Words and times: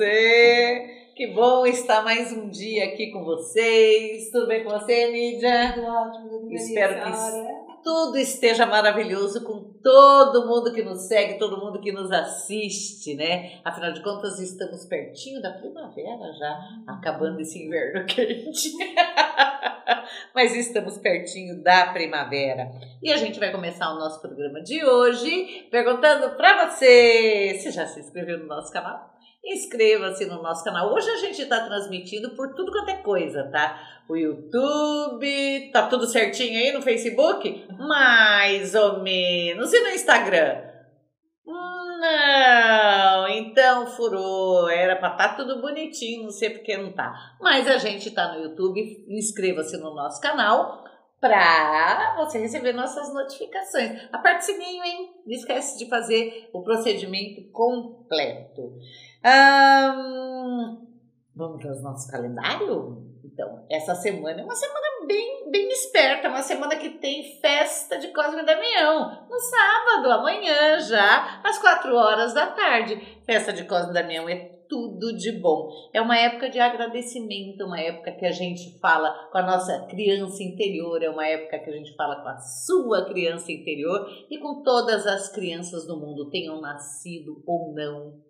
Tudo 0.00 0.06
você? 0.06 1.12
Que 1.14 1.26
bom 1.26 1.66
estar 1.66 2.02
mais 2.02 2.32
um 2.32 2.48
dia 2.48 2.86
aqui 2.86 3.10
com 3.10 3.22
vocês. 3.22 4.30
Tudo 4.30 4.46
bem 4.46 4.64
com 4.64 4.70
você, 4.70 5.10
Nídia? 5.12 5.74
Tudo 5.74 5.86
ótimo. 5.86 6.48
Espero 6.50 6.94
que 7.04 7.82
tudo 7.84 8.16
esteja 8.16 8.64
maravilhoso 8.64 9.44
com 9.44 9.74
todo 9.82 10.46
mundo 10.46 10.72
que 10.72 10.82
nos 10.82 11.06
segue, 11.06 11.38
todo 11.38 11.60
mundo 11.62 11.80
que 11.80 11.92
nos 11.92 12.10
assiste, 12.10 13.14
né? 13.14 13.60
Afinal 13.62 13.92
de 13.92 14.02
contas, 14.02 14.40
estamos 14.40 14.86
pertinho 14.86 15.42
da 15.42 15.52
primavera 15.52 16.32
já, 16.32 16.58
acabando 16.86 17.38
esse 17.40 17.62
inverno 17.62 18.06
quente. 18.06 18.72
Mas 20.34 20.56
estamos 20.56 20.96
pertinho 20.96 21.62
da 21.62 21.92
primavera. 21.92 22.72
E 23.02 23.12
a 23.12 23.18
gente 23.18 23.38
vai 23.38 23.52
começar 23.52 23.92
o 23.92 23.98
nosso 23.98 24.18
programa 24.22 24.62
de 24.62 24.82
hoje 24.82 25.68
perguntando 25.70 26.36
para 26.36 26.66
você 26.66 27.58
se 27.60 27.70
já 27.70 27.86
se 27.86 28.00
inscreveu 28.00 28.38
no 28.38 28.46
nosso 28.46 28.72
canal. 28.72 29.09
Inscreva-se 29.44 30.26
no 30.26 30.42
nosso 30.42 30.62
canal. 30.62 30.92
Hoje 30.92 31.08
a 31.10 31.16
gente 31.16 31.42
está 31.42 31.64
transmitindo 31.64 32.30
por 32.36 32.54
tudo 32.54 32.70
quanto 32.70 32.90
é 32.90 32.96
coisa, 33.02 33.44
tá? 33.50 34.02
O 34.08 34.16
YouTube, 34.16 35.70
tá 35.72 35.86
tudo 35.86 36.06
certinho 36.06 36.58
aí 36.58 36.72
no 36.72 36.82
Facebook? 36.82 37.66
Mais 37.78 38.74
ou 38.74 39.00
menos. 39.00 39.72
E 39.72 39.80
no 39.80 39.88
Instagram? 39.88 40.70
Não, 42.00 43.28
então 43.28 43.86
furou. 43.88 44.68
Era 44.68 44.96
para 44.96 45.12
estar 45.12 45.28
tá 45.28 45.34
tudo 45.34 45.60
bonitinho, 45.60 46.24
não 46.24 46.30
sei 46.30 46.50
porque 46.50 46.76
não 46.76 46.92
tá. 46.92 47.36
Mas 47.40 47.66
a 47.66 47.78
gente 47.78 48.10
tá 48.10 48.32
no 48.32 48.42
YouTube. 48.42 49.04
Inscreva-se 49.08 49.76
no 49.76 49.94
nosso 49.94 50.20
canal 50.20 50.84
para 51.20 52.16
você 52.16 52.38
receber 52.38 52.72
nossas 52.72 53.12
notificações. 53.12 54.08
Aperte 54.10 54.40
o 54.40 54.46
sininho, 54.46 54.82
hein? 54.82 55.10
Não 55.26 55.34
esquece 55.34 55.78
de 55.78 55.88
fazer 55.88 56.48
o 56.52 56.62
procedimento 56.62 57.50
completo. 57.52 58.78
Vamos 61.34 61.62
para 61.62 61.76
o 61.76 61.82
nosso 61.82 62.10
calendário? 62.10 63.10
Então, 63.22 63.64
essa 63.70 63.94
semana 63.94 64.40
é 64.40 64.44
uma 64.44 64.54
semana 64.54 65.06
bem, 65.06 65.50
bem 65.50 65.68
esperta, 65.68 66.28
uma 66.28 66.42
semana 66.42 66.76
que 66.76 66.90
tem 66.98 67.38
festa 67.40 67.98
de 67.98 68.08
Cosme 68.08 68.42
e 68.42 68.46
Damião. 68.46 69.26
No 69.28 69.38
sábado, 69.38 70.10
amanhã 70.10 70.78
já, 70.80 71.40
às 71.44 71.58
quatro 71.58 71.94
horas 71.94 72.32
da 72.32 72.46
tarde. 72.48 72.96
Festa 73.24 73.52
de 73.52 73.64
Cosme 73.64 73.90
e 73.90 73.94
Damião 73.94 74.28
é 74.28 74.60
tudo 74.70 75.14
de 75.16 75.32
bom. 75.32 75.68
É 75.92 76.00
uma 76.00 76.16
época 76.16 76.48
de 76.48 76.60
agradecimento, 76.60 77.64
uma 77.64 77.80
época 77.80 78.12
que 78.12 78.24
a 78.24 78.30
gente 78.30 78.78
fala 78.78 79.28
com 79.30 79.38
a 79.38 79.42
nossa 79.42 79.86
criança 79.86 80.42
interior, 80.42 81.02
é 81.02 81.10
uma 81.10 81.26
época 81.26 81.58
que 81.58 81.68
a 81.68 81.72
gente 81.72 81.94
fala 81.96 82.22
com 82.22 82.28
a 82.28 82.38
sua 82.38 83.04
criança 83.06 83.50
interior 83.50 84.06
e 84.30 84.38
com 84.38 84.62
todas 84.62 85.06
as 85.06 85.28
crianças 85.28 85.86
do 85.86 85.98
mundo, 85.98 86.30
tenham 86.30 86.60
nascido 86.60 87.42
ou 87.44 87.74
não, 87.74 88.29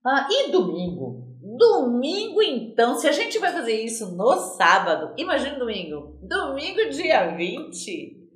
Ah, 0.06 0.26
e 0.32 0.50
domingo? 0.50 1.36
Domingo, 1.58 2.42
então, 2.42 2.96
se 2.96 3.10
a 3.10 3.12
gente 3.12 3.38
vai 3.40 3.52
fazer 3.52 3.74
isso 3.74 4.16
no 4.16 4.38
sábado, 4.38 5.14
imagina 5.18 5.60
domingo. 5.60 6.18
Domingo, 6.22 6.90
dia 6.90 7.36
20, 7.36 7.76
tem 7.76 8.27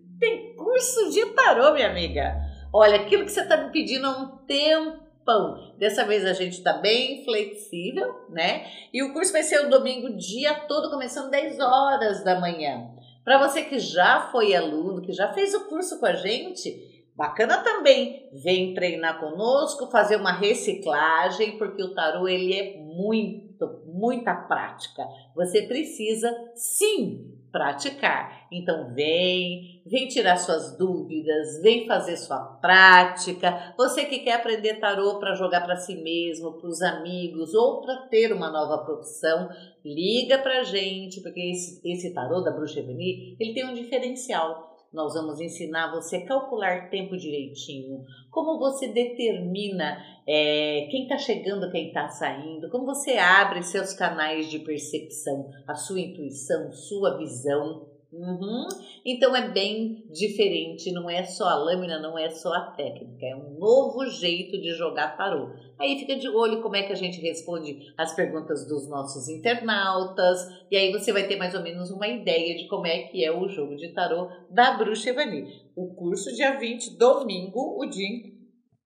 curso 0.64 1.10
de 1.10 1.26
tarô, 1.28 1.74
minha 1.74 1.90
amiga. 1.90 2.36
Olha, 2.74 2.98
aquilo 2.98 3.26
que 3.26 3.32
você 3.32 3.42
está 3.42 3.58
me 3.58 3.72
pedindo 3.72 4.08
há 4.08 4.18
um 4.18 4.38
tempão. 4.46 5.74
Dessa 5.78 6.06
vez 6.06 6.26
a 6.26 6.34
gente 6.34 6.54
está 6.54 6.74
bem 6.74 7.24
flexível, 7.24 8.26
né? 8.30 8.66
E 8.94 9.04
o 9.04 9.14
curso 9.14 9.32
vai 9.32 9.44
ser 9.44 9.66
o 9.66 9.70
domingo, 9.70 10.16
dia 10.16 10.54
todo, 10.68 10.90
começando 10.90 11.30
10 11.30 11.60
horas 11.60 12.24
da 12.24 12.40
manhã. 12.40 12.90
Para 13.24 13.38
você 13.38 13.64
que 13.64 13.78
já 13.78 14.30
foi 14.32 14.56
aluno, 14.56 15.02
que 15.02 15.14
já 15.14 15.32
fez 15.34 15.54
o 15.54 15.68
curso 15.68 16.00
com 16.00 16.06
a 16.06 16.14
gente, 16.14 16.92
Bacana 17.22 17.62
também, 17.62 18.30
vem 18.34 18.74
treinar 18.74 19.20
conosco, 19.20 19.92
fazer 19.92 20.16
uma 20.16 20.32
reciclagem, 20.32 21.58
porque 21.58 21.84
o 21.84 21.94
tarô 21.94 22.28
ele 22.28 22.54
é 22.54 22.78
muito, 22.78 23.82
muita 23.86 24.34
prática. 24.34 25.04
Você 25.36 25.64
precisa 25.64 26.34
sim 26.56 27.38
praticar. 27.52 28.48
Então 28.52 28.94
vem, 28.94 29.82
vem 29.86 30.08
tirar 30.08 30.38
suas 30.38 30.78
dúvidas, 30.78 31.62
vem 31.62 31.86
fazer 31.86 32.18
sua 32.18 32.40
prática. 32.62 33.74
Você 33.78 34.06
que 34.06 34.20
quer 34.20 34.36
aprender 34.36 34.80
tarô 34.80 35.20
para 35.20 35.36
jogar 35.36 35.62
para 35.62 35.76
si 35.76 35.96
mesmo, 35.96 36.54
para 36.54 36.70
os 36.70 36.82
amigos 36.82 37.54
ou 37.54 37.82
para 37.82 38.08
ter 38.08 38.32
uma 38.34 38.50
nova 38.50 38.84
profissão, 38.84 39.50
liga 39.84 40.38
para 40.40 40.64
gente, 40.64 41.22
porque 41.22 41.52
esse, 41.52 41.82
esse 41.84 42.14
tarô 42.14 42.42
da 42.42 42.52
Bruxa 42.52 42.80
Eveni, 42.80 43.36
ele 43.40 43.54
tem 43.54 43.66
um 43.66 43.74
diferencial 43.74 44.71
nós 44.94 45.14
vamos 45.14 45.40
ensinar 45.40 45.92
você 45.92 46.18
a 46.18 46.26
calcular 46.26 46.90
tempo 46.90 47.16
direitinho, 47.16 48.04
como 48.30 48.60
você 48.60 48.88
determina 48.90 49.98
é, 50.28 50.88
quem 50.92 51.04
está 51.04 51.18
chegando, 51.18 51.72
quem 51.72 51.88
está 51.88 52.10
saindo, 52.10 52.70
como 52.70 52.86
você 52.86 53.18
abre 53.18 53.64
seus 53.64 53.94
canais 53.94 54.50
de 54.50 54.60
percepção, 54.60 55.50
a 55.66 55.76
sua 55.76 56.02
intuição, 56.02 56.72
sua 56.72 57.18
visão. 57.18 57.90
Uhum. 58.12 58.68
Então 59.06 59.34
é 59.34 59.48
bem 59.48 60.06
diferente, 60.12 60.92
não 60.92 61.10
é 61.10 61.24
só 61.24 61.46
a 61.46 61.56
lâmina, 61.56 61.98
não 61.98 62.20
é 62.20 62.30
só 62.30 62.54
a 62.54 62.72
técnica, 62.72 63.26
é 63.26 63.34
um 63.34 63.58
novo 63.58 64.06
jeito 64.08 64.60
de 64.60 64.74
jogar 64.74 65.16
tarô. 65.16 65.54
Aí 65.82 65.98
fica 65.98 66.16
de 66.16 66.30
olho 66.30 66.62
como 66.62 66.76
é 66.76 66.84
que 66.84 66.94
a 66.94 66.96
gente 66.96 67.20
responde 67.20 67.92
as 67.98 68.14
perguntas 68.14 68.68
dos 68.68 68.88
nossos 68.88 69.28
internautas, 69.28 70.40
e 70.70 70.78
aí 70.78 70.92
você 70.92 71.12
vai 71.12 71.28
ter 71.28 71.38
mais 71.38 71.56
ou 71.56 71.64
menos 71.64 71.90
uma 71.90 72.08
ideia 72.08 72.56
de 72.56 72.68
como 72.68 72.86
é 72.86 73.08
que 73.08 73.26
é 73.26 73.36
o 73.36 73.50
jogo 73.50 73.76
de 73.76 73.90
tarô 73.90 74.30
da 74.48 74.78
Bruxa 74.78 75.10
Evani. 75.10 75.48
O 75.76 75.96
curso 75.96 76.32
dia 76.36 76.60
20, 76.60 77.00
domingo, 77.00 77.82
o 77.82 77.88
dia 77.88 78.30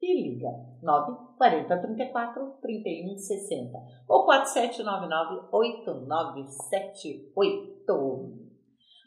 e 0.03 0.21
liga 0.21 0.48
9 0.82 1.37
40 1.38 1.78
34 1.78 2.59
31 2.60 3.16
60 3.16 3.78
ou 4.09 4.25
4799 4.25 5.47
8978. 5.53 8.41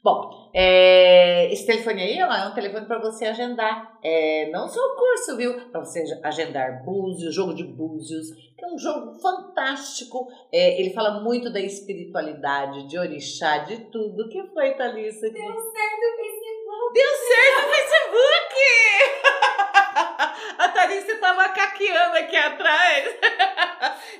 Bom, 0.06 0.52
é, 0.54 1.52
esse 1.52 1.66
telefone 1.66 2.00
aí 2.00 2.20
é 2.20 2.48
um 2.48 2.54
telefone 2.54 2.86
para 2.86 3.00
você 3.00 3.26
agendar, 3.26 3.98
é, 4.04 4.52
não 4.52 4.70
só 4.70 4.80
o 4.80 4.96
curso, 4.96 5.36
viu? 5.36 5.60
Para 5.72 5.80
você 5.80 6.04
agendar 6.22 6.84
Búzios, 6.84 7.34
jogo 7.34 7.56
de 7.56 7.64
Búzios, 7.64 8.28
que 8.56 8.64
é 8.64 8.68
um 8.68 8.78
jogo 8.78 9.20
fantástico. 9.20 10.28
É, 10.52 10.80
ele 10.80 10.94
fala 10.94 11.22
muito 11.22 11.52
da 11.52 11.60
espiritualidade, 11.60 12.88
de 12.88 13.00
orixá, 13.00 13.58
de 13.58 13.78
tudo. 13.86 14.26
O 14.26 14.30
que 14.30 14.44
foi, 14.54 14.76
Thalissa? 14.76 15.28
Deu 15.28 15.42
certo 15.42 16.04
o 16.04 16.18
Facebook! 16.18 16.94
Deu 16.94 17.10
certo 17.10 17.66
o 17.66 17.70
Facebook! 17.74 18.56
A 20.60 20.70
Thalissa 20.70 21.14
estava 21.14 21.50
caqueando 21.50 22.18
aqui 22.18 22.36
atrás. 22.36 23.16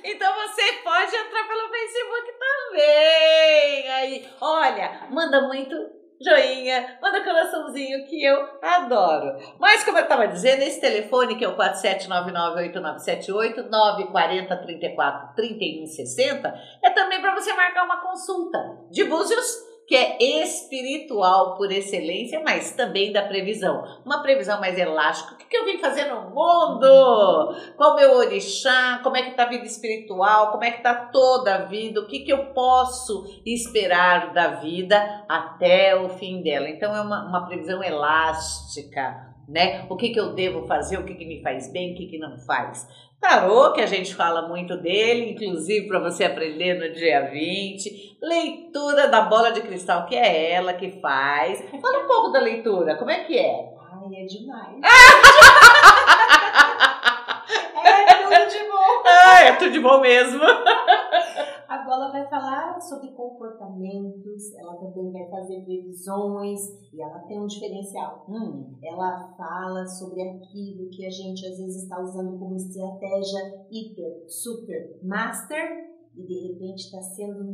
Então 0.02 0.32
você 0.34 0.72
pode 0.84 1.16
entrar 1.16 1.48
pelo 1.48 1.68
Facebook 1.68 2.32
também. 2.38 3.88
Aí, 3.90 4.28
olha, 4.40 5.06
manda 5.36 5.48
muito 5.48 5.76
joinha, 6.18 6.98
manda 7.02 7.22
coraçãozinho 7.22 8.06
que 8.06 8.24
eu 8.24 8.42
adoro. 8.62 9.36
Mas 9.60 9.84
como 9.84 9.98
eu 9.98 10.04
estava 10.04 10.26
dizendo, 10.26 10.62
esse 10.62 10.80
telefone 10.80 11.36
que 11.36 11.44
é 11.44 11.48
o 11.48 11.54
47998978 11.56 13.68
940 13.68 14.56
34 14.56 15.34
31 15.36 15.86
60 15.86 16.54
é 16.82 16.88
também 16.90 17.20
para 17.20 17.34
você 17.34 17.52
marcar 17.52 17.84
uma 17.84 18.00
consulta 18.00 18.58
de 18.90 19.04
búzios 19.04 19.65
que 19.86 19.94
é 19.94 20.42
espiritual 20.42 21.56
por 21.56 21.70
excelência, 21.70 22.40
mas 22.44 22.72
também 22.72 23.12
da 23.12 23.22
previsão. 23.22 23.84
Uma 24.04 24.20
previsão 24.20 24.60
mais 24.60 24.76
elástica. 24.76 25.34
O 25.34 25.36
que, 25.36 25.56
eu 25.56 25.64
vim 25.64 25.78
fazer 25.78 26.06
no 26.06 26.22
mundo? 26.30 27.54
Qual 27.76 27.92
o 27.92 27.96
meu 27.96 28.16
orixá? 28.16 29.00
Como 29.02 29.16
é 29.16 29.22
que 29.22 29.30
está 29.30 29.44
a 29.44 29.48
vida 29.48 29.64
espiritual? 29.64 30.50
Como 30.50 30.64
é 30.64 30.72
que 30.72 30.78
está 30.78 30.94
toda 30.94 31.54
a 31.54 31.64
vida? 31.66 32.00
O 32.00 32.06
que, 32.06 32.20
que 32.20 32.32
eu 32.32 32.46
posso 32.46 33.24
esperar 33.46 34.32
da 34.32 34.56
vida 34.56 35.24
até 35.28 35.94
o 35.94 36.08
fim 36.08 36.42
dela? 36.42 36.68
Então 36.68 36.94
é 36.94 37.00
uma, 37.00 37.28
uma 37.28 37.46
previsão 37.46 37.82
elástica 37.82 39.36
né? 39.48 39.86
O 39.88 39.96
que, 39.96 40.10
que 40.10 40.18
eu 40.18 40.34
devo 40.34 40.66
fazer, 40.66 40.98
o 40.98 41.04
que, 41.04 41.14
que 41.14 41.24
me 41.24 41.40
faz 41.40 41.72
bem, 41.72 41.92
o 41.92 41.96
que, 41.96 42.06
que 42.06 42.18
não 42.18 42.36
faz. 42.38 42.86
Tarô, 43.20 43.72
que 43.72 43.80
a 43.80 43.86
gente 43.86 44.14
fala 44.14 44.46
muito 44.46 44.76
dele, 44.76 45.32
inclusive 45.32 45.88
para 45.88 45.98
você 45.98 46.24
aprender 46.24 46.74
no 46.74 46.92
dia 46.94 47.28
20. 47.30 48.18
Leitura 48.22 49.08
da 49.08 49.22
bola 49.22 49.50
de 49.52 49.62
cristal, 49.62 50.06
que 50.06 50.14
é 50.14 50.52
ela 50.52 50.74
que 50.74 51.00
faz. 51.00 51.64
Fala 51.80 52.04
um 52.04 52.06
pouco 52.06 52.28
da 52.30 52.40
leitura, 52.40 52.96
como 52.96 53.10
é 53.10 53.24
que 53.24 53.38
é? 53.38 53.70
Ai, 53.92 54.22
é 54.22 54.26
demais. 54.26 54.76
é 57.84 58.14
tudo 58.22 58.46
de 58.50 58.58
bom. 58.68 59.02
Ah, 59.06 59.42
é 59.44 59.52
tudo 59.52 59.70
de 59.72 59.80
bom 59.80 60.00
mesmo. 60.00 60.42
A 61.68 61.78
bola 61.78 62.12
vai 62.12 62.28
falar 62.28 62.80
sobre 62.80 63.10
comportamentos, 63.12 64.54
ela 64.54 64.76
também 64.76 65.10
vai 65.12 65.28
fazer 65.28 65.64
previsões 65.64 66.60
e 66.92 67.02
ela 67.02 67.18
tem 67.20 67.40
um 67.40 67.46
diferencial. 67.46 68.24
Hum, 68.28 68.76
Ela 68.82 69.34
fala 69.36 69.86
sobre 69.86 70.22
aquilo 70.22 70.88
que 70.90 71.04
a 71.04 71.10
gente 71.10 71.46
às 71.46 71.58
vezes 71.58 71.82
está 71.82 72.00
usando 72.00 72.38
como 72.38 72.56
estratégia 72.56 73.66
hiper, 73.70 74.24
super, 74.28 74.98
master 75.02 75.85
e 76.16 76.22
de 76.26 76.48
repente 76.48 76.80
está 76.84 77.00
sendo 77.02 77.44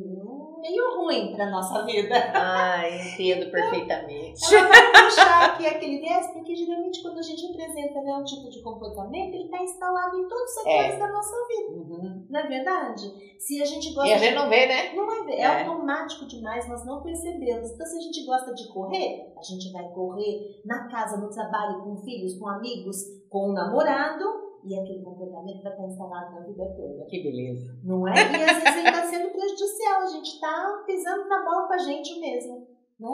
meio 0.61 0.97
ruim 0.97 1.33
para 1.35 1.51
nossa 1.51 1.85
vida. 1.85 2.15
ah, 2.33 2.83
entendo 2.89 3.51
perfeitamente. 3.51 4.41
Ela 4.55 4.69
vai 4.69 4.93
puxar 5.05 5.45
aqui 5.51 5.67
aquele 5.67 5.99
viés, 5.99 6.29
porque 6.33 6.55
geralmente 6.55 7.03
quando 7.03 7.19
a 7.19 7.23
gente 7.23 7.45
apresenta 7.47 8.01
né, 8.03 8.15
um 8.15 8.25
tipo 8.25 8.49
de 8.49 8.63
comportamento, 8.63 9.35
ele 9.35 9.45
está 9.45 9.63
instalado 9.63 10.17
em 10.17 10.29
todos 10.29 10.45
os 10.45 10.55
setores 10.55 10.99
da 10.99 11.09
nossa 11.09 11.37
vida, 11.49 11.73
Uhum. 11.73 12.27
não 12.31 12.41
é 12.41 12.47
verdade? 12.47 13.13
Se 13.39 13.61
a 13.61 13.65
gente 13.65 13.93
gosta 13.93 14.09
E 14.09 14.13
a 14.13 14.17
de 14.19 14.25
gente 14.27 14.35
não 14.37 14.49
vê, 14.49 14.67
né? 14.67 14.93
Não 14.95 15.07
vai 15.07 15.25
ver, 15.25 15.33
é, 15.35 15.41
É. 15.41 15.63
automático 15.65 16.27
demais, 16.27 16.69
nós 16.69 16.85
não 16.87 17.03
percebemos. 17.03 17.71
Então, 17.73 17.85
se 17.87 17.97
a 17.97 18.01
gente 18.01 18.25
gosta 18.25 18.55
de 18.55 18.69
correr, 18.73 19.33
a 19.37 19.43
gente 19.43 19.73
vai 19.73 19.89
correr 19.93 20.61
na 20.65 20.89
casa, 20.89 21.17
no 21.17 21.29
trabalho, 21.31 21.83
com 21.83 21.97
filhos, 21.97 22.39
com 22.39 22.49
amigos, 22.49 22.99
com 23.29 23.51
o 23.51 23.53
namorado, 23.53 24.52
e 24.65 24.79
aquele 24.79 25.03
comportamento 25.03 25.63
vai 25.63 25.73
estar 25.73 25.85
instalado 25.87 26.35
na 26.35 26.41
vida 26.41 26.65
toda. 26.77 27.05
Que 27.07 27.23
beleza. 27.23 27.75
Não 27.85 28.07
é? 28.07 28.13
E 28.15 28.21
às 28.21 28.63
vezes 28.63 28.77
ele 28.79 28.89
está 28.89 29.03
sendo 29.07 29.31
prejudicial, 29.31 30.03
a 30.03 30.07
gente 30.07 30.29
está 30.35 30.83
pisando 30.87 31.29
na 31.29 31.45
bola 31.45 31.67
com 31.67 31.73
a 31.75 31.79
gente 31.79 32.21
mesmo. 32.21 32.67
Né? 33.01 33.09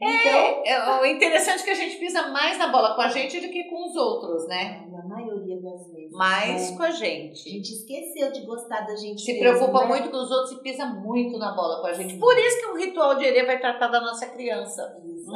Então, 0.00 0.62
É, 0.66 1.00
o 1.00 1.06
interessante 1.06 1.60
é 1.62 1.64
que 1.64 1.70
a 1.70 1.74
gente 1.74 1.96
pisa 1.96 2.28
mais 2.28 2.58
na 2.58 2.68
bola 2.68 2.94
com 2.94 3.00
a 3.00 3.08
gente 3.08 3.40
do 3.40 3.48
que 3.50 3.64
com 3.64 3.88
os 3.88 3.96
outros, 3.96 4.46
né? 4.46 4.86
na 4.90 5.02
maioria 5.06 5.58
das 5.62 5.86
vezes. 5.90 6.12
Mais 6.12 6.70
né? 6.70 6.76
com 6.76 6.82
a 6.82 6.88
A 6.88 6.90
gente. 6.90 7.48
gente 7.48 7.72
esqueceu 7.72 8.30
de 8.32 8.44
gostar 8.44 8.80
da 8.82 8.94
gente 8.94 9.22
Se 9.22 9.32
mesmo, 9.32 9.56
preocupa 9.56 9.82
né? 9.82 9.86
muito 9.86 10.10
com 10.10 10.16
os 10.18 10.30
outros 10.30 10.52
e 10.52 10.60
pisa 10.62 10.84
muito 10.86 11.38
na 11.38 11.54
bola 11.54 11.80
com 11.80 11.86
a 11.86 11.92
gente. 11.94 12.18
Por 12.18 12.36
isso 12.36 12.60
que 12.60 12.66
o 12.66 12.76
ritual 12.76 13.14
de 13.14 13.24
Herê 13.24 13.46
vai 13.46 13.58
tratar 13.58 13.88
da 13.88 14.00
nossa 14.00 14.26
criança. 14.26 14.82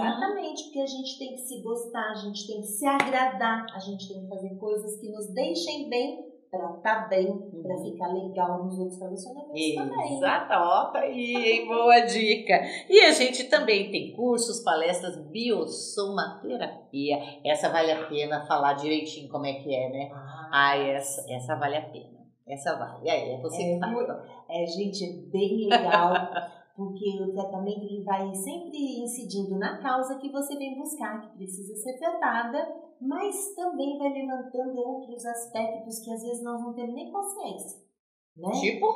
Exatamente, 0.01 0.65
porque 0.65 0.81
a 0.81 0.87
gente 0.87 1.19
tem 1.19 1.33
que 1.33 1.39
se 1.39 1.63
gostar, 1.63 2.11
a 2.11 2.15
gente 2.15 2.47
tem 2.47 2.61
que 2.61 2.67
se 2.67 2.87
agradar, 2.87 3.67
a 3.75 3.79
gente 3.79 4.09
tem 4.09 4.23
que 4.23 4.29
fazer 4.29 4.55
coisas 4.57 5.01
que 5.01 5.11
nos 5.11 5.33
deixem 5.33 5.89
bem 5.89 6.27
pra 6.51 6.77
estar 6.77 7.09
bem, 7.09 7.27
pra 7.63 7.77
ficar 7.79 8.09
legal 8.09 8.65
nos 8.65 8.79
outros 8.79 8.99
relacionamentos 9.01 9.75
também. 9.75 10.17
Exato, 10.17 10.53
ó, 10.55 10.85
tá 10.87 11.01
aí, 11.01 11.35
hein? 11.35 11.67
Boa 11.67 12.01
dica. 12.01 12.61
E 12.89 13.01
a 13.01 13.13
gente 13.13 13.45
também 13.45 13.91
tem 13.91 14.15
cursos, 14.15 14.61
palestras, 14.61 15.17
biosomaterapia. 15.31 17.19
Essa 17.45 17.69
vale 17.69 17.93
a 17.93 18.07
pena 18.07 18.47
falar 18.47 18.75
direitinho 18.75 19.29
como 19.29 19.47
é 19.47 19.55
que 19.55 19.75
é, 19.75 19.91
né? 19.91 20.11
Ah, 20.13 20.77
essa, 20.77 21.27
essa 21.33 21.57
vale 21.57 21.77
a 21.77 21.83
pena. 21.83 22.17
Essa 22.47 22.77
vale. 22.77 23.05
E 23.05 23.11
aí, 23.11 23.31
é 23.33 23.41
você 23.41 23.63
É 23.63 23.75
que 23.75 23.81
fala. 23.81 24.25
É, 24.49 24.67
gente, 24.67 25.05
é 25.05 25.13
bem 25.31 25.69
legal, 25.69 26.13
porque 26.77 27.23
o 27.23 27.33
tratamento 27.33 27.83
ele 27.85 28.05
vai 28.05 28.35
sempre 28.35 29.03
incidindo 29.03 29.59
na 29.59 29.79
causa 29.79 30.19
que 30.19 30.31
você 30.31 30.57
vem 30.57 30.77
buscar, 30.79 31.21
que 31.23 31.37
precisa 31.37 31.75
ser 31.77 31.99
tratada, 31.99 32.59
mas 33.01 33.55
também 33.55 33.99
vai 33.99 34.13
levantando 34.13 34.79
outros 34.79 35.25
aspectos 35.25 36.01
que 36.01 36.11
às 36.13 36.23
vezes 36.23 36.45
nós 36.45 36.61
não 36.63 36.75
temos 36.75 36.95
nem 36.95 37.11
consciência. 37.11 37.81
Né? 38.37 38.51
Tipo? 38.61 38.87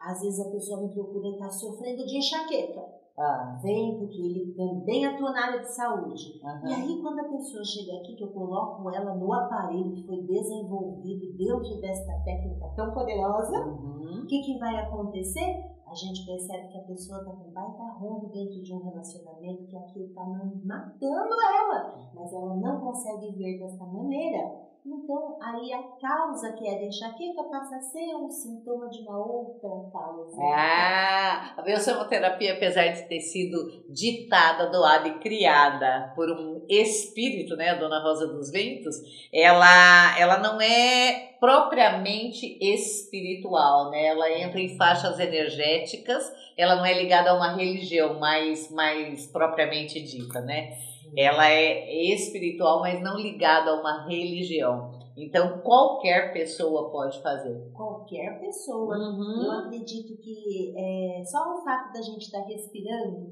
Às 0.00 0.20
vezes 0.20 0.40
a 0.46 0.50
pessoa 0.50 0.82
me 0.82 0.92
procura 0.94 1.28
e 1.28 1.32
está 1.32 1.50
sofrendo 1.50 2.04
de 2.06 2.16
enxaqueca. 2.18 2.96
Ah, 3.18 3.58
Vem, 3.62 3.98
porque 3.98 4.20
ele 4.20 4.54
também 4.54 5.06
atua 5.06 5.32
na 5.32 5.46
área 5.46 5.60
de 5.60 5.74
saúde. 5.74 6.38
aham. 6.44 6.68
E 6.68 6.74
aí, 6.74 7.00
quando 7.00 7.18
a 7.20 7.24
pessoa 7.24 7.64
chega 7.64 7.96
aqui, 7.98 8.14
que 8.14 8.22
eu 8.24 8.28
coloco 8.30 8.90
ela 8.90 9.14
no 9.14 9.32
aparelho 9.32 9.94
que 9.94 10.06
foi 10.06 10.20
desenvolvido 10.22 11.32
dentro 11.34 11.80
desta 11.80 12.12
técnica 12.24 12.68
tão 12.76 12.92
poderosa, 12.92 13.58
Uhum. 13.66 14.20
o 14.22 14.26
que, 14.26 14.42
que 14.42 14.58
vai 14.58 14.76
acontecer? 14.76 15.64
A 15.86 15.94
gente 15.94 16.26
percebe 16.26 16.68
que 16.68 16.78
a 16.78 16.82
pessoa 16.82 17.20
está 17.20 17.30
com 17.30 17.50
baita 17.52 17.84
rombo 17.98 18.26
dentro 18.28 18.60
de 18.60 18.74
um 18.74 18.82
relacionamento, 18.82 19.66
que 19.66 19.76
aquilo 19.76 20.06
está 20.06 20.24
matando 20.24 21.34
ela, 21.58 22.10
mas 22.12 22.32
ela 22.32 22.56
não 22.56 22.80
consegue 22.80 23.32
ver 23.32 23.58
dessa 23.60 23.86
maneira. 23.86 24.66
Então, 24.86 25.36
aí 25.42 25.72
a 25.72 25.82
causa 26.00 26.52
que 26.52 26.68
é 26.68 26.78
da 26.78 26.84
enxaqueca 26.84 27.42
passa 27.50 27.76
a 27.76 27.80
ser 27.80 28.14
um 28.14 28.30
sintoma 28.30 28.88
de 28.88 29.00
uma 29.00 29.18
outra 29.18 29.68
causa. 29.92 30.36
Ah, 30.40 31.54
a 31.56 31.62
biosomoterapia, 31.62 32.54
apesar 32.54 32.86
de 32.88 33.02
ter 33.08 33.20
sido 33.20 33.84
ditada, 33.90 34.70
doada 34.70 35.08
e 35.08 35.18
criada 35.18 36.12
por 36.14 36.30
um 36.30 36.64
espírito, 36.68 37.56
né, 37.56 37.70
a 37.70 37.74
Dona 37.74 38.00
Rosa 38.00 38.28
dos 38.28 38.50
Ventos, 38.52 38.96
ela, 39.32 40.18
ela 40.20 40.38
não 40.38 40.60
é 40.60 41.34
propriamente 41.40 42.56
espiritual, 42.60 43.90
né? 43.90 44.06
Ela 44.06 44.30
entra 44.38 44.60
em 44.60 44.76
faixas 44.76 45.18
energéticas, 45.18 46.32
ela 46.56 46.76
não 46.76 46.86
é 46.86 46.94
ligada 46.94 47.30
a 47.30 47.34
uma 47.34 47.54
religião 47.54 48.18
mais, 48.18 48.70
mais 48.70 49.26
propriamente 49.26 50.00
dita, 50.00 50.40
né? 50.40 50.76
Ela 51.16 51.48
é 51.50 52.12
espiritual, 52.12 52.80
mas 52.80 53.00
não 53.02 53.16
ligada 53.16 53.70
a 53.70 53.80
uma 53.80 54.06
religião. 54.06 54.90
Então, 55.16 55.60
qualquer 55.60 56.32
pessoa 56.34 56.90
pode 56.90 57.22
fazer. 57.22 57.56
Qualquer 57.74 58.38
pessoa. 58.38 58.96
Uhum. 58.98 59.44
Eu 59.46 59.52
acredito 59.60 60.14
que 60.20 60.74
é, 60.76 61.24
só 61.24 61.54
o 61.54 61.64
fato 61.64 61.90
da 61.92 62.02
gente 62.02 62.20
estar 62.22 62.40
respirando, 62.46 63.30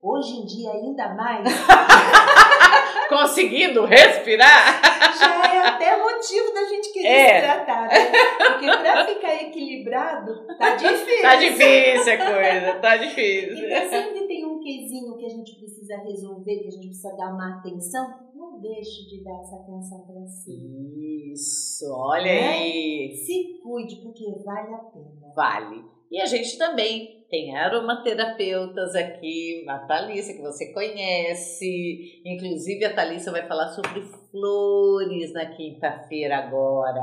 hoje 0.00 0.30
em 0.36 0.46
dia 0.46 0.70
ainda 0.70 1.12
mais, 1.14 1.42
Conseguindo 3.08 3.84
respirar? 3.84 4.80
já 5.18 5.54
é 5.54 5.58
até 5.68 5.96
motivo 5.96 6.52
da 6.54 6.64
gente 6.64 6.92
querer 6.92 7.06
É. 7.08 7.40
se 7.40 7.46
tratar, 7.46 7.88
né? 7.88 8.12
Porque 8.38 8.66
pra 8.66 9.06
ficar 9.06 9.34
equilibrado, 9.42 10.46
tá 10.58 10.74
difícil. 10.76 11.22
Tá 11.22 11.36
difícil 11.36 12.12
a 12.12 12.16
coisa, 12.16 12.74
tá 12.80 12.96
difícil. 12.96 13.66
Então 13.68 13.88
sempre 13.90 14.26
tem 14.26 14.43
que 14.64 15.26
a 15.26 15.28
gente 15.28 15.56
precisa 15.56 15.96
resolver, 15.98 16.58
que 16.60 16.68
a 16.68 16.70
gente 16.70 16.86
precisa 16.86 17.14
dar 17.16 17.32
uma 17.34 17.58
atenção. 17.58 18.06
Não 18.34 18.60
deixe 18.60 19.06
de 19.08 19.22
dar 19.22 19.40
essa 19.40 19.56
atenção 19.56 20.06
pra 20.06 20.24
si. 20.26 21.32
Isso, 21.32 21.84
olha 21.92 22.24
Né? 22.24 22.48
aí. 22.48 23.16
Se 23.16 23.60
cuide, 23.62 23.96
porque 23.96 24.24
vale 24.44 24.74
a 24.74 24.78
pena. 24.78 25.32
Vale. 25.34 25.84
E 26.10 26.20
a 26.20 26.26
gente 26.26 26.56
também 26.56 27.24
tem 27.28 27.56
aromaterapeutas 27.56 28.94
aqui, 28.94 29.64
a 29.68 29.78
Thalissa, 29.80 30.32
que 30.32 30.42
você 30.42 30.72
conhece. 30.72 32.22
Inclusive, 32.24 32.84
a 32.84 32.94
Thalissa 32.94 33.32
vai 33.32 33.46
falar 33.48 33.68
sobre 33.68 34.00
flores 34.30 35.32
na 35.32 35.46
quinta-feira 35.46 36.36
agora. 36.38 37.00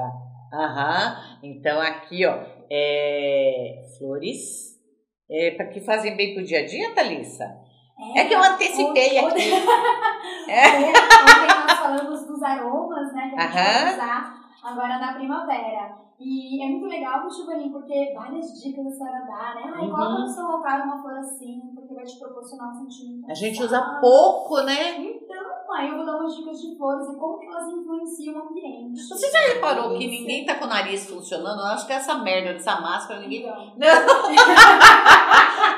Aham. 0.53 1.39
Então, 1.43 1.79
aqui, 1.81 2.25
ó, 2.25 2.43
é, 2.69 3.83
flores 3.97 4.79
é, 5.31 5.51
para 5.51 5.67
que 5.67 5.79
fazem 5.81 6.15
bem 6.15 6.33
pro 6.35 6.43
dia 6.43 6.59
a 6.59 6.65
dia, 6.65 6.93
Thalissa? 6.93 7.45
É 8.15 8.25
que 8.25 8.33
eu 8.33 8.43
antecipei 8.43 9.19
Ontem- 9.19 9.53
aqui. 9.53 9.67
É, 10.49 10.67
ontem 10.67 11.47
nós 11.67 11.77
falamos 11.79 12.25
dos 12.25 12.41
aromas, 12.43 13.13
né? 13.13 13.29
Que 13.29 13.35
a 13.39 13.47
gente 13.47 13.57
Aham. 13.57 13.83
vai 13.83 13.93
usar 13.93 14.33
agora 14.63 14.97
na 14.99 15.13
primavera. 15.13 16.01
E 16.19 16.63
é 16.63 16.67
muito 16.67 16.85
legal, 16.87 17.27
Chuvaninho, 17.29 17.71
porque 17.71 18.11
várias 18.15 18.61
dicas 18.61 18.85
a 18.85 18.91
senhora 18.91 19.25
dá, 19.25 19.55
né? 19.55 19.71
Ai, 19.75 19.85
Uhum. 19.85 19.91
coloca 19.91 20.19
no 20.19 20.27
seu 20.27 20.45
altar 20.45 20.81
uma 20.83 21.01
flor 21.01 21.17
assim, 21.19 21.61
porque 21.75 21.93
vai 21.95 22.03
te 22.03 22.19
proporcionar 22.19 22.69
um 22.69 22.73
sentimento. 22.89 23.29
A 23.31 23.33
gente 23.33 23.63
usa 23.63 23.81
pouco, 24.01 24.61
né? 24.61 24.97
Então, 24.99 25.43
aí 25.75 25.89
eu 25.89 25.97
vou 25.97 26.05
dar 26.05 26.17
umas 26.17 26.35
dicas 26.35 26.59
de 26.61 26.75
flores 26.77 27.07
e 27.07 27.15
como 27.17 27.39
que 27.39 27.45
elas 27.47 27.67
influenciam 27.73 28.35
o 28.35 28.49
ambiente. 28.49 29.01
Você 29.07 29.31
já 29.31 29.53
reparou 29.53 29.97
que 29.97 30.07
ninguém 30.07 30.45
tá 30.45 30.55
com 30.55 30.65
o 30.65 30.69
nariz 30.69 31.07
funcionando? 31.09 31.59
Eu 31.59 31.67
acho 31.67 31.87
que 31.87 31.93
essa 31.93 32.15
merda 32.15 32.53
dessa 32.53 32.79
máscara, 32.81 33.19
ninguém. 33.21 33.41
Então, 33.41 33.55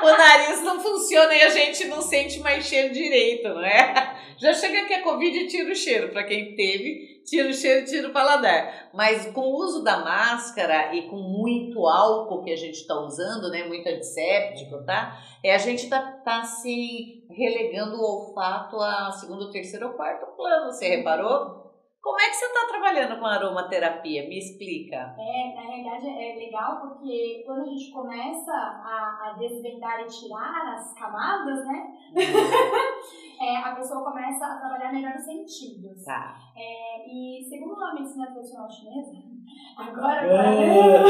o 0.04 0.16
nariz 0.16 0.62
não 0.62 0.80
funciona 0.80 1.34
e 1.34 1.42
a 1.42 1.48
gente 1.48 1.86
não 1.86 2.02
sente 2.02 2.40
mais 2.40 2.64
cheiro 2.64 2.92
direito, 2.92 3.48
não 3.48 3.64
é? 3.64 4.14
Já 4.36 4.52
chega 4.52 4.82
aqui 4.82 4.94
a 4.94 5.02
Covid 5.02 5.36
e 5.36 5.46
tira 5.46 5.72
o 5.72 5.74
cheiro. 5.74 6.10
Pra 6.10 6.24
quem 6.24 6.54
teve, 6.54 7.22
tira 7.24 7.48
o 7.48 7.52
cheiro, 7.52 7.86
tira 7.86 8.08
o 8.08 8.12
paladar. 8.12 8.90
Mas 8.92 9.26
com 9.32 9.40
o 9.40 9.56
uso 9.56 9.82
da 9.82 9.98
máscara 9.98 10.94
e 10.94 11.08
com 11.08 11.16
muito 11.16 11.86
álcool 11.86 12.42
que 12.42 12.52
a 12.52 12.56
gente 12.56 12.86
tá 12.86 12.94
usando, 13.00 13.50
né? 13.50 13.64
Muito 13.64 13.88
antisséptico, 13.88 14.84
tá? 14.84 15.18
É, 15.42 15.54
a 15.54 15.58
gente 15.58 15.88
tá, 15.88 16.00
tá 16.24 16.40
assim, 16.40 17.24
relegando 17.30 17.96
o 17.96 18.02
olfato 18.02 18.76
a 18.80 19.12
segundo, 19.12 19.50
terceiro 19.50 19.88
ou 19.88 19.94
quarto 19.94 20.26
plano. 20.36 20.72
Você 20.72 20.88
reparou? 20.88 21.63
Como 22.04 22.20
é 22.20 22.28
que 22.28 22.36
você 22.36 22.44
está 22.44 22.66
trabalhando 22.68 23.18
com 23.18 23.24
aromaterapia? 23.24 24.28
Me 24.28 24.38
explica. 24.38 25.16
É, 25.18 25.54
na 25.54 25.62
realidade 25.62 26.06
é 26.06 26.34
legal 26.36 26.82
porque 26.82 27.42
quando 27.46 27.62
a 27.62 27.64
gente 27.64 27.90
começa 27.90 28.52
a, 28.52 29.30
a 29.30 29.32
desvendar 29.38 30.02
e 30.02 30.04
tirar 30.04 30.74
as 30.74 30.92
camadas, 30.92 31.64
né? 31.64 31.94
é, 33.40 33.56
a 33.56 33.74
pessoa 33.74 34.04
começa 34.04 34.44
a 34.44 34.58
trabalhar 34.58 34.92
melhor 34.92 35.14
os 35.14 35.24
sentidos. 35.24 36.04
Tá. 36.04 36.36
É, 36.54 37.08
e 37.08 37.42
segundo 37.48 37.82
a 37.82 37.94
medicina 37.94 38.26
tradicional 38.26 38.68
chinesa, 38.68 39.10
agora. 39.78 40.20
agora 40.20 41.08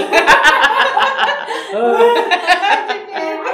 é, 3.10 3.53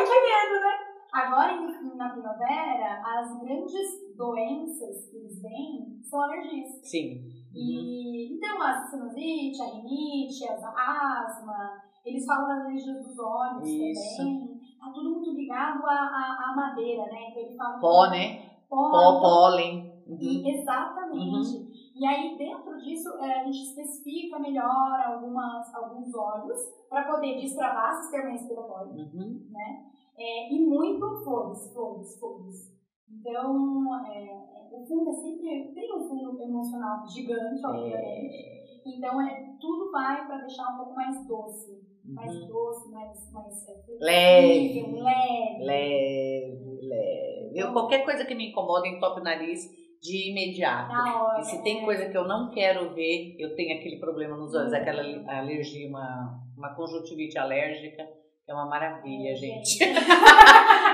Agora, 1.12 1.60
na 1.96 2.08
primavera, 2.10 3.02
as 3.04 3.40
grandes 3.40 4.16
doenças 4.16 5.10
que 5.10 5.16
eles 5.16 5.40
veem 5.42 6.00
são 6.02 6.20
alergias. 6.22 6.68
Sim. 6.88 7.20
E, 7.52 8.36
então, 8.36 8.62
a 8.62 8.80
sinusite, 8.86 9.60
a 9.60 9.66
rinite, 9.74 10.44
a 10.48 11.24
asma, 11.26 11.82
eles 12.04 12.24
falam 12.24 12.48
das 12.48 12.60
alergias 12.66 13.06
dos 13.06 13.18
olhos 13.18 13.68
Isso. 13.68 14.16
também. 14.18 14.60
Tá 14.78 14.90
tudo 14.94 15.10
muito 15.10 15.32
ligado 15.32 15.84
à, 15.84 15.92
à, 15.92 16.50
à 16.50 16.56
madeira, 16.56 17.02
né? 17.06 17.28
Então, 17.30 17.42
ele 17.42 17.56
fala 17.56 17.78
Pó, 17.80 18.04
que- 18.04 18.10
né? 18.10 18.50
Pó, 18.68 18.90
Pó, 18.90 19.20
pólen. 19.20 19.90
Uhum. 20.06 20.18
e, 20.20 20.50
exatamente. 20.58 21.70
E 21.94 22.06
aí, 22.06 22.36
dentro 22.38 22.76
disso, 22.78 23.10
é, 23.20 23.40
a 23.40 23.44
gente 23.44 23.58
especifica 23.62 24.38
melhor 24.38 25.00
algumas, 25.04 25.74
alguns 25.74 26.14
óleos 26.14 26.58
para 26.88 27.04
poder 27.12 27.40
destravar 27.40 27.94
sistema 27.94 28.30
respiratório, 28.30 28.92
Uhum. 28.92 29.46
né? 29.50 29.86
É, 30.20 30.52
e 30.52 30.58
muito 30.66 31.00
flores, 31.24 31.72
flores, 31.72 32.18
flores. 32.20 32.70
Então, 33.10 34.04
é, 34.06 34.24
é, 34.24 34.68
o 34.70 34.84
fundo 34.86 35.10
é 35.10 35.14
sempre. 35.14 35.72
Tem 35.74 35.96
um 35.96 36.08
fundo 36.08 36.42
emocional 36.42 37.06
gigante, 37.08 37.64
obviamente. 37.64 38.60
Então, 38.86 39.20
é, 39.22 39.56
tudo 39.60 39.90
vai 39.90 40.26
para 40.26 40.38
deixar 40.38 40.74
um 40.74 40.76
pouco 40.76 40.94
mais 40.94 41.26
doce. 41.26 41.80
Mais 42.04 42.34
Uhum. 42.34 42.46
doce, 42.48 42.90
mais. 42.90 43.32
mais 43.32 43.68
é, 43.68 43.72
Leve. 44.00 44.82
leve. 44.92 45.64
Leve, 45.64 46.80
leve. 46.82 47.52
Eu, 47.54 47.72
qualquer 47.72 48.04
coisa 48.04 48.24
que 48.24 48.34
me 48.34 48.50
incomoda, 48.50 48.86
entope 48.88 49.20
o 49.20 49.24
nariz 49.24 49.68
de 50.00 50.30
imediato. 50.30 50.92
Hora. 50.92 51.40
E 51.40 51.44
se 51.44 51.62
tem 51.62 51.84
coisa 51.84 52.08
que 52.08 52.16
eu 52.16 52.26
não 52.26 52.50
quero 52.50 52.94
ver, 52.94 53.36
eu 53.38 53.54
tenho 53.54 53.78
aquele 53.78 53.98
problema 53.98 54.36
nos 54.36 54.54
olhos, 54.54 54.72
Uhum. 54.72 54.78
aquela 54.78 55.02
alergia, 55.38 55.88
uma, 55.88 56.40
uma 56.56 56.74
conjuntivite 56.74 57.36
alérgica, 57.38 58.08
é 58.50 58.54
uma 58.54 58.66
maravilha, 58.66 59.34
gente. 59.36 59.78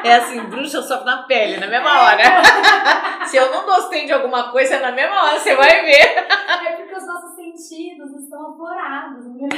É 0.05 0.15
assim, 0.17 0.41
bruxa 0.43 0.83
só 0.83 1.03
na 1.05 1.25
pele, 1.25 1.57
na 1.57 1.67
mesma 1.67 2.03
hora. 2.03 2.23
Se 3.27 3.37
eu 3.37 3.51
não 3.51 3.65
gostei 3.65 4.07
de 4.07 4.13
alguma 4.13 4.53
coisa, 4.53 4.77
é 4.77 4.81
na 4.81 4.93
mesma 4.93 5.21
hora 5.21 5.41
você 5.41 5.57
vai 5.57 5.83
ver. 5.85 6.17
É 6.19 6.77
porque 6.77 6.95
os 6.95 7.05
nossos 7.05 7.35
sentidos 7.35 8.13
estão 8.23 8.53
aflorados, 8.53 9.27
entendeu? 9.27 9.49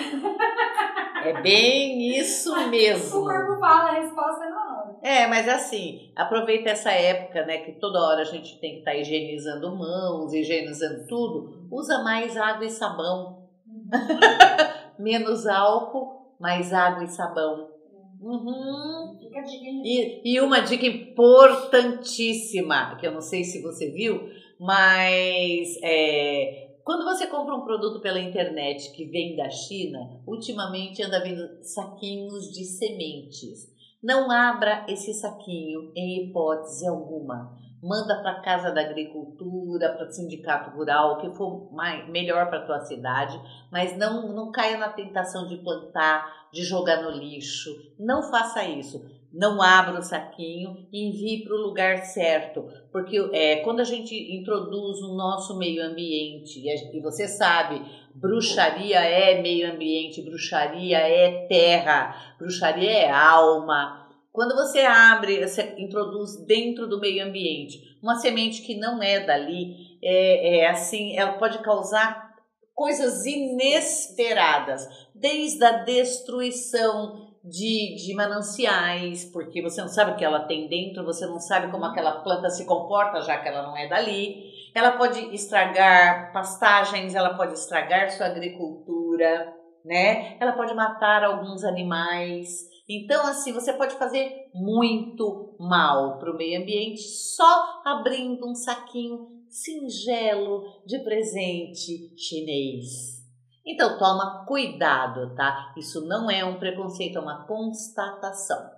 É 1.22 1.42
bem 1.42 2.16
isso 2.16 2.54
O 2.54 2.68
mesmo. 2.68 3.20
corpo 3.24 3.60
fala, 3.60 3.90
a 3.90 3.94
resposta 4.00 4.44
é 4.44 4.48
na 4.48 4.56
hora. 4.56 4.96
É, 5.02 5.26
mas 5.26 5.46
assim, 5.46 6.12
aproveita 6.16 6.70
essa 6.70 6.92
época, 6.92 7.44
né, 7.44 7.58
que 7.58 7.72
toda 7.72 8.00
hora 8.00 8.22
a 8.22 8.24
gente 8.24 8.58
tem 8.58 8.74
que 8.74 8.78
estar 8.78 8.94
higienizando 8.94 9.76
mãos, 9.76 10.32
higienizando 10.32 11.06
tudo. 11.06 11.68
Usa 11.70 12.02
mais 12.02 12.38
água 12.38 12.64
e 12.64 12.70
sabão. 12.70 13.48
Menos 14.98 15.46
álcool, 15.46 16.34
mais 16.40 16.72
água 16.72 17.04
e 17.04 17.08
sabão. 17.08 17.76
Uhum. 18.20 19.16
Fica 19.20 19.40
a 19.40 19.42
dica? 19.42 19.64
E, 19.84 20.22
e 20.24 20.40
uma 20.40 20.60
dica 20.60 20.86
importantíssima, 20.86 22.96
que 22.96 23.06
eu 23.06 23.12
não 23.12 23.20
sei 23.20 23.44
se 23.44 23.62
você 23.62 23.90
viu, 23.90 24.28
mas 24.58 25.78
é, 25.82 26.78
quando 26.84 27.04
você 27.04 27.26
compra 27.26 27.54
um 27.54 27.64
produto 27.64 28.00
pela 28.00 28.18
internet 28.18 28.92
que 28.92 29.04
vem 29.04 29.36
da 29.36 29.50
China, 29.50 30.22
ultimamente 30.26 31.02
anda 31.02 31.22
vindo 31.22 31.62
saquinhos 31.62 32.50
de 32.50 32.64
sementes. 32.64 33.68
Não 34.02 34.30
abra 34.30 34.86
esse 34.88 35.12
saquinho 35.12 35.92
em 35.94 36.24
hipótese 36.24 36.86
alguma. 36.86 37.54
Manda 37.82 38.16
para 38.20 38.32
a 38.32 38.40
Casa 38.40 38.72
da 38.72 38.80
Agricultura, 38.80 39.92
para 39.92 40.08
o 40.08 40.10
Sindicato 40.10 40.76
Rural, 40.76 41.12
o 41.12 41.16
que 41.18 41.36
for 41.36 41.72
mais, 41.72 42.08
melhor 42.08 42.48
para 42.48 42.58
a 42.58 42.66
tua 42.66 42.80
cidade, 42.80 43.40
mas 43.70 43.96
não, 43.96 44.32
não 44.32 44.50
caia 44.50 44.76
na 44.76 44.88
tentação 44.88 45.46
de 45.46 45.58
plantar, 45.58 46.48
de 46.52 46.64
jogar 46.64 47.02
no 47.02 47.10
lixo. 47.10 47.70
Não 47.98 48.22
faça 48.30 48.64
isso. 48.64 49.18
Não 49.32 49.60
abra 49.60 49.98
o 49.98 50.02
saquinho 50.02 50.88
e 50.90 51.08
envie 51.08 51.44
para 51.44 51.54
o 51.54 51.60
lugar 51.60 51.98
certo. 51.98 52.66
Porque 52.90 53.18
é, 53.32 53.56
quando 53.56 53.80
a 53.80 53.84
gente 53.84 54.14
introduz 54.34 55.00
o 55.00 55.14
nosso 55.14 55.56
meio 55.58 55.84
ambiente, 55.84 56.58
e, 56.58 56.96
e 56.96 57.00
você 57.00 57.28
sabe, 57.28 57.82
bruxaria 58.14 58.98
é 59.00 59.40
meio 59.42 59.72
ambiente, 59.72 60.22
bruxaria 60.22 60.98
é 60.98 61.46
terra, 61.46 62.34
bruxaria 62.38 62.90
é 62.90 63.10
alma. 63.10 64.07
Quando 64.38 64.54
você 64.54 64.82
abre, 64.82 65.44
você 65.44 65.74
introduz 65.78 66.36
dentro 66.46 66.86
do 66.86 67.00
meio 67.00 67.26
ambiente 67.26 67.98
uma 68.00 68.14
semente 68.14 68.62
que 68.62 68.78
não 68.78 69.02
é 69.02 69.18
dali, 69.18 69.74
é, 70.00 70.58
é 70.58 70.70
assim, 70.70 71.18
ela 71.18 71.32
pode 71.32 71.58
causar 71.58 72.36
coisas 72.72 73.26
inesperadas, 73.26 74.86
desde 75.12 75.64
a 75.64 75.82
destruição 75.82 77.34
de, 77.42 77.96
de 77.96 78.14
mananciais, 78.14 79.24
porque 79.24 79.60
você 79.60 79.80
não 79.80 79.88
sabe 79.88 80.12
o 80.12 80.16
que 80.16 80.24
ela 80.24 80.46
tem 80.46 80.68
dentro, 80.68 81.04
você 81.04 81.26
não 81.26 81.40
sabe 81.40 81.72
como 81.72 81.86
aquela 81.86 82.20
planta 82.22 82.48
se 82.48 82.64
comporta, 82.64 83.20
já 83.22 83.38
que 83.38 83.48
ela 83.48 83.62
não 83.64 83.76
é 83.76 83.88
dali. 83.88 84.52
Ela 84.72 84.92
pode 84.92 85.34
estragar 85.34 86.32
pastagens, 86.32 87.16
ela 87.16 87.34
pode 87.34 87.54
estragar 87.54 88.08
sua 88.12 88.26
agricultura, 88.26 89.52
né? 89.84 90.36
Ela 90.38 90.52
pode 90.52 90.72
matar 90.74 91.24
alguns 91.24 91.64
animais. 91.64 92.77
Então, 92.88 93.26
assim, 93.26 93.52
você 93.52 93.72
pode 93.74 93.94
fazer 93.96 94.50
muito 94.54 95.54
mal 95.60 96.18
para 96.18 96.32
o 96.32 96.36
meio 96.36 96.62
ambiente 96.62 97.02
só 97.02 97.82
abrindo 97.84 98.48
um 98.48 98.54
saquinho 98.54 99.44
singelo 99.50 100.82
de 100.86 100.98
presente 101.00 102.14
chinês. 102.16 103.18
Então, 103.66 103.98
toma 103.98 104.46
cuidado, 104.46 105.34
tá? 105.34 105.74
Isso 105.76 106.06
não 106.06 106.30
é 106.30 106.42
um 106.42 106.58
preconceito, 106.58 107.18
é 107.18 107.20
uma 107.20 107.44
constatação. 107.44 108.70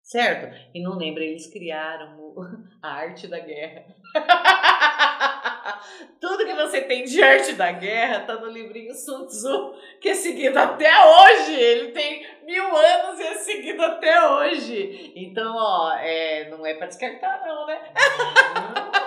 Certo? 0.00 0.54
E 0.72 0.80
não 0.80 0.96
lembra, 0.96 1.24
eles 1.24 1.50
criaram 1.52 2.16
a 2.80 2.88
arte 2.88 3.26
da 3.26 3.40
guerra. 3.40 3.86
Tudo 6.20 6.44
que 6.44 6.54
você 6.54 6.82
tem 6.82 7.04
de 7.04 7.22
arte 7.22 7.54
da 7.54 7.72
guerra 7.72 8.20
tá 8.20 8.36
no 8.36 8.50
livrinho 8.50 8.94
Sun 8.94 9.26
Tzu, 9.26 9.74
que 10.00 10.10
é 10.10 10.14
seguido 10.14 10.58
até 10.58 10.90
hoje. 10.90 11.54
Ele 11.54 11.92
tem 11.92 12.26
mil 12.44 12.76
anos 12.76 13.18
e 13.18 13.22
é 13.22 13.34
seguido 13.34 13.82
até 13.82 14.30
hoje. 14.30 15.12
Então, 15.16 15.54
ó, 15.56 15.92
é, 15.94 16.50
não 16.50 16.66
é 16.66 16.74
pra 16.74 16.86
descartar, 16.86 17.42
não, 17.46 17.66
né? 17.66 17.80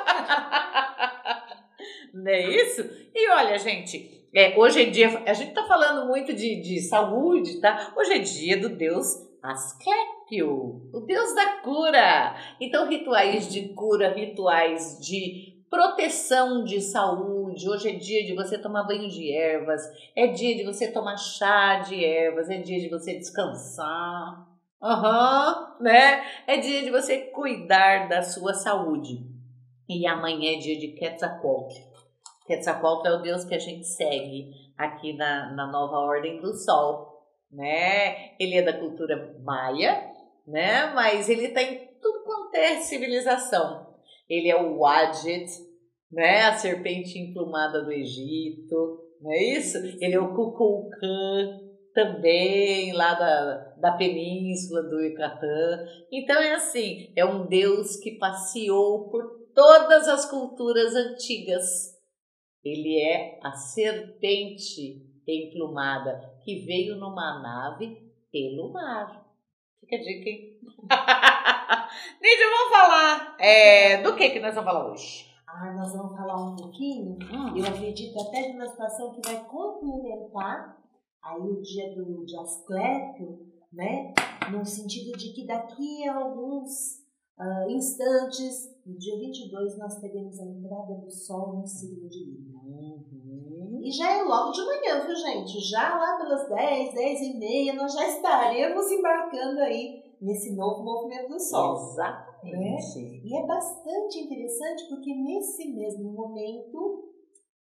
Não 2.13 2.29
é 2.29 2.41
isso? 2.41 2.81
E 3.15 3.29
olha, 3.29 3.57
gente, 3.57 4.27
é, 4.35 4.57
hoje 4.57 4.81
em 4.81 4.91
dia, 4.91 5.23
a 5.25 5.33
gente 5.33 5.53
tá 5.53 5.63
falando 5.63 6.07
muito 6.07 6.33
de, 6.33 6.61
de 6.61 6.81
saúde, 6.81 7.61
tá? 7.61 7.93
Hoje 7.95 8.13
é 8.13 8.19
dia 8.19 8.57
do 8.57 8.69
deus 8.69 9.31
Asclepio, 9.41 10.89
o 10.93 10.99
deus 10.99 11.33
da 11.33 11.61
cura. 11.61 12.35
Então, 12.59 12.87
rituais 12.87 13.51
de 13.51 13.69
cura, 13.69 14.13
rituais 14.13 14.99
de 14.99 15.50
proteção 15.71 16.65
de 16.65 16.81
saúde. 16.81 17.69
Hoje 17.69 17.89
é 17.89 17.93
dia 17.93 18.25
de 18.25 18.35
você 18.35 18.57
tomar 18.57 18.83
banho 18.83 19.09
de 19.09 19.31
ervas, 19.31 19.81
é 20.13 20.27
dia 20.27 20.53
de 20.57 20.65
você 20.65 20.91
tomar 20.91 21.15
chá 21.15 21.77
de 21.79 22.03
ervas, 22.03 22.49
é 22.49 22.57
dia 22.57 22.77
de 22.77 22.89
você 22.89 23.17
descansar. 23.17 24.47
Aham, 24.83 25.77
né? 25.79 26.25
É 26.45 26.57
dia 26.57 26.83
de 26.83 26.89
você 26.89 27.19
cuidar 27.19 28.09
da 28.09 28.21
sua 28.21 28.53
saúde. 28.53 29.25
E 29.87 30.05
amanhã 30.05 30.57
é 30.57 30.59
dia 30.59 30.77
de 30.77 30.89
Quetzalcoatl. 30.89 31.79
Quetzalcoatl 32.45 33.07
é 33.07 33.13
o 33.13 33.21
Deus 33.21 33.45
que 33.45 33.55
a 33.55 33.59
gente 33.59 33.85
segue 33.87 34.51
aqui 34.77 35.13
na, 35.13 35.53
na 35.53 35.67
nova 35.67 35.97
ordem 35.99 36.41
do 36.41 36.53
sol, 36.53 37.27
né? 37.49 38.35
Ele 38.37 38.57
é 38.57 38.61
da 38.61 38.73
cultura 38.73 39.37
maia, 39.41 40.11
né? 40.45 40.91
Mas 40.93 41.29
ele 41.29 41.49
tá 41.49 41.61
em 41.61 41.87
tudo 42.01 42.23
quanto 42.25 42.55
é 42.55 42.79
civilização. 42.79 43.90
Ele 44.31 44.49
é 44.49 44.55
o 44.55 44.77
Wadjet, 44.77 45.45
né? 46.09 46.43
A 46.43 46.53
serpente 46.53 47.19
emplumada 47.19 47.83
do 47.83 47.91
Egito, 47.91 48.97
não 49.21 49.29
é 49.29 49.43
isso? 49.43 49.77
Ele 49.99 50.15
é 50.15 50.19
o 50.21 50.33
Kukulkan, 50.33 51.59
também 51.93 52.93
lá 52.93 53.13
da, 53.13 53.55
da 53.77 53.91
península 53.97 54.83
do 54.83 55.01
Yucatán. 55.01 55.85
Então 56.09 56.41
é 56.41 56.53
assim, 56.53 57.11
é 57.13 57.25
um 57.25 57.45
Deus 57.45 57.97
que 57.97 58.17
passeou 58.17 59.09
por 59.09 59.49
todas 59.53 60.07
as 60.07 60.25
culturas 60.29 60.95
antigas. 60.95 61.91
Ele 62.63 63.01
é 63.01 63.37
a 63.43 63.51
serpente 63.51 65.05
emplumada 65.27 66.21
que 66.45 66.63
veio 66.65 66.95
numa 66.95 67.41
nave 67.41 67.97
pelo 68.31 68.71
mar. 68.71 69.27
Fica 69.81 69.97
a 69.97 69.99
dica, 69.99 70.29
hein? 70.29 70.59
Nídia, 72.21 72.49
vamos 72.49 72.75
falar 72.75 73.35
é, 73.39 74.01
do 74.01 74.15
que, 74.15 74.29
que 74.29 74.39
nós 74.39 74.53
vamos 74.53 74.71
falar 74.71 74.91
hoje? 74.91 75.25
Ah, 75.47 75.73
nós 75.73 75.93
vamos 75.93 76.17
falar 76.17 76.35
um 76.35 76.55
pouquinho. 76.55 77.17
Hum. 77.31 77.57
Eu 77.57 77.65
acredito 77.65 78.19
até 78.19 78.49
de 78.49 78.55
uma 78.55 78.67
situação 78.67 79.13
que 79.13 79.21
vai 79.25 79.43
complementar 79.45 80.77
aí 81.23 81.41
o 81.41 81.61
dia 81.61 81.95
do 81.95 82.25
de 82.25 82.37
Asclépio, 82.37 83.39
né? 83.71 84.13
No 84.51 84.65
sentido 84.65 85.17
de 85.17 85.33
que 85.33 85.45
daqui 85.45 86.07
a 86.07 86.15
alguns 86.15 87.01
ah, 87.37 87.65
instantes, 87.69 88.69
no 88.85 88.97
dia 88.97 89.17
22, 89.17 89.77
nós 89.77 89.99
teremos 89.99 90.39
a 90.39 90.45
entrada 90.45 90.95
do 90.95 91.11
Sol 91.11 91.57
no 91.57 91.67
signo 91.67 92.09
de 92.09 92.25
Libra. 92.25 92.59
Uhum. 92.65 93.81
E 93.83 93.91
já 93.91 94.11
é 94.11 94.23
logo 94.23 94.51
de 94.51 94.65
manhã, 94.65 95.05
viu, 95.05 95.15
gente? 95.15 95.59
Já 95.59 95.95
lá 95.97 96.17
pelas 96.17 96.47
10, 96.49 96.93
10 96.93 97.21
e 97.21 97.37
meia, 97.37 97.73
nós 97.73 97.93
já 97.93 98.07
estaremos 98.07 98.91
embarcando 98.91 99.59
aí 99.61 100.00
nesse 100.21 100.55
novo 100.55 100.83
movimento 100.83 101.29
do 101.29 101.39
Sol. 101.39 101.75
Exatamente. 101.75 102.99
E 103.25 103.37
é 103.37 103.45
bastante 103.47 104.19
interessante 104.19 104.87
porque 104.89 105.13
nesse 105.15 105.73
mesmo 105.73 106.11
momento 106.13 107.09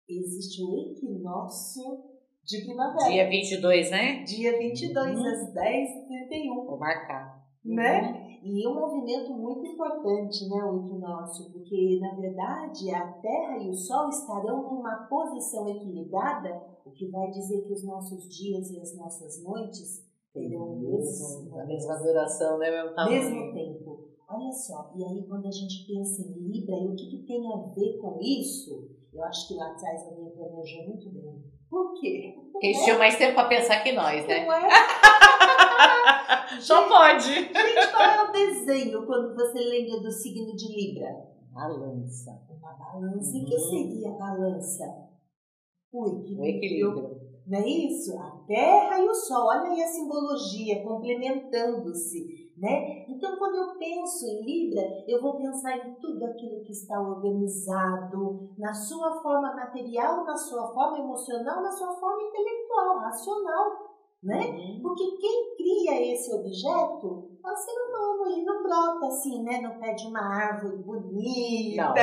existe 0.08 0.62
o 0.64 0.76
equinócio 0.92 1.84
de 2.44 2.64
primavera. 2.64 3.10
Dia 3.10 3.28
22, 3.28 3.90
né? 3.90 4.22
Dia 4.24 4.58
22, 4.58 5.18
Uhum. 5.18 5.26
às 5.26 5.54
10h31, 5.54 6.66
Vou 6.66 6.78
marcar. 6.78 7.44
né? 7.64 8.24
E 8.42 8.64
é 8.64 8.68
um 8.68 8.74
movimento 8.74 9.32
muito 9.34 9.66
importante, 9.66 10.48
né, 10.48 10.62
o 10.64 10.80
equinócio, 10.86 11.52
porque 11.52 11.98
na 12.00 12.14
verdade 12.14 12.94
a 12.94 13.12
Terra 13.20 13.58
e 13.58 13.68
o 13.68 13.74
Sol 13.74 14.08
estarão 14.08 14.62
numa 14.62 15.06
posição 15.10 15.68
equilibrada, 15.68 16.62
o 16.86 16.90
que 16.92 17.10
vai 17.10 17.28
dizer 17.30 17.62
que 17.66 17.72
os 17.72 17.84
nossos 17.84 18.28
dias 18.28 18.70
e 18.70 18.80
as 18.80 18.96
nossas 18.96 19.42
noites 19.42 20.07
terão 20.38 20.72
o 20.72 20.78
mesmo, 20.80 21.58
A 21.58 21.64
mesma 21.66 21.96
duração, 21.96 22.58
né? 22.58 22.70
Mesmo 22.70 22.94
tamanho. 22.94 23.22
mesmo 23.22 23.52
tempo. 23.54 24.08
Olha 24.30 24.52
só, 24.52 24.92
e 24.96 25.04
aí 25.04 25.26
quando 25.26 25.46
a 25.46 25.50
gente 25.50 25.86
pensa 25.86 26.20
em 26.22 26.32
Libra, 26.50 26.76
e 26.76 26.88
o 26.88 26.94
que, 26.94 27.06
que 27.10 27.26
tem 27.26 27.40
a 27.52 27.56
ver 27.74 27.98
com 27.98 28.18
isso? 28.20 28.90
Eu 29.12 29.24
acho 29.24 29.48
que 29.48 29.54
lá 29.54 29.72
atrás 29.72 30.06
alguém 30.06 30.30
planejou 30.30 30.84
muito 30.86 31.10
bem. 31.10 31.42
Por 31.70 31.94
quê? 31.98 32.34
Eles 32.62 32.84
tinham 32.84 32.98
mais 32.98 33.16
tempo 33.16 33.34
pra 33.34 33.44
pensar 33.48 33.82
que 33.82 33.92
nós, 33.92 34.26
né? 34.26 34.44
Não 34.46 34.52
é? 34.52 34.68
Só 36.60 36.88
pode. 36.88 37.24
Gente, 37.32 37.52
qual 37.90 38.02
é 38.02 38.28
o 38.28 38.32
desenho 38.32 39.06
quando 39.06 39.34
você 39.34 39.58
lembra 39.60 40.00
do 40.00 40.10
signo 40.10 40.54
de 40.56 40.68
Libra? 40.74 41.08
Balança. 41.52 42.30
Uma 42.50 42.72
balança. 42.74 43.36
E 43.36 43.42
o 43.42 43.46
que 43.46 43.54
Uhum. 43.54 43.60
seria 43.70 44.08
a 44.10 44.12
balança? 44.18 44.84
O 45.92 46.06
equilíbrio. 46.06 46.40
O 46.40 46.44
equilíbrio. 46.46 47.27
Não 47.48 47.58
é 47.58 47.66
isso? 47.66 48.16
A 48.18 48.30
Terra 48.46 49.00
e 49.00 49.08
o 49.08 49.14
Sol. 49.14 49.46
Olha 49.46 49.70
aí 49.70 49.82
a 49.82 49.86
simbologia 49.86 50.82
complementando-se. 50.82 52.48
Né? 52.58 53.04
Então, 53.08 53.36
quando 53.38 53.54
eu 53.54 53.78
penso 53.78 54.26
em 54.26 54.42
Libra, 54.44 54.82
eu 55.06 55.22
vou 55.22 55.36
pensar 55.36 55.76
em 55.76 55.94
tudo 55.94 56.24
aquilo 56.24 56.60
que 56.64 56.72
está 56.72 57.00
organizado, 57.00 58.50
na 58.58 58.74
sua 58.74 59.22
forma 59.22 59.54
material, 59.54 60.24
na 60.24 60.36
sua 60.36 60.66
forma 60.74 60.98
emocional, 60.98 61.62
na 61.62 61.70
sua 61.70 61.92
forma 61.94 62.20
intelectual, 62.20 62.98
racional. 62.98 63.88
Né? 64.20 64.40
Uhum. 64.40 64.80
Porque 64.82 65.04
quem 65.20 65.54
cria 65.56 66.12
esse 66.12 66.34
objeto 66.34 67.30
é 67.44 67.52
o 67.52 67.56
ser 67.56 67.70
humano, 67.70 68.26
ele 68.32 68.44
não 68.44 68.64
brota 68.64 69.06
assim, 69.06 69.44
né? 69.44 69.60
No 69.60 69.78
pé 69.78 69.94
de 69.94 70.08
uma 70.08 70.20
árvore 70.20 70.78
bonita, 70.78 71.84
Não. 71.84 71.94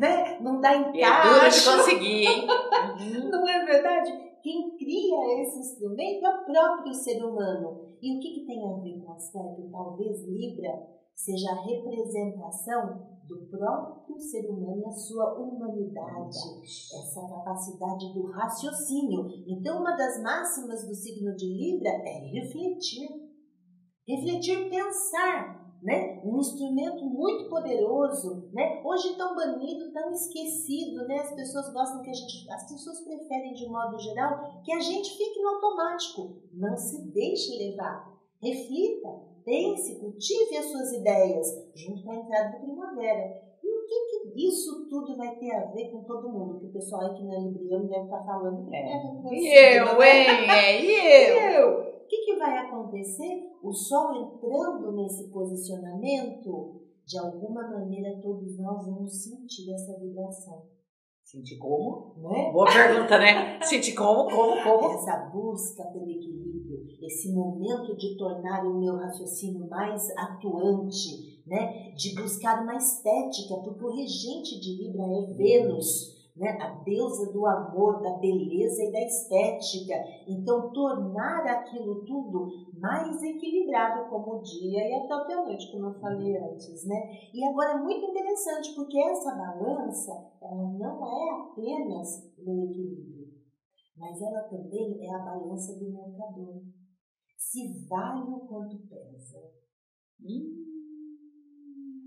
né? 0.00 0.38
Não 0.40 0.60
dá 0.60 0.74
E 0.74 0.76
é 0.76 0.82
duro 0.84 0.92
de 0.92 1.00
encaixe. 1.00 1.68
conseguir, 1.76 2.26
hein? 2.26 2.46
Não 3.28 3.48
é 3.48 3.64
verdade? 3.64 4.12
Quem 4.40 4.76
cria 4.88 5.42
esse 5.42 5.58
instrumento 5.58 6.24
é 6.24 6.30
o 6.30 6.44
próprio 6.46 6.94
ser 6.94 7.22
humano. 7.22 7.94
E 8.00 8.16
o 8.16 8.20
que, 8.20 8.40
que 8.40 8.46
tem 8.46 8.64
a 8.64 8.76
ver 8.80 9.04
com 9.04 9.12
aspecto? 9.12 9.68
Talvez 9.70 10.26
Libra 10.26 10.88
seja 11.14 11.50
a 11.50 11.62
representação 11.62 13.18
do 13.26 13.46
próprio 13.50 14.18
ser 14.18 14.48
humano 14.48 14.80
e 14.80 14.86
a 14.86 14.92
sua 14.92 15.38
humanidade, 15.38 16.38
essa 16.62 17.28
capacidade 17.28 18.14
do 18.14 18.30
raciocínio. 18.30 19.26
Então, 19.46 19.80
uma 19.80 19.94
das 19.94 20.22
máximas 20.22 20.86
do 20.86 20.94
signo 20.94 21.36
de 21.36 21.46
Libra 21.46 21.90
é 21.90 22.40
refletir. 22.40 23.28
Refletir, 24.06 24.70
pensar, 24.70 25.57
né? 25.82 26.20
Um 26.24 26.38
instrumento 26.38 27.04
muito 27.04 27.48
poderoso, 27.48 28.48
né? 28.52 28.80
Hoje 28.84 29.16
tão 29.16 29.34
banido, 29.34 29.92
tão 29.92 30.10
esquecido, 30.12 31.06
né? 31.06 31.18
As 31.20 31.32
pessoas 31.34 31.72
gostam 31.72 32.02
que 32.02 32.10
a 32.10 32.14
gente, 32.14 32.50
as 32.50 32.68
pessoas 32.68 33.00
preferem 33.00 33.54
de 33.54 33.68
modo 33.68 33.98
geral 33.98 34.60
que 34.64 34.72
a 34.72 34.80
gente 34.80 35.16
fique 35.16 35.40
no 35.40 35.48
automático. 35.48 36.36
Não 36.52 36.76
se 36.76 37.10
deixe 37.12 37.56
levar. 37.58 38.12
Reflita, 38.42 39.08
pense, 39.44 39.98
cultive 39.98 40.56
as 40.56 40.66
suas 40.66 40.92
ideias 40.92 41.46
junto 41.74 42.02
com 42.02 42.12
a 42.12 42.16
entrada 42.16 42.52
da 42.52 42.58
primavera. 42.58 43.42
E 43.62 43.68
o 43.70 43.86
que, 43.86 44.32
que 44.32 44.46
isso 44.48 44.86
tudo 44.88 45.16
vai 45.16 45.36
ter 45.36 45.52
a 45.54 45.64
ver 45.66 45.90
com 45.90 46.04
todo 46.04 46.28
mundo? 46.28 46.58
Que 46.60 46.66
o 46.66 46.72
pessoal 46.72 47.02
aí 47.02 47.14
que 47.16 47.22
não 47.24 47.34
é 47.34 47.38
libriano 47.40 47.88
deve 47.88 48.04
estar 48.04 48.24
falando. 48.24 48.62
O 48.62 48.66
que 48.68 48.76
É. 48.76 48.82
ver 48.82 49.22
com 49.22 49.34
E 49.34 49.48
eu, 49.76 49.98
né? 49.98 50.10
hein? 50.10 50.50
É, 50.50 50.80
e 50.84 51.54
eu. 51.56 51.80
O 51.80 52.06
que, 52.08 52.18
que 52.24 52.36
vai 52.36 52.56
acontecer? 52.58 53.47
O 53.62 53.72
Sol 53.72 54.14
entrando 54.14 54.92
nesse 54.92 55.30
posicionamento, 55.30 56.82
de 57.04 57.18
alguma 57.18 57.68
maneira 57.68 58.20
todos 58.20 58.58
nós 58.58 58.86
vamos 58.86 59.22
sentir 59.22 59.72
essa 59.72 59.98
vibração, 59.98 60.62
Senti 61.30 61.58
como? 61.58 62.14
né? 62.22 62.50
Boa 62.50 62.64
pergunta, 62.64 63.18
né? 63.18 63.60
Senti 63.62 63.92
como, 63.92 64.30
como, 64.30 64.62
como? 64.62 64.94
Essa 64.94 65.28
busca 65.30 65.84
pelo 65.92 66.08
equilíbrio, 66.08 66.86
esse 67.02 67.34
momento 67.34 67.94
de 67.98 68.16
tornar 68.16 68.64
o 68.64 68.80
meu 68.80 68.96
raciocínio 68.96 69.68
mais 69.68 70.08
atuante, 70.16 71.42
né? 71.46 71.92
De 71.92 72.14
buscar 72.14 72.62
uma 72.62 72.76
estética, 72.76 73.56
porque 73.56 73.84
o 73.84 73.94
regente 73.94 74.58
de 74.58 74.82
Libra 74.82 75.02
é 75.02 75.34
Vênus, 75.34 76.17
né? 76.38 76.56
A 76.60 76.82
deusa 76.84 77.32
do 77.32 77.44
amor, 77.46 78.00
da 78.00 78.16
beleza 78.18 78.84
e 78.84 78.92
da 78.92 79.00
estética. 79.00 79.94
Então, 80.26 80.72
tornar 80.72 81.44
aquilo 81.46 82.04
tudo 82.04 82.46
mais 82.80 83.20
equilibrado 83.22 84.08
como 84.08 84.36
o 84.36 84.42
dia 84.42 84.88
e 84.88 84.94
a 84.94 85.06
própria 85.06 85.44
noite, 85.44 85.70
como 85.72 85.86
eu 85.86 86.00
falei 86.00 86.36
antes, 86.36 86.86
né? 86.86 86.96
E 87.34 87.44
agora 87.44 87.72
é 87.72 87.82
muito 87.82 88.10
interessante, 88.10 88.74
porque 88.74 88.98
essa 88.98 89.34
balança, 89.34 90.12
ela 90.40 90.72
não 90.72 91.06
é 91.06 91.30
apenas 91.42 92.32
o 92.38 92.44
meu 92.44 92.64
equilíbrio, 92.70 93.28
mas 93.96 94.22
ela 94.22 94.42
também 94.44 95.04
é 95.04 95.14
a 95.14 95.18
balança 95.18 95.76
do 95.76 95.90
mercador. 95.90 96.62
Se 97.36 97.86
vale 97.88 98.30
o 98.30 98.40
quanto 98.46 98.78
pesa. 98.88 99.58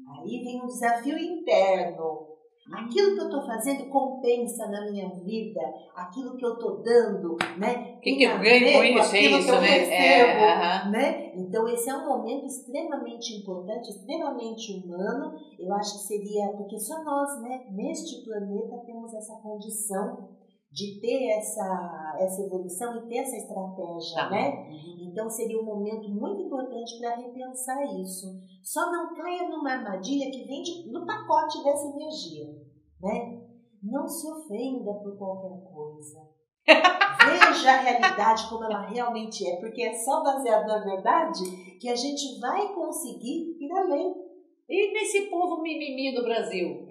Aí 0.08 0.44
vem 0.44 0.62
um 0.62 0.67
desafio 0.67 1.17
interno. 1.17 2.31
Aquilo 2.71 3.15
que 3.15 3.21
eu 3.21 3.26
estou 3.26 3.45
fazendo 3.45 3.89
compensa 3.89 4.67
na 4.67 4.89
minha 4.89 5.10
vida, 5.10 5.60
aquilo 5.95 6.38
que 6.38 6.45
eu 6.45 6.54
estou 6.54 6.82
dando, 6.84 7.36
né? 7.58 7.95
O 7.97 8.02
que, 8.02 8.15
que 8.15 8.24
eu 8.24 8.39
ganho 8.39 8.71
com 8.74 8.84
isso? 8.84 9.15
É 9.15 9.21
isso, 9.21 9.50
eu 9.50 9.62
né? 9.62 9.67
recebo, 9.67 9.91
É, 9.91 10.52
aham. 10.52 10.91
né? 10.91 11.32
Então 11.36 11.67
esse 11.67 11.89
é 11.89 11.95
um 11.95 12.08
momento 12.08 12.45
extremamente 12.45 13.34
importante, 13.34 13.89
extremamente 13.89 14.71
humano. 14.74 15.34
Eu 15.60 15.74
acho 15.74 15.93
que 16.00 16.04
seria 16.08 16.47
porque 16.50 16.80
só 16.80 17.04
nós, 17.04 17.41
né, 17.41 17.65
neste 17.71 18.24
planeta 18.24 18.78
temos 18.86 19.13
essa 19.13 19.34
condição 19.38 20.30
de 20.72 21.00
ter 21.02 21.30
essa 21.38 22.16
essa 22.20 22.42
evolução 22.44 22.98
e 23.04 23.08
ter 23.10 23.18
essa 23.18 23.36
estratégia, 23.38 24.16
Tá. 24.16 24.30
né? 24.30 24.68
Uhum. 24.70 25.10
Então 25.12 25.30
seria 25.30 25.60
um 25.60 25.66
momento 25.66 26.08
muito 26.10 26.42
importante 26.44 26.98
para 27.00 27.16
repensar 27.16 27.84
isso. 28.00 28.28
Só 28.64 28.92
não 28.92 29.14
caia 29.14 29.50
numa 29.50 29.72
armadilha 29.72 30.30
que 30.32 30.46
vem 30.46 30.62
de- 30.62 30.92
no 30.92 31.06
pacote 31.06 31.64
dessa 31.64 31.88
energia, 31.88 32.48
né? 33.02 33.42
Não 33.84 34.08
se 34.08 34.30
ofenda 34.32 34.94
por 34.94 35.18
qualquer 35.18 35.62
coisa. 35.74 36.30
Veja 37.22 37.72
a 37.72 37.82
realidade 37.82 38.48
como 38.50 38.64
ela 38.64 38.82
realmente 38.88 39.46
é, 39.48 39.58
porque 39.60 39.82
é 39.82 39.94
só 39.94 40.24
baseado 40.24 40.68
na 40.68 40.80
verdade 40.84 41.42
que 41.80 41.90
a 41.90 41.96
gente 41.96 42.40
vai 42.40 42.74
conseguir 42.74 43.58
ir 43.60 43.72
além. 43.72 44.14
E 44.70 44.94
nesse 44.94 45.22
povo 45.30 45.62
mimimi 45.62 46.16
do 46.16 46.24
Brasil? 46.24 46.88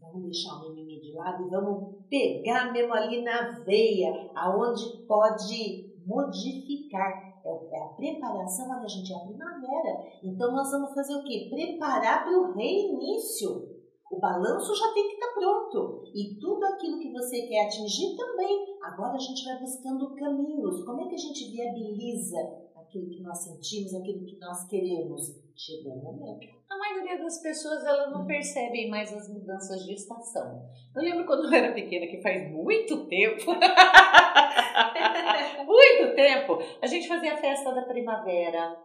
Vamos 0.00 0.24
deixar 0.24 0.54
o 0.56 0.70
mimimi 0.74 1.00
de 1.00 1.12
lado 1.12 1.46
e 1.46 1.50
vamos 1.50 2.01
pegar 2.12 2.70
mesmo 2.70 2.92
ali 2.92 3.22
na 3.22 3.60
veia, 3.64 4.30
aonde 4.34 5.06
pode 5.08 5.90
modificar. 6.06 7.32
É 7.42 7.48
é 7.48 7.82
a 7.82 7.88
preparação, 7.96 8.70
olha 8.70 8.86
gente, 8.86 9.12
é 9.12 9.16
a 9.16 9.26
primavera. 9.26 9.98
Então 10.22 10.52
nós 10.52 10.70
vamos 10.70 10.94
fazer 10.94 11.16
o 11.16 11.24
quê? 11.24 11.48
Preparar 11.50 12.22
para 12.22 12.38
o 12.38 12.52
reinício. 12.52 13.68
O 14.12 14.20
balanço 14.20 14.74
já 14.76 14.92
tem 14.92 15.08
que 15.08 15.14
estar 15.14 15.32
pronto. 15.32 16.04
E 16.14 16.38
tudo 16.38 16.62
aquilo 16.66 17.00
que 17.00 17.10
você 17.10 17.42
quer 17.48 17.66
atingir 17.66 18.14
também. 18.14 18.76
Agora 18.82 19.14
a 19.14 19.18
gente 19.18 19.42
vai 19.44 19.58
buscando 19.58 20.14
caminhos. 20.14 20.84
Como 20.84 21.00
é 21.00 21.08
que 21.08 21.14
a 21.14 21.18
gente 21.18 21.50
viabiliza 21.50 22.38
aquilo 22.92 23.08
que 23.08 23.22
nós 23.22 23.38
sentimos, 23.38 23.94
aquilo 23.94 24.24
que 24.26 24.38
nós 24.38 24.66
queremos? 24.68 25.40
Chegou 25.56 25.94
o 25.94 26.02
momento. 26.02 26.46
A 26.68 26.76
maioria 26.76 27.22
das 27.22 27.40
pessoas 27.40 27.82
ela 27.84 28.10
não 28.10 28.26
percebem 28.26 28.90
mais 28.90 29.10
as 29.12 29.28
mudanças 29.32 29.84
de 29.84 29.94
estação. 29.94 30.68
Eu 30.94 31.02
lembro 31.02 31.24
quando 31.24 31.44
eu 31.46 31.54
era 31.54 31.72
pequena, 31.72 32.06
que 32.06 32.20
faz 32.20 32.50
muito 32.50 33.06
tempo. 33.06 33.52
muito 35.64 36.14
tempo. 36.14 36.58
A 36.82 36.86
gente 36.86 37.08
fazia 37.08 37.32
a 37.34 37.38
festa 37.38 37.72
da 37.72 37.82
primavera. 37.82 38.76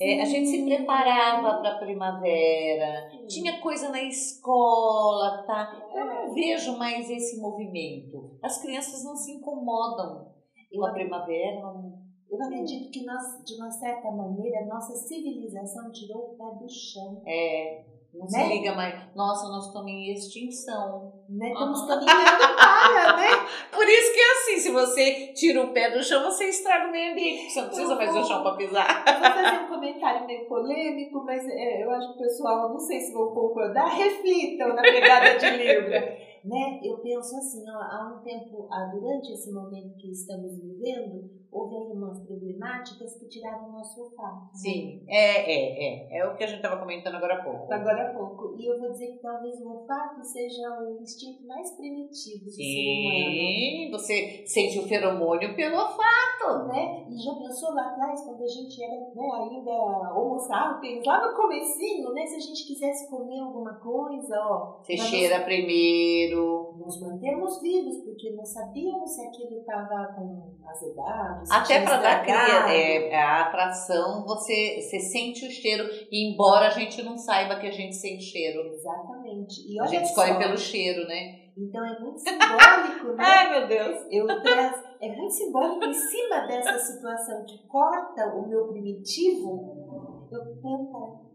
É, 0.00 0.20
a 0.20 0.24
gente 0.24 0.48
se 0.48 0.64
preparava 0.64 1.60
para 1.60 1.74
a 1.74 1.78
primavera, 1.78 3.08
tinha 3.28 3.60
coisa 3.60 3.88
na 3.90 4.02
escola, 4.02 5.44
tá? 5.46 5.80
Eu 5.94 6.04
não 6.06 6.34
vejo 6.34 6.76
mais 6.78 7.08
esse 7.10 7.40
movimento. 7.40 8.36
As 8.42 8.60
crianças 8.60 9.04
não 9.04 9.14
se 9.16 9.32
incomodam 9.32 10.32
com 10.72 10.84
a 10.84 10.92
primavera. 10.92 11.60
não- 11.60 12.02
Eu 12.32 12.42
acredito 12.42 12.90
que 12.90 13.04
nós, 13.04 13.44
de 13.44 13.54
uma 13.56 13.70
certa 13.70 14.10
maneira, 14.10 14.60
a 14.60 14.66
nossa 14.66 14.94
civilização 14.94 15.92
tirou 15.92 16.32
o 16.32 16.36
pé 16.38 16.58
do 16.58 16.66
chão. 16.66 17.22
É, 17.26 17.84
não 18.14 18.26
se 18.26 18.38
Né? 18.38 18.48
liga 18.48 18.74
mais. 18.74 19.14
Nossa, 19.14 19.48
nós 19.48 19.66
estamos 19.66 19.90
em 19.90 20.10
extinção. 20.12 21.12
Né? 21.28 21.52
Estamos 21.52 21.86
caminhando 21.86 22.54
para, 22.56 23.16
né? 23.18 23.28
Por 23.70 23.86
isso 23.86 24.12
que 24.14 24.20
é 24.20 24.32
assim, 24.32 24.60
se 24.60 24.70
você 24.72 25.32
tira 25.34 25.62
o 25.62 25.74
pé 25.74 25.90
do 25.90 26.02
chão, 26.02 26.24
você 26.24 26.46
estraga 26.46 26.88
o 26.88 26.90
meio 26.90 27.12
ambiente, 27.12 27.50
você 27.50 27.60
não 27.60 27.68
precisa 27.68 27.94
mais 27.96 28.14
do 28.14 28.24
chão 28.24 28.42
para 28.42 28.56
pisar. 28.56 29.04
Vou 29.04 29.30
fazer 29.30 29.64
um 29.64 29.68
comentário 29.68 30.26
meio 30.26 30.48
polêmico, 30.48 31.22
mas 31.24 31.46
é, 31.46 31.84
eu 31.84 31.90
acho 31.90 32.08
que 32.08 32.14
o 32.14 32.22
pessoal, 32.26 32.70
não 32.70 32.80
sei 32.80 32.98
se 33.00 33.12
vão 33.12 33.34
concordar, 33.34 33.88
reflitam 33.94 34.68
na 34.68 34.80
pegada 34.80 35.38
de 35.38 35.50
Libra. 35.50 36.18
Né? 36.44 36.80
Eu 36.82 36.98
penso 36.98 37.36
assim, 37.36 37.62
ó, 37.70 37.76
há 37.78 38.16
um 38.18 38.24
tempo, 38.24 38.66
ah, 38.68 38.90
durante 38.92 39.32
esse 39.32 39.52
momento 39.52 39.96
que 39.96 40.10
estamos 40.10 40.60
vivendo, 40.60 41.30
houve 41.52 41.76
aí 41.76 41.92
umas 41.92 42.18
problemáticas 42.20 43.18
que 43.18 43.28
tiraram 43.28 43.68
o 43.68 43.72
nosso 43.72 44.00
olfato. 44.00 44.46
né? 44.46 44.50
Sim, 44.54 45.04
é, 45.06 45.52
é, 45.52 46.16
é. 46.16 46.18
É 46.18 46.26
o 46.26 46.34
que 46.34 46.44
a 46.44 46.46
gente 46.46 46.56
estava 46.56 46.80
comentando 46.80 47.16
agora 47.16 47.34
há 47.34 47.44
pouco. 47.44 47.72
Agora 47.72 48.08
há 48.10 48.14
pouco. 48.14 48.56
E 48.58 48.66
eu 48.66 48.80
vou 48.80 48.90
dizer 48.90 49.12
que 49.12 49.18
talvez 49.18 49.60
o 49.60 49.68
olfato 49.68 50.24
seja 50.24 50.62
o 50.80 51.00
instinto 51.02 51.46
mais 51.46 51.76
primitivo 51.76 52.46
do 52.46 52.50
ser 52.50 52.62
Sim, 52.62 53.88
você 53.90 54.44
sente 54.46 54.78
o 54.78 54.88
feromônio 54.88 55.54
pelo 55.54 55.76
olfato. 55.76 56.44
humano. 56.44 56.68
Né? 56.68 57.06
E 57.10 57.16
já 57.18 57.34
pensou 57.34 57.74
lá 57.74 57.90
atrás, 57.90 58.24
quando 58.24 58.42
a 58.42 58.46
gente 58.48 58.82
era 58.82 58.96
né, 59.14 59.30
ainda 59.34 60.12
homo 60.14 60.38
sapiens, 60.38 61.04
lá 61.06 61.28
no 61.28 61.36
comecinho, 61.36 62.12
né? 62.12 62.26
Se 62.26 62.36
a 62.36 62.40
gente 62.40 62.66
quisesse 62.66 63.10
comer 63.10 63.40
alguma 63.40 63.74
coisa, 63.74 64.36
ó. 64.40 64.78
Você 64.82 64.96
cheira 64.96 65.40
primeiro. 65.40 66.71
Nos, 66.84 67.00
mantermos 67.00 67.60
vivos, 67.60 67.98
porque 68.04 68.30
não 68.30 68.44
sabíamos 68.44 69.14
se 69.14 69.26
aquilo 69.26 69.60
estava 69.60 70.12
com 70.14 70.56
azedado, 70.66 71.46
se 71.46 71.52
Até 71.54 71.82
para 71.82 71.96
dar 72.00 72.22
cria, 72.22 72.34
estragado. 72.34 72.72
é, 72.72 73.14
a 73.14 73.40
atração, 73.42 74.24
você, 74.24 74.80
você 74.80 75.00
sente 75.00 75.46
o 75.46 75.50
cheiro, 75.50 75.84
embora 76.10 76.66
a 76.66 76.70
gente 76.70 77.02
não 77.02 77.16
saiba 77.16 77.58
que 77.58 77.66
a 77.66 77.72
gente 77.72 77.94
sente 77.94 78.22
cheiro. 78.24 78.60
Exatamente. 78.74 79.72
E 79.72 79.78
A 79.78 79.82
olha 79.82 79.90
gente 79.90 80.08
só, 80.08 80.24
escolhe 80.24 80.38
pelo 80.38 80.56
cheiro, 80.58 81.06
né? 81.06 81.40
Então 81.56 81.84
é 81.84 82.00
muito 82.00 82.18
simbólico, 82.18 83.08
né? 83.14 83.16
Ai, 83.24 83.50
meu 83.50 83.68
Deus. 83.68 84.06
Eu 84.10 84.26
é 84.30 85.16
muito 85.16 85.32
simbólico 85.34 85.84
em 85.84 85.92
cima 85.92 86.46
dessa 86.46 86.78
situação 86.78 87.44
que 87.44 87.66
corta 87.66 88.34
o 88.36 88.48
meu 88.48 88.68
primitivo, 88.68 90.28
eu 90.30 90.40
tento. 90.62 91.32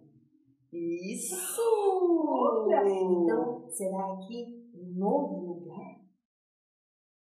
Isso! 0.73 1.35
Olha, 2.29 2.81
então, 2.87 3.65
será 3.69 4.17
que 4.27 4.56
novo 4.97 5.45
lugar? 5.47 5.87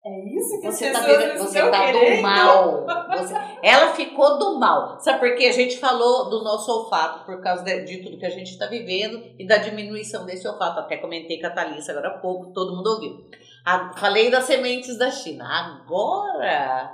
É 0.05 0.25
isso 0.37 0.61
que 0.61 0.67
Você 0.69 0.87
as 0.87 0.93
tá, 0.93 1.05
pessoas 1.05 1.51
você 1.51 1.69
tá 1.69 1.91
do 1.91 2.23
mal. 2.23 2.87
Você- 3.19 3.35
ela 3.61 3.93
ficou 3.93 4.39
do 4.39 4.57
mal. 4.59 5.01
Sabe 5.01 5.19
por 5.19 5.35
quê? 5.37 5.47
A 5.47 5.53
gente 5.53 5.79
falou 5.79 6.31
do 6.31 6.45
nosso 6.45 6.71
olfato 6.71 7.25
por 7.27 7.41
causa 7.43 7.65
de, 7.65 7.85
de 7.85 8.03
tudo 8.05 8.17
que 8.19 8.25
a 8.27 8.31
gente 8.31 8.53
está 8.53 8.67
vivendo 8.67 9.21
e 9.37 9.45
da 9.45 9.57
diminuição 9.57 10.25
desse 10.25 10.47
olfato. 10.47 10.79
Até 10.79 10.97
comentei 10.99 11.41
com 11.41 11.49
a 11.49 11.51
Thalissa 11.51 11.91
agora 11.91 12.09
há 12.09 12.19
pouco, 12.19 12.53
todo 12.53 12.77
mundo 12.77 12.87
ouviu. 12.89 13.17
A- 13.65 13.93
falei 13.97 14.31
das 14.31 14.45
sementes 14.45 14.97
da 14.97 15.11
China. 15.11 15.45
Agora, 15.45 16.93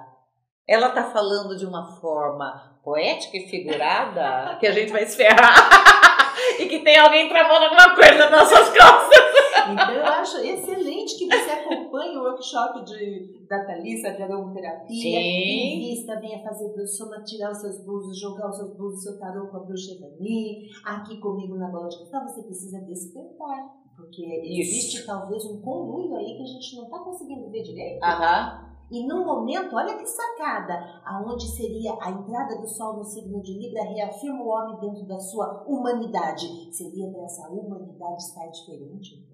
ela 0.66 0.88
tá 0.88 1.04
falando 1.10 1.54
de 1.54 1.66
uma 1.66 1.84
forma 2.00 2.80
poética 2.82 3.36
e 3.36 3.46
figurada 3.46 4.56
que 4.60 4.66
a 4.66 4.72
gente 4.72 4.90
vai 4.90 5.04
se 5.04 5.18
ferrar. 5.18 5.54
e 6.58 6.64
que 6.66 6.78
tem 6.78 6.96
alguém 6.98 7.28
tramando 7.28 7.66
alguma 7.66 7.94
coisa 7.94 8.30
nas 8.30 8.50
nossas 8.50 8.68
costas. 8.70 9.31
Então, 9.70 9.90
eu 9.90 10.04
acho 10.04 10.38
excelente 10.38 11.18
que 11.18 11.26
você 11.26 11.50
acompanhe 11.50 12.16
o 12.16 12.22
workshop 12.22 12.84
de, 12.84 13.46
da 13.48 13.64
Thalissa 13.64 14.12
de 14.12 14.22
aromaterapia. 14.22 15.76
Invista 15.76 16.16
bem 16.16 16.34
a 16.34 16.42
fazer 16.42 16.86
soma, 16.86 17.22
tirar 17.22 17.52
os 17.52 17.60
seus 17.60 17.84
búzios, 17.84 18.20
jogar 18.20 18.50
os 18.50 18.56
seus 18.56 18.76
búzios, 18.76 19.02
seu 19.02 19.18
tarô 19.18 19.48
com 19.48 19.58
a 19.58 19.60
bruxa 19.60 19.92
Evani, 19.92 20.68
aqui 20.84 21.18
comigo 21.18 21.56
na 21.56 21.68
bola 21.68 21.88
de 21.88 21.98
cristal, 21.98 22.26
você 22.26 22.42
precisa 22.42 22.80
despertar. 22.80 23.82
Porque 23.96 24.24
existe 24.24 25.06
talvez 25.06 25.44
um 25.44 25.60
conluio 25.60 26.16
aí 26.16 26.36
que 26.36 26.42
a 26.42 26.46
gente 26.46 26.76
não 26.76 26.84
está 26.84 26.98
conseguindo 26.98 27.50
ver 27.50 27.62
direito. 27.62 28.02
Aham. 28.02 28.72
E 28.92 29.06
no 29.06 29.24
momento, 29.24 29.74
olha 29.74 29.96
que 29.96 30.06
sacada, 30.06 31.00
aonde 31.02 31.48
seria 31.48 31.96
a 31.98 32.10
entrada 32.10 32.60
do 32.60 32.68
Sol 32.68 32.98
no 32.98 33.04
signo 33.04 33.40
de 33.40 33.58
Libra 33.58 33.84
reafirma 33.84 34.42
o 34.42 34.48
homem 34.48 34.80
dentro 34.80 35.06
da 35.06 35.18
sua 35.18 35.64
humanidade. 35.66 36.46
Seria 36.70 37.10
para 37.10 37.22
essa 37.22 37.48
humanidade 37.48 38.22
estar 38.22 38.46
diferente? 38.48 39.26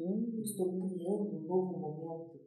Hum, 0.00 0.40
estou 0.42 0.66
criando 0.88 1.36
um 1.36 1.46
novo 1.46 1.78
momento. 1.78 2.40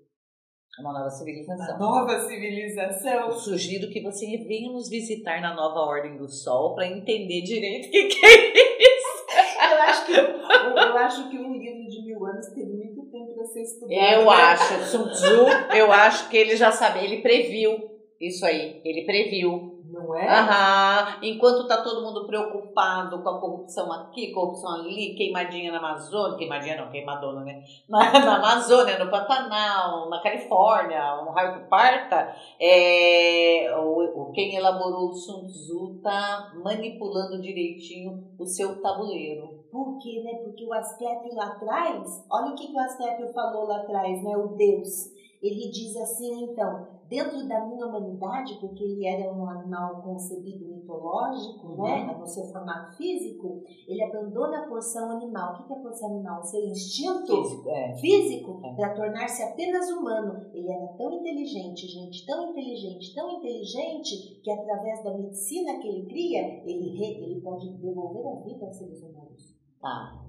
Uma 0.79 0.91
nova 0.91 1.09
civilização. 1.11 1.77
nova 1.77 2.19
civilização. 2.21 3.27
Eu 3.27 3.33
sugiro 3.33 3.91
que 3.91 4.01
você 4.01 4.25
venha 4.37 4.71
nos 4.71 4.89
visitar 4.89 5.39
na 5.39 5.53
nova 5.53 5.81
Ordem 5.81 6.17
do 6.17 6.27
Sol 6.27 6.73
para 6.73 6.87
entender 6.87 7.43
direito 7.43 7.89
o 7.89 7.91
que, 7.91 8.07
que 8.07 8.25
é 8.25 8.53
isso. 8.81 9.13
Eu 9.73 9.81
acho, 9.81 10.05
que, 10.05 10.11
eu, 10.11 10.97
acho 10.97 11.29
que 11.29 11.37
um 11.37 11.53
livro 11.53 11.89
de 11.89 12.03
mil 12.05 12.25
anos 12.25 12.47
teve 12.47 12.71
muito 12.71 13.05
tempo 13.09 13.33
para 13.33 13.45
ser 13.45 13.63
estudado. 13.63 13.91
Eu 13.91 14.25
né? 14.25 14.31
acho, 14.31 14.83
Sun 14.85 15.09
Tzu, 15.09 15.75
eu 15.75 15.91
acho 15.91 16.29
que 16.29 16.37
ele 16.37 16.55
já 16.55 16.71
sabe, 16.71 17.03
ele 17.03 17.21
previu 17.21 17.92
isso 18.27 18.45
aí, 18.45 18.81
ele 18.83 19.05
previu. 19.05 19.73
Não 19.93 20.15
é? 20.15 20.27
Aham, 20.27 21.19
enquanto 21.21 21.67
tá 21.67 21.83
todo 21.83 22.01
mundo 22.01 22.25
preocupado 22.25 23.21
com 23.21 23.29
a 23.29 23.39
corrupção 23.39 23.91
aqui, 23.93 24.31
corrupção 24.31 24.73
ali, 24.73 25.13
queimadinha 25.13 25.71
na 25.71 25.77
Amazônia, 25.77 26.35
queimadinha 26.35 26.77
não, 26.77 26.89
queimadona, 26.89 27.41
né? 27.41 27.63
Na, 27.87 28.11
na 28.11 28.37
Amazônia, 28.37 28.97
no 28.97 29.11
Pantanal, 29.11 30.09
na 30.09 30.19
Califórnia, 30.19 31.21
um 31.21 31.31
raio 31.31 31.61
que 31.61 31.69
parta, 31.69 32.35
é, 32.59 33.71
o, 33.77 34.31
quem 34.33 34.55
elaborou 34.55 35.09
o 35.09 35.13
Sun 35.13 35.45
Tzu 35.45 35.99
tá 36.01 36.51
manipulando 36.63 37.39
direitinho 37.39 38.33
o 38.39 38.47
seu 38.47 38.81
tabuleiro. 38.81 39.63
Por 39.71 39.99
quê, 39.99 40.23
né? 40.23 40.39
Porque 40.43 40.65
o 40.65 40.73
Asclepio 40.73 41.35
lá 41.35 41.49
atrás, 41.49 42.25
olha 42.31 42.51
o 42.51 42.55
que, 42.55 42.67
que 42.67 42.73
o 42.73 42.79
Asclepio 42.79 43.31
falou 43.31 43.67
lá 43.67 43.77
atrás, 43.77 44.23
né? 44.23 44.35
O 44.35 44.55
Deus. 44.55 45.13
Ele 45.43 45.69
diz 45.69 45.95
assim, 45.97 46.45
então, 46.45 46.87
dentro 47.13 47.47
da 47.47 47.63
minha 47.67 47.85
humanidade, 47.85 48.57
porque 48.59 48.83
ele 48.83 49.05
era 49.05 49.31
um 49.31 49.47
animal 49.47 50.01
concebido 50.01 50.65
mitológico, 50.65 51.67
Uhum. 51.67 51.83
né? 51.83 52.17
No 52.19 52.25
seu 52.25 52.43
formato 52.45 52.97
físico, 52.97 53.61
ele 53.87 54.01
abandona 54.03 54.63
a 54.63 54.67
porção 54.67 55.11
animal. 55.11 55.53
O 55.53 55.67
que 55.67 55.73
é 55.73 55.75
a 55.75 55.79
porção 55.79 56.09
animal? 56.09 56.39
O 56.41 56.43
seu 56.43 56.65
instinto 56.65 57.43
Físico, 57.43 57.69
é. 57.69 57.93
físico 57.97 58.61
É. 58.65 58.73
para 58.73 58.95
tornar-se 58.95 59.43
apenas 59.43 59.87
humano. 59.91 60.49
Ele 60.53 60.71
era 60.71 60.87
tão 60.97 61.13
inteligente, 61.13 61.85
gente, 61.85 62.25
tão 62.25 62.49
inteligente, 62.49 63.13
tão 63.13 63.29
inteligente, 63.37 64.41
que 64.43 64.49
através 64.51 65.03
da 65.03 65.15
medicina 65.15 65.79
que 65.79 65.87
ele 65.87 66.05
cria, 66.07 66.63
ele, 66.65 66.99
ele 67.03 67.41
pode 67.41 67.69
devolver 67.77 68.25
a 68.27 68.39
vida 68.43 68.65
aos 68.65 68.75
seres 68.75 69.03
humanos. 69.03 69.55
Tá. 69.79 70.19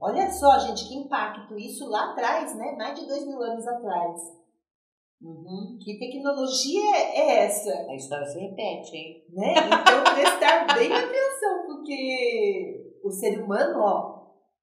Olha 0.00 0.30
só, 0.30 0.58
gente, 0.60 0.86
que 0.88 0.94
impacto 0.96 1.56
isso 1.58 1.88
lá 1.88 2.12
atrás, 2.12 2.56
né? 2.56 2.76
Mais 2.76 2.98
de 2.98 3.06
dois 3.08 3.26
mil 3.26 3.42
anos 3.42 3.66
atrás. 3.66 4.41
Uhum. 5.22 5.78
Que 5.80 5.98
tecnologia 5.98 6.96
é 6.96 7.44
essa? 7.44 7.70
A 7.88 7.94
história 7.94 8.26
se 8.26 8.40
repete, 8.40 8.96
hein? 8.96 9.24
Né? 9.32 9.54
Então, 9.56 10.14
prestar 10.14 10.66
bem 10.74 10.92
atenção, 10.92 11.66
porque 11.66 12.98
o 13.04 13.10
ser 13.10 13.40
humano, 13.40 13.78
ó, 13.78 14.22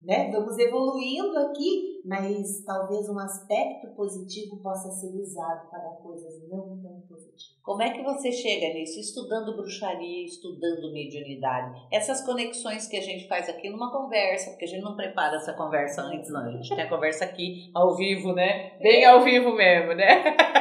né? 0.01 0.31
Vamos 0.31 0.57
evoluindo 0.57 1.37
aqui, 1.39 1.96
mas 2.07 2.63
talvez 2.65 3.09
um 3.09 3.19
aspecto 3.19 3.89
positivo 3.95 4.57
possa 4.63 4.89
ser 4.91 5.13
usado 5.19 5.69
para 5.69 5.89
coisas 6.01 6.41
não 6.49 6.79
tão 6.81 7.01
positivas. 7.01 7.57
Como 7.61 7.81
é 7.81 7.89
que 7.91 8.01
você 8.01 8.31
chega 8.31 8.73
nisso? 8.73 8.97
Estudando 8.97 9.57
bruxaria, 9.57 10.25
estudando 10.25 10.93
mediunidade. 10.93 11.77
Essas 11.91 12.25
conexões 12.25 12.87
que 12.87 12.95
a 12.95 13.01
gente 13.01 13.27
faz 13.27 13.49
aqui 13.49 13.69
numa 13.69 13.91
conversa, 13.91 14.51
porque 14.51 14.63
a 14.63 14.69
gente 14.69 14.83
não 14.83 14.95
prepara 14.95 15.35
essa 15.35 15.51
conversa 15.51 16.01
antes, 16.03 16.31
não. 16.31 16.45
A 16.45 16.51
gente 16.51 16.73
tem 16.73 16.85
a 16.85 16.89
conversa 16.89 17.25
aqui 17.25 17.69
ao 17.75 17.93
vivo, 17.97 18.31
né? 18.31 18.77
Bem 18.79 19.03
ao 19.03 19.21
vivo 19.21 19.53
mesmo, 19.53 19.93
né? 19.93 20.23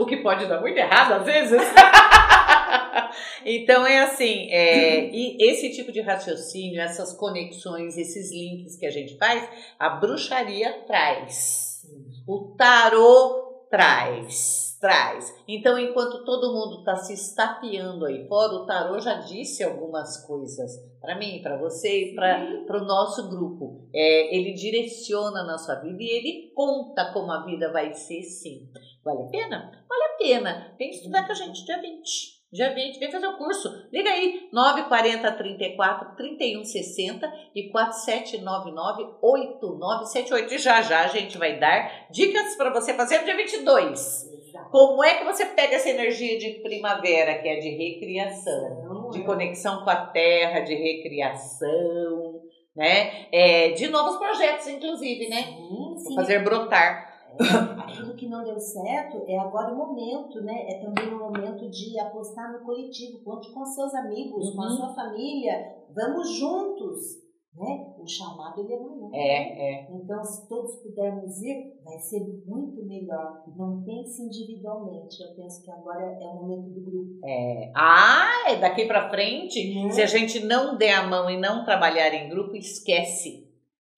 O 0.00 0.04
que 0.04 0.16
pode 0.16 0.46
dar 0.46 0.60
muito 0.60 0.76
errado 0.76 1.12
às 1.12 1.24
vezes. 1.24 1.62
Então 3.44 3.86
é 3.86 4.00
assim, 4.00 4.50
é, 4.50 5.10
e 5.10 5.36
esse 5.40 5.70
tipo 5.70 5.90
de 5.90 6.00
raciocínio, 6.00 6.80
essas 6.80 7.12
conexões, 7.14 7.96
esses 7.96 8.30
links 8.30 8.76
que 8.76 8.86
a 8.86 8.90
gente 8.90 9.16
faz, 9.16 9.48
a 9.78 9.88
bruxaria 9.90 10.84
traz. 10.86 11.86
O 12.26 12.54
tarô 12.56 13.66
traz, 13.70 14.76
traz. 14.80 15.34
Então, 15.46 15.78
enquanto 15.78 16.24
todo 16.24 16.52
mundo 16.52 16.80
está 16.80 16.96
se 16.96 17.14
estapeando 17.14 18.04
aí 18.04 18.26
fora, 18.28 18.54
o 18.54 18.66
tarô 18.66 19.00
já 19.00 19.14
disse 19.14 19.62
algumas 19.62 20.24
coisas 20.26 20.72
para 21.00 21.16
mim, 21.16 21.40
para 21.42 21.56
você 21.56 22.10
e 22.10 22.14
para 22.14 22.82
o 22.82 22.84
nosso 22.84 23.28
grupo. 23.28 23.88
É, 23.94 24.36
ele 24.36 24.52
direciona 24.52 25.40
a 25.40 25.46
nossa 25.46 25.80
vida 25.80 26.02
e 26.02 26.08
ele 26.08 26.52
conta 26.54 27.12
como 27.12 27.30
a 27.30 27.44
vida 27.44 27.72
vai 27.72 27.94
ser, 27.94 28.22
sim. 28.22 28.68
Vale 29.08 29.22
a 29.22 29.30
pena? 29.30 29.72
Vale 29.88 30.04
a 30.04 30.16
pena. 30.18 30.74
Vem 30.78 30.90
estudar 30.90 31.24
com 31.24 31.32
a 31.32 31.34
gente 31.34 31.64
dia 31.64 31.80
20. 31.80 32.38
Dia 32.52 32.74
20, 32.74 32.98
vem 32.98 33.10
fazer 33.10 33.26
o 33.26 33.36
curso. 33.36 33.68
Liga 33.92 34.10
aí, 34.10 34.48
940 34.52 35.32
34 35.32 36.16
31 36.16 36.64
60 36.64 37.32
e 37.54 37.70
4799 37.70 39.16
8978. 39.22 40.54
E 40.54 40.58
já 40.58 40.82
já 40.82 41.04
a 41.04 41.08
gente 41.08 41.36
vai 41.38 41.58
dar 41.58 42.08
dicas 42.10 42.54
para 42.56 42.70
você 42.70 42.94
fazer 42.94 43.18
no 43.18 43.24
dia 43.24 43.36
22. 43.36 44.32
Exato. 44.48 44.70
Como 44.70 45.04
é 45.04 45.14
que 45.14 45.24
você 45.24 45.44
pega 45.46 45.76
essa 45.76 45.90
energia 45.90 46.38
de 46.38 46.60
primavera, 46.62 47.38
que 47.38 47.48
é 47.48 47.56
de 47.56 47.68
recriação, 47.70 49.10
de 49.10 49.24
conexão 49.24 49.84
com 49.84 49.90
a 49.90 50.06
terra, 50.06 50.60
de 50.60 50.74
recriação, 50.74 52.42
né? 52.74 53.26
É, 53.30 53.70
de 53.70 53.88
novos 53.88 54.16
projetos, 54.16 54.66
inclusive, 54.68 55.28
né? 55.28 55.42
Sim, 55.42 55.98
sim. 55.98 56.14
Fazer 56.14 56.42
brotar. 56.42 57.07
Aquilo 57.78 58.14
que 58.14 58.28
não 58.28 58.44
deu 58.44 58.58
certo 58.58 59.24
é 59.26 59.38
agora 59.38 59.72
o 59.72 59.76
momento, 59.76 60.40
né? 60.42 60.66
É 60.70 60.80
também 60.80 61.12
o 61.12 61.18
momento 61.18 61.68
de 61.70 61.98
apostar 61.98 62.52
no 62.52 62.64
coletivo. 62.64 63.22
Conte 63.24 63.52
com 63.52 63.64
seus 63.64 63.94
amigos, 63.94 64.50
com 64.54 64.62
a 64.62 64.66
Uhum. 64.70 64.76
sua 64.76 64.94
família. 64.94 65.76
Vamos 65.94 66.36
juntos, 66.38 67.16
né? 67.56 67.92
O 67.98 68.06
chamado 68.06 68.60
ele 68.60 68.72
é 68.74 68.78
maior. 68.80 69.10
né? 69.10 69.18
É, 69.18 69.72
é. 69.84 69.88
Então, 69.92 70.22
se 70.24 70.48
todos 70.48 70.76
pudermos 70.76 71.40
ir, 71.42 71.74
vai 71.84 71.98
ser 71.98 72.20
muito 72.46 72.84
melhor. 72.86 73.42
Não 73.56 73.82
pense 73.84 74.22
individualmente. 74.22 75.20
Eu 75.22 75.34
penso 75.34 75.62
que 75.64 75.70
agora 75.70 76.02
é 76.20 76.26
o 76.26 76.34
momento 76.42 76.70
do 76.70 76.80
grupo. 76.80 77.26
É. 77.26 77.72
Ah, 77.74 78.50
é 78.50 78.56
daqui 78.56 78.86
pra 78.86 79.08
frente, 79.10 79.74
Né? 79.74 79.90
se 79.90 80.02
a 80.02 80.06
gente 80.06 80.40
não 80.44 80.76
der 80.76 80.94
a 80.94 81.06
mão 81.06 81.28
e 81.30 81.38
não 81.38 81.64
trabalhar 81.64 82.12
em 82.14 82.28
grupo, 82.28 82.54
esquece. 82.56 83.46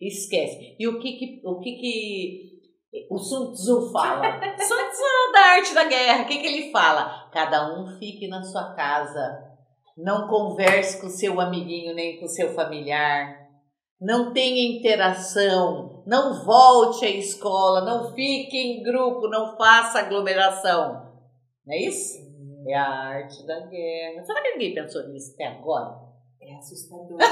Esquece. 0.01 0.77
E 0.79 0.89
o 0.89 0.99
que 0.99 1.13
que, 1.13 1.43
o 1.45 1.59
que, 1.59 1.73
que 1.77 2.50
o 3.09 3.19
Sun 3.19 3.53
Tzu 3.53 3.93
fala? 3.93 4.41
Sun 4.59 4.89
Tzu 4.89 5.33
da 5.33 5.41
arte 5.41 5.75
da 5.75 5.85
guerra, 5.85 6.25
o 6.25 6.27
que, 6.27 6.39
que 6.39 6.47
ele 6.47 6.73
fala? 6.73 7.29
Cada 7.33 7.75
um 7.75 7.99
fique 7.99 8.27
na 8.29 8.43
sua 8.43 8.75
casa. 8.75 9.51
Não 9.97 10.29
converse 10.29 11.01
com 11.01 11.09
seu 11.09 11.41
amiguinho 11.41 11.95
nem 11.95 12.19
com 12.19 12.27
seu 12.27 12.53
familiar. 12.55 13.39
Não 14.01 14.33
tenha 14.33 14.77
interação. 14.77 16.03
Não 16.07 16.43
volte 16.45 17.05
à 17.05 17.11
escola. 17.11 17.83
Não 17.83 18.15
fique 18.15 18.57
em 18.57 18.83
grupo. 18.83 19.29
Não 19.29 19.57
faça 19.57 20.01
aglomeração. 20.01 21.07
Não 21.67 21.75
é 21.75 21.79
isso? 21.83 22.19
É 22.67 22.75
a 22.75 22.89
arte 22.89 23.47
da 23.47 23.61
guerra. 23.67 24.25
Será 24.25 24.43
que 24.43 24.53
ninguém 24.53 24.75
pensou 24.75 25.07
nisso 25.09 25.35
até 25.35 25.47
agora? 25.47 25.99
É 26.41 26.57
assustador. 26.57 27.19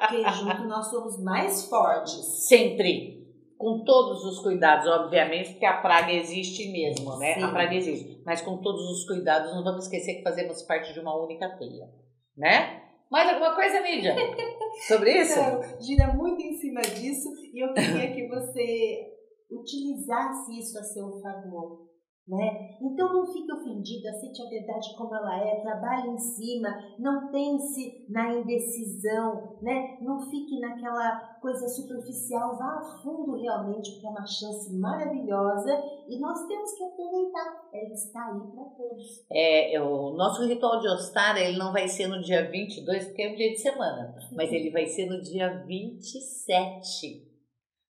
Porque 0.00 0.22
junto 0.30 0.64
nós 0.64 0.86
somos 0.88 1.22
mais 1.22 1.68
fortes. 1.68 2.46
Sempre. 2.48 3.25
Com 3.58 3.84
todos 3.84 4.24
os 4.24 4.40
cuidados, 4.40 4.86
obviamente, 4.86 5.52
porque 5.52 5.64
a 5.64 5.80
praga 5.80 6.12
existe 6.12 6.70
mesmo, 6.70 7.16
né? 7.18 7.34
Sim. 7.34 7.42
A 7.42 7.48
praga 7.48 7.74
existe. 7.74 8.22
Mas 8.24 8.42
com 8.42 8.58
todos 8.58 8.82
os 8.90 9.06
cuidados, 9.06 9.54
não 9.54 9.64
vamos 9.64 9.84
esquecer 9.84 10.16
que 10.16 10.22
fazemos 10.22 10.62
parte 10.62 10.92
de 10.92 11.00
uma 11.00 11.16
única 11.16 11.48
teia, 11.56 11.88
né? 12.36 12.82
Mais 13.10 13.28
alguma 13.28 13.54
coisa, 13.54 13.80
Mídia? 13.80 14.14
Sobre 14.86 15.12
isso? 15.12 15.38
Então, 15.38 15.80
gira 15.80 16.12
muito 16.12 16.42
em 16.42 16.54
cima 16.54 16.82
disso 16.82 17.28
e 17.54 17.64
eu 17.64 17.72
queria 17.72 18.12
que 18.12 18.28
você 18.28 19.12
utilizasse 19.50 20.58
isso 20.58 20.78
a 20.78 20.82
seu 20.82 21.20
favor. 21.20 21.85
Né? 22.28 22.76
Então 22.82 23.12
não 23.12 23.24
fique 23.32 23.52
ofendido, 23.52 24.08
aceite 24.08 24.42
a 24.42 24.48
verdade 24.48 24.96
como 24.96 25.14
ela 25.14 25.38
é, 25.38 25.60
trabalhe 25.60 26.08
em 26.08 26.18
cima, 26.18 26.68
não 26.98 27.30
pense 27.30 28.04
na 28.08 28.34
indecisão, 28.34 29.56
né? 29.62 29.96
não 30.00 30.18
fique 30.28 30.58
naquela 30.58 31.36
coisa 31.40 31.68
superficial, 31.68 32.58
vá 32.58 32.78
a 32.80 33.00
fundo 33.00 33.40
realmente, 33.40 33.92
porque 33.92 34.08
é 34.08 34.10
uma 34.10 34.26
chance 34.26 34.76
maravilhosa 34.76 35.70
e 36.08 36.18
nós 36.18 36.44
temos 36.48 36.72
que 36.72 36.82
aproveitar. 36.82 37.68
Ela 37.72 37.94
está 37.94 38.26
aí 38.26 38.40
para 38.52 38.64
todos. 38.76 39.24
É, 39.30 39.74
é, 39.76 39.80
o 39.80 40.10
nosso 40.14 40.44
ritual 40.44 40.80
de 40.80 40.88
Ostara, 40.88 41.38
ele 41.38 41.56
não 41.56 41.72
vai 41.72 41.86
ser 41.86 42.08
no 42.08 42.20
dia 42.20 42.50
22, 42.50 43.04
porque 43.04 43.22
é 43.22 43.32
um 43.32 43.36
dia 43.36 43.52
de 43.52 43.58
semana, 43.58 44.16
mas 44.32 44.52
ele 44.52 44.70
vai 44.70 44.86
ser 44.86 45.06
no 45.06 45.22
dia 45.22 45.62
27, 45.64 47.24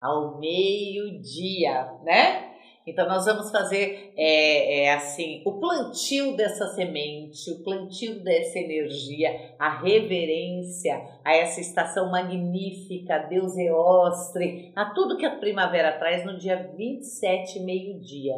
ao 0.01 0.38
meio-dia, 0.38 1.99
né? 2.03 2.52
Então 2.87 3.07
nós 3.07 3.25
vamos 3.25 3.51
fazer 3.51 4.12
é, 4.16 4.85
é, 4.85 4.95
assim 4.95 5.42
o 5.45 5.61
plantio 5.61 6.37
dessa 6.37 6.66
semente, 6.68 7.51
o 7.51 7.62
plantio 7.62 8.23
dessa 8.23 8.59
energia, 8.59 9.55
a 9.59 9.81
reverência 9.81 11.01
a 11.25 11.35
essa 11.35 11.61
estação 11.61 12.11
magnífica, 12.11 13.14
a 13.14 13.18
Deus 13.18 13.57
Eostre, 13.57 14.73
a 14.75 14.87
tudo 14.87 15.16
que 15.16 15.27
a 15.27 15.37
primavera 15.37 15.92
traz 15.99 16.25
no 16.25 16.37
dia 16.38 16.73
27, 16.77 17.61
meio-dia. 17.61 18.35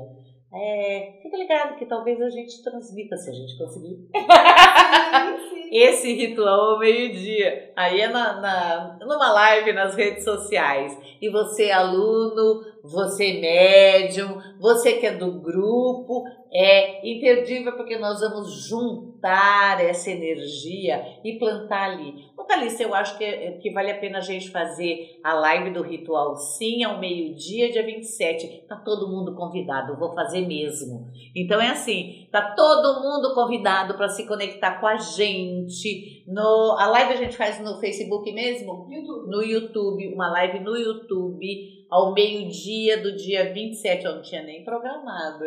É, 0.56 1.18
fica 1.20 1.36
ligado 1.36 1.76
que 1.76 1.84
talvez 1.84 2.20
a 2.22 2.30
gente 2.30 2.62
transmita, 2.62 3.16
se 3.16 3.28
a 3.28 3.32
gente 3.32 3.58
conseguir, 3.58 4.08
esse 5.72 6.12
ritual 6.14 6.74
ao 6.74 6.78
meio-dia. 6.78 7.72
Aí 7.74 8.00
é 8.00 8.08
na, 8.08 8.40
na, 8.40 8.98
numa 9.00 9.32
live 9.32 9.72
nas 9.72 9.96
redes 9.96 10.22
sociais. 10.22 10.96
E 11.20 11.28
você, 11.28 11.72
aluno, 11.72 12.62
você, 12.84 13.40
médium, 13.40 14.38
você 14.60 14.94
que 14.94 15.06
é 15.06 15.16
do 15.16 15.40
grupo, 15.40 16.24
é 16.52 17.08
imperdível 17.08 17.72
porque 17.76 17.98
nós 17.98 18.20
vamos 18.20 18.68
juntar 18.68 19.82
essa 19.82 20.10
energia 20.10 21.02
e 21.24 21.38
plantar 21.38 21.90
ali. 21.90 22.26
Ô, 22.36 22.44
Thalissa, 22.44 22.82
eu 22.82 22.94
acho 22.94 23.16
que, 23.16 23.52
que 23.62 23.72
vale 23.72 23.90
a 23.90 23.98
pena 23.98 24.18
a 24.18 24.20
gente 24.20 24.50
fazer 24.50 25.18
a 25.24 25.32
live 25.32 25.70
do 25.70 25.82
ritual 25.82 26.36
sim 26.36 26.84
ao 26.84 27.00
meio-dia, 27.00 27.72
dia 27.72 27.82
27. 27.82 28.66
Tá 28.68 28.76
todo 28.76 29.08
mundo 29.08 29.34
convidado, 29.34 29.98
vou 29.98 30.14
fazer 30.14 30.46
mesmo. 30.46 31.08
Então 31.34 31.60
é 31.60 31.70
assim, 31.70 32.28
tá 32.30 32.54
todo 32.54 33.02
mundo 33.02 33.34
convidado 33.34 33.94
para 33.94 34.10
se 34.10 34.26
conectar 34.26 34.78
com 34.78 34.86
a 34.86 34.96
gente. 34.96 36.23
No, 36.26 36.76
a 36.78 36.86
live 36.86 37.12
a 37.12 37.16
gente 37.16 37.36
faz 37.36 37.60
no 37.60 37.78
Facebook 37.80 38.32
mesmo? 38.32 38.88
YouTube. 38.90 39.30
No 39.30 39.42
YouTube, 39.42 40.14
uma 40.14 40.30
live 40.30 40.60
no 40.60 40.76
YouTube 40.76 41.84
ao 41.90 42.12
meio-dia 42.12 43.00
do 43.00 43.14
dia 43.14 43.52
27, 43.52 44.04
eu 44.04 44.16
não 44.16 44.22
tinha 44.22 44.42
nem 44.42 44.64
programado, 44.64 45.44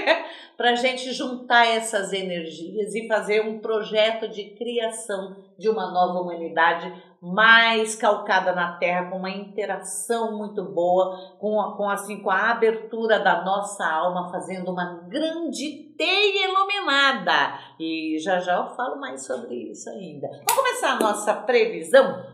para 0.56 0.70
a 0.70 0.74
gente 0.74 1.12
juntar 1.12 1.66
essas 1.66 2.12
energias 2.12 2.94
e 2.94 3.06
fazer 3.06 3.42
um 3.42 3.58
projeto 3.58 4.28
de 4.28 4.44
criação 4.44 5.36
de 5.58 5.68
uma 5.68 5.90
nova 5.90 6.20
humanidade 6.20 6.90
mais 7.22 7.94
calcada 7.94 8.54
na 8.54 8.78
Terra, 8.78 9.10
com 9.10 9.18
uma 9.18 9.30
interação 9.30 10.38
muito 10.38 10.64
boa, 10.64 11.36
com, 11.38 11.60
a, 11.60 11.76
com, 11.76 11.88
assim, 11.88 12.22
com 12.22 12.30
a 12.30 12.50
abertura 12.50 13.18
da 13.18 13.44
nossa 13.44 13.84
alma, 13.86 14.30
fazendo 14.30 14.70
uma 14.70 15.06
grande 15.06 15.94
teia 15.98 16.48
iluminada. 16.48 17.58
E 17.78 18.18
já 18.18 18.38
já 18.40 18.56
eu 18.56 18.74
falo 18.74 18.98
mais 18.98 19.26
sobre 19.26 19.70
isso 19.70 19.90
ainda. 19.90 20.28
Vamos 20.28 20.54
começar 20.54 20.92
a 20.92 20.98
nossa 20.98 21.34
previsão? 21.34 22.24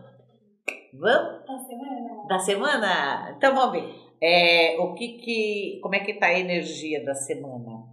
Vamos? 0.93 1.45
Da 1.45 1.59
semana? 1.59 2.27
Da 2.27 2.39
semana? 2.39 3.31
Então 3.35 3.53
vamos 3.53 3.71
ver. 3.73 4.07
É, 4.21 4.77
o 4.79 4.93
que 4.95 5.17
que, 5.19 5.79
como 5.83 5.95
é 5.95 5.99
que 5.99 6.13
tá 6.13 6.27
a 6.27 6.39
energia 6.39 7.03
da 7.03 7.13
semana? 7.13 7.83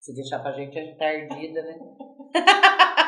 Se 0.00 0.14
deixar 0.14 0.38
pra 0.38 0.52
gente, 0.52 0.78
a 0.78 0.82
gente 0.82 0.96
tá 0.96 1.06
ardida, 1.06 1.62
né? 1.62 1.78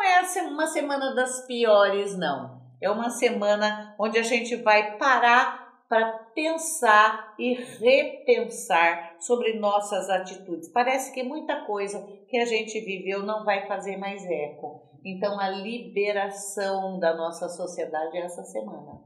Não 0.00 0.06
é 0.06 0.48
uma 0.48 0.66
semana 0.66 1.14
das 1.14 1.46
piores, 1.46 2.16
não. 2.16 2.62
É 2.80 2.90
uma 2.90 3.10
semana 3.10 3.94
onde 3.98 4.18
a 4.18 4.22
gente 4.22 4.56
vai 4.56 4.96
parar 4.96 5.84
para 5.90 6.10
pensar 6.34 7.34
e 7.38 7.52
repensar 7.52 9.16
sobre 9.20 9.58
nossas 9.58 10.08
atitudes. 10.08 10.72
Parece 10.72 11.12
que 11.12 11.22
muita 11.22 11.66
coisa 11.66 12.00
que 12.28 12.38
a 12.38 12.46
gente 12.46 12.80
viveu 12.80 13.24
não 13.24 13.44
vai 13.44 13.66
fazer 13.66 13.98
mais 13.98 14.24
eco. 14.24 14.88
Então, 15.04 15.38
a 15.38 15.50
liberação 15.50 16.98
da 16.98 17.14
nossa 17.14 17.50
sociedade 17.50 18.16
é 18.16 18.22
essa 18.22 18.42
semana. 18.44 19.02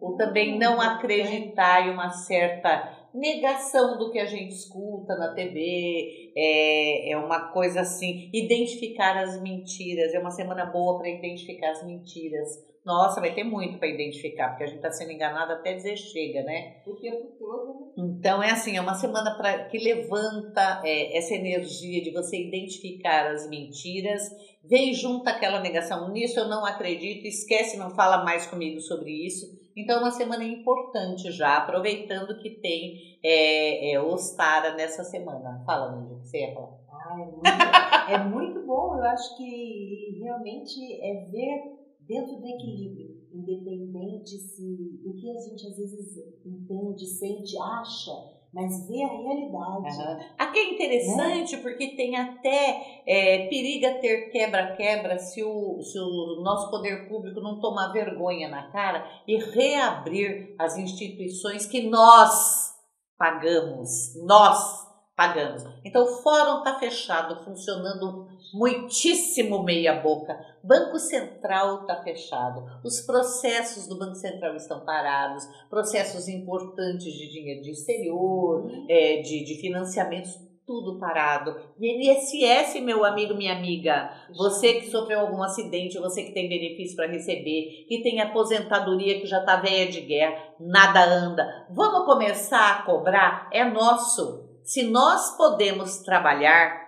Ou 0.00 0.16
também 0.16 0.58
não 0.58 0.80
acreditar 0.80 1.86
em 1.86 1.90
uma 1.90 2.10
certa 2.10 3.01
negação 3.14 3.98
do 3.98 4.10
que 4.10 4.18
a 4.18 4.26
gente 4.26 4.52
escuta 4.52 5.16
na 5.16 5.34
TV, 5.34 6.32
é, 6.36 7.10
é 7.12 7.16
uma 7.16 7.52
coisa 7.52 7.80
assim, 7.80 8.30
identificar 8.32 9.16
as 9.18 9.40
mentiras, 9.40 10.14
é 10.14 10.18
uma 10.18 10.30
semana 10.30 10.64
boa 10.66 10.98
para 10.98 11.08
identificar 11.08 11.70
as 11.70 11.84
mentiras. 11.84 12.72
Nossa, 12.84 13.20
vai 13.20 13.32
ter 13.32 13.44
muito 13.44 13.78
para 13.78 13.86
identificar, 13.86 14.48
porque 14.48 14.64
a 14.64 14.66
gente 14.66 14.76
está 14.76 14.90
sendo 14.90 15.12
enganado 15.12 15.52
até 15.52 15.72
dizer 15.72 15.96
chega, 15.96 16.42
né? 16.42 16.78
O 16.84 16.96
tempo 16.96 17.28
todo. 17.38 17.92
Então 17.96 18.42
é 18.42 18.50
assim, 18.50 18.76
é 18.76 18.80
uma 18.80 18.94
semana 18.94 19.36
pra, 19.36 19.66
que 19.66 19.78
levanta 19.78 20.82
é, 20.84 21.16
essa 21.16 21.32
energia 21.32 22.02
de 22.02 22.10
você 22.10 22.36
identificar 22.36 23.30
as 23.30 23.48
mentiras, 23.48 24.28
vem 24.64 24.92
junto 24.92 25.28
aquela 25.28 25.60
negação, 25.60 26.10
nisso 26.12 26.40
eu 26.40 26.48
não 26.48 26.64
acredito, 26.64 27.24
esquece, 27.24 27.76
não 27.76 27.94
fala 27.94 28.24
mais 28.24 28.46
comigo 28.46 28.80
sobre 28.80 29.10
isso. 29.26 29.61
Então 29.76 29.96
é 29.96 30.00
uma 30.00 30.10
semana 30.10 30.44
importante 30.44 31.30
já, 31.32 31.56
aproveitando 31.56 32.38
que 32.38 32.50
tem 32.50 33.18
é, 33.22 33.92
é, 33.92 34.00
Ostara 34.00 34.74
nessa 34.74 35.02
semana. 35.04 35.62
Fala, 35.64 35.96
o 35.96 36.20
que 36.20 36.28
você 36.28 36.40
ia 36.40 36.54
falar? 36.54 36.78
Ah, 36.90 37.20
é, 37.20 37.24
muito, 37.24 38.10
é 38.10 38.18
muito 38.24 38.66
bom, 38.66 38.96
eu 38.96 39.04
acho 39.04 39.36
que 39.36 40.18
realmente 40.22 40.78
é 41.00 41.24
ver 41.30 41.82
dentro 42.00 42.36
do 42.36 42.46
equilíbrio, 42.46 43.22
independente 43.32 44.36
se 44.38 45.00
do 45.02 45.14
que 45.14 45.30
a 45.30 45.40
gente 45.40 45.66
às 45.66 45.76
vezes 45.76 46.16
entende, 46.44 47.06
sente, 47.06 47.56
acha, 47.58 48.12
mas 48.52 48.86
vê 48.86 49.02
a 49.02 49.08
realidade. 49.08 49.96
Uhum. 49.96 50.34
Aqui 50.38 50.58
é 50.58 50.74
interessante 50.74 51.56
porque 51.58 51.96
tem 51.96 52.16
até 52.16 53.02
é, 53.06 53.46
periga 53.48 53.94
ter 53.94 54.30
quebra-quebra 54.30 55.18
se 55.18 55.42
o, 55.42 55.80
se 55.80 55.98
o 55.98 56.42
nosso 56.42 56.70
poder 56.70 57.08
público 57.08 57.40
não 57.40 57.58
tomar 57.58 57.92
vergonha 57.92 58.48
na 58.48 58.70
cara 58.70 59.06
e 59.26 59.38
reabrir 59.38 60.54
as 60.58 60.76
instituições 60.76 61.64
que 61.64 61.88
nós 61.88 62.72
pagamos, 63.16 64.14
nós 64.26 64.81
pagamos. 65.16 65.64
Então 65.84 66.02
o 66.04 66.22
fórum 66.22 66.58
está 66.58 66.78
fechado, 66.78 67.44
funcionando 67.44 68.26
muitíssimo 68.52 69.62
meia 69.62 70.00
boca. 70.00 70.38
Banco 70.62 70.98
Central 70.98 71.82
está 71.82 72.02
fechado. 72.02 72.64
Os 72.84 73.00
processos 73.00 73.86
do 73.86 73.98
Banco 73.98 74.14
Central 74.14 74.54
estão 74.56 74.84
parados. 74.84 75.44
Processos 75.68 76.28
importantes 76.28 77.12
de 77.12 77.30
dinheiro 77.30 77.62
de 77.62 77.70
exterior, 77.70 78.70
é, 78.88 79.20
de, 79.22 79.44
de 79.44 79.60
financiamentos, 79.60 80.38
tudo 80.66 80.98
parado. 80.98 81.56
E 81.78 82.10
INSS, 82.10 82.80
meu 82.80 83.04
amigo, 83.04 83.34
minha 83.34 83.54
amiga, 83.54 84.10
você 84.34 84.74
que 84.74 84.90
sofreu 84.90 85.20
algum 85.20 85.42
acidente, 85.42 85.98
você 85.98 86.22
que 86.22 86.32
tem 86.32 86.48
benefício 86.48 86.96
para 86.96 87.10
receber, 87.10 87.84
que 87.88 88.02
tem 88.02 88.20
aposentadoria 88.20 89.20
que 89.20 89.26
já 89.26 89.40
está 89.40 89.56
velha 89.56 89.90
de 89.90 90.00
guerra, 90.00 90.54
nada 90.60 91.04
anda. 91.04 91.66
Vamos 91.70 92.06
começar 92.06 92.78
a 92.78 92.82
cobrar? 92.82 93.50
É 93.52 93.64
nosso. 93.64 94.51
Se 94.64 94.84
nós 94.84 95.36
podemos 95.36 95.98
trabalhar, 95.98 96.82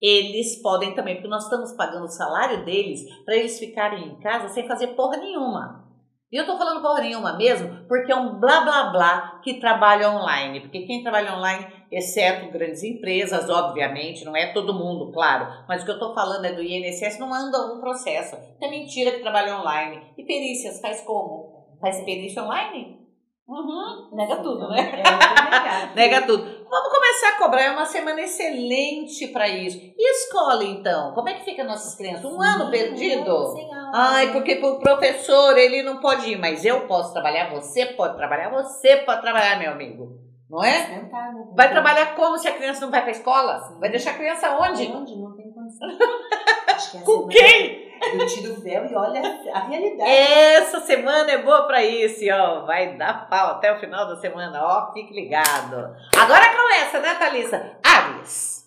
eles 0.00 0.60
podem 0.60 0.94
também, 0.94 1.14
porque 1.16 1.28
nós 1.28 1.44
estamos 1.44 1.72
pagando 1.72 2.04
o 2.04 2.10
salário 2.10 2.64
deles 2.64 3.00
para 3.24 3.36
eles 3.36 3.58
ficarem 3.58 4.08
em 4.08 4.20
casa 4.20 4.48
sem 4.48 4.66
fazer 4.66 4.88
porra 4.88 5.16
nenhuma. 5.16 5.86
E 6.30 6.36
eu 6.36 6.44
tô 6.44 6.58
falando 6.58 6.82
porra 6.82 7.02
nenhuma 7.02 7.36
mesmo, 7.36 7.86
porque 7.86 8.10
é 8.10 8.16
um 8.16 8.40
blá 8.40 8.62
blá 8.62 8.90
blá 8.90 9.40
que 9.44 9.60
trabalha 9.60 10.10
online. 10.10 10.60
Porque 10.60 10.84
quem 10.84 11.02
trabalha 11.02 11.34
online, 11.34 11.66
exceto 11.90 12.50
grandes 12.50 12.82
empresas, 12.82 13.48
obviamente, 13.48 14.24
não 14.24 14.36
é 14.36 14.52
todo 14.52 14.74
mundo, 14.74 15.12
claro. 15.12 15.46
Mas 15.68 15.82
o 15.82 15.84
que 15.84 15.92
eu 15.92 15.98
tô 16.00 16.12
falando 16.14 16.44
é 16.44 16.52
do 16.52 16.62
INSS, 16.62 17.20
não 17.20 17.32
anda 17.32 17.72
um 17.72 17.80
processo. 17.80 18.36
É 18.60 18.68
mentira 18.68 19.12
que 19.12 19.20
trabalha 19.20 19.56
online. 19.56 20.02
E 20.18 20.24
perícias, 20.24 20.80
faz 20.80 21.00
como? 21.02 21.78
Faz 21.80 22.04
perícia 22.04 22.42
online? 22.42 23.06
Uhum, 23.48 24.10
nega 24.12 24.36
tudo, 24.42 24.68
né? 24.68 25.00
É, 25.00 25.94
nega 25.94 26.26
tudo. 26.26 26.44
Vamos 26.68 26.88
começar 26.92 27.28
a 27.28 27.38
cobrar, 27.38 27.62
é 27.62 27.70
uma 27.70 27.86
semana 27.86 28.20
excelente 28.20 29.28
para 29.28 29.48
isso. 29.48 29.78
E 29.78 30.10
escola, 30.10 30.64
então? 30.64 31.12
Como 31.14 31.28
é 31.28 31.34
que 31.34 31.44
fica 31.44 31.64
nossas 31.64 31.94
crianças? 31.94 32.24
Um 32.24 32.40
Sim, 32.40 32.48
ano 32.48 32.70
perdido? 32.70 33.52
Sem 33.52 33.74
aula. 33.74 33.90
Ai, 33.94 34.32
porque 34.32 34.54
o 34.62 34.78
professor, 34.78 35.56
ele 35.56 35.82
não 35.82 35.98
pode 35.98 36.30
ir, 36.30 36.38
mas 36.38 36.64
eu 36.64 36.86
posso 36.86 37.12
trabalhar, 37.12 37.50
você 37.50 37.86
pode 37.86 38.16
trabalhar, 38.16 38.50
você 38.50 38.96
pode 38.98 39.22
trabalhar, 39.22 39.58
meu 39.58 39.72
amigo. 39.72 40.26
Não 40.48 40.62
é? 40.62 41.08
Vai 41.54 41.70
trabalhar 41.70 42.14
como 42.14 42.38
se 42.38 42.46
a 42.46 42.52
criança 42.52 42.80
não 42.80 42.90
vai 42.90 43.00
para 43.00 43.10
a 43.10 43.16
escola? 43.16 43.76
Vai 43.80 43.90
deixar 43.90 44.12
a 44.12 44.14
criança 44.14 44.56
onde? 44.58 44.86
Onde? 44.86 45.16
Não 45.16 45.34
tem 45.34 45.52
condição. 45.52 45.88
Com 47.04 47.26
quem? 47.26 47.85
Eu 48.12 48.26
tiro 48.26 48.52
o 48.54 48.60
véu 48.60 48.86
e 48.86 48.94
olha 48.94 49.20
a 49.52 49.58
realidade. 49.60 50.10
Essa 50.10 50.80
semana 50.80 51.30
é 51.30 51.38
boa 51.38 51.66
para 51.66 51.82
isso, 51.82 52.24
ó. 52.32 52.64
Vai 52.64 52.96
dar 52.96 53.28
pau 53.28 53.52
até 53.52 53.72
o 53.72 53.80
final 53.80 54.06
da 54.06 54.16
semana, 54.16 54.62
ó. 54.62 54.92
Fique 54.92 55.12
ligado. 55.12 55.96
Agora 56.16 56.56
começa, 56.56 57.00
né, 57.00 57.14
Thalissa? 57.14 57.78
Ares. 57.84 58.66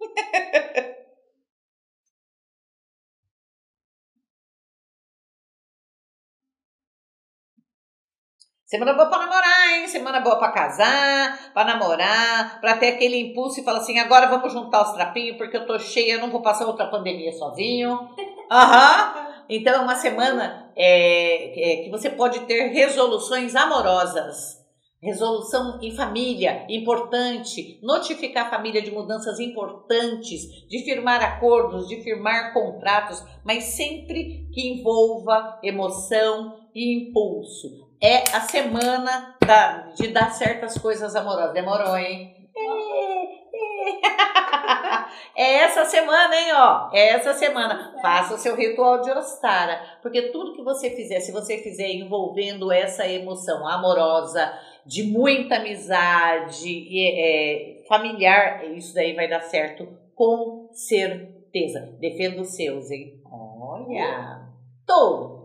Semana 8.68 8.92
boa 8.92 9.08
para 9.08 9.20
namorar, 9.20 9.78
hein? 9.78 9.88
Semana 9.88 10.20
boa 10.20 10.38
para 10.38 10.52
casar, 10.52 11.52
para 11.54 11.72
namorar, 11.72 12.60
para 12.60 12.76
ter 12.76 12.88
aquele 12.88 13.18
impulso 13.18 13.58
e 13.58 13.64
falar 13.64 13.78
assim: 13.78 13.98
agora 13.98 14.26
vamos 14.26 14.52
juntar 14.52 14.82
os 14.82 14.92
trapinhos 14.92 15.38
porque 15.38 15.56
eu 15.56 15.66
tô 15.66 15.78
cheia, 15.78 16.12
eu 16.12 16.20
não 16.20 16.30
vou 16.30 16.42
passar 16.42 16.66
outra 16.66 16.86
pandemia 16.86 17.32
sozinho. 17.32 18.10
Aham. 18.50 19.28
Então 19.48 19.74
é 19.74 19.78
uma 19.78 19.94
semana 19.96 20.70
é, 20.76 21.80
é, 21.80 21.84
que 21.84 21.90
você 21.90 22.10
pode 22.10 22.40
ter 22.40 22.68
resoluções 22.68 23.56
amorosas. 23.56 24.58
Resolução 25.00 25.78
em 25.80 25.94
família, 25.94 26.66
importante. 26.68 27.78
Notificar 27.82 28.46
a 28.46 28.50
família 28.50 28.82
de 28.82 28.90
mudanças 28.90 29.38
importantes, 29.38 30.66
de 30.68 30.84
firmar 30.84 31.22
acordos, 31.22 31.86
de 31.88 32.02
firmar 32.02 32.52
contratos, 32.52 33.24
mas 33.44 33.64
sempre 33.64 34.48
que 34.52 34.68
envolva 34.68 35.60
emoção 35.62 36.68
e 36.74 37.08
impulso. 37.08 37.88
É 38.02 38.18
a 38.36 38.40
semana 38.40 39.36
da, 39.44 39.90
de 39.94 40.08
dar 40.08 40.30
certas 40.32 40.76
coisas 40.76 41.14
amorosas. 41.14 41.54
Demorou, 41.54 41.96
hein? 41.96 42.34
É 42.56 43.07
essa 45.34 45.84
semana, 45.84 46.34
hein, 46.34 46.52
ó. 46.52 46.90
É 46.92 47.08
essa 47.10 47.34
semana. 47.34 47.94
Faça 48.02 48.34
o 48.34 48.38
seu 48.38 48.54
ritual 48.56 49.00
de 49.00 49.10
Ostara. 49.10 49.80
Porque 50.02 50.30
tudo 50.30 50.54
que 50.54 50.62
você 50.62 50.90
fizer, 50.90 51.20
se 51.20 51.32
você 51.32 51.58
fizer 51.58 51.90
envolvendo 51.90 52.72
essa 52.72 53.06
emoção 53.06 53.66
amorosa, 53.66 54.52
de 54.84 55.02
muita 55.02 55.56
amizade, 55.56 56.68
e, 56.68 57.80
é, 57.80 57.86
familiar, 57.86 58.64
isso 58.70 58.94
daí 58.94 59.14
vai 59.14 59.28
dar 59.28 59.40
certo 59.40 59.88
com 60.14 60.68
certeza. 60.72 61.96
Defenda 62.00 62.40
os 62.40 62.54
seus, 62.56 62.90
hein? 62.90 63.22
Olha! 63.30 64.48
Touro. 64.86 65.37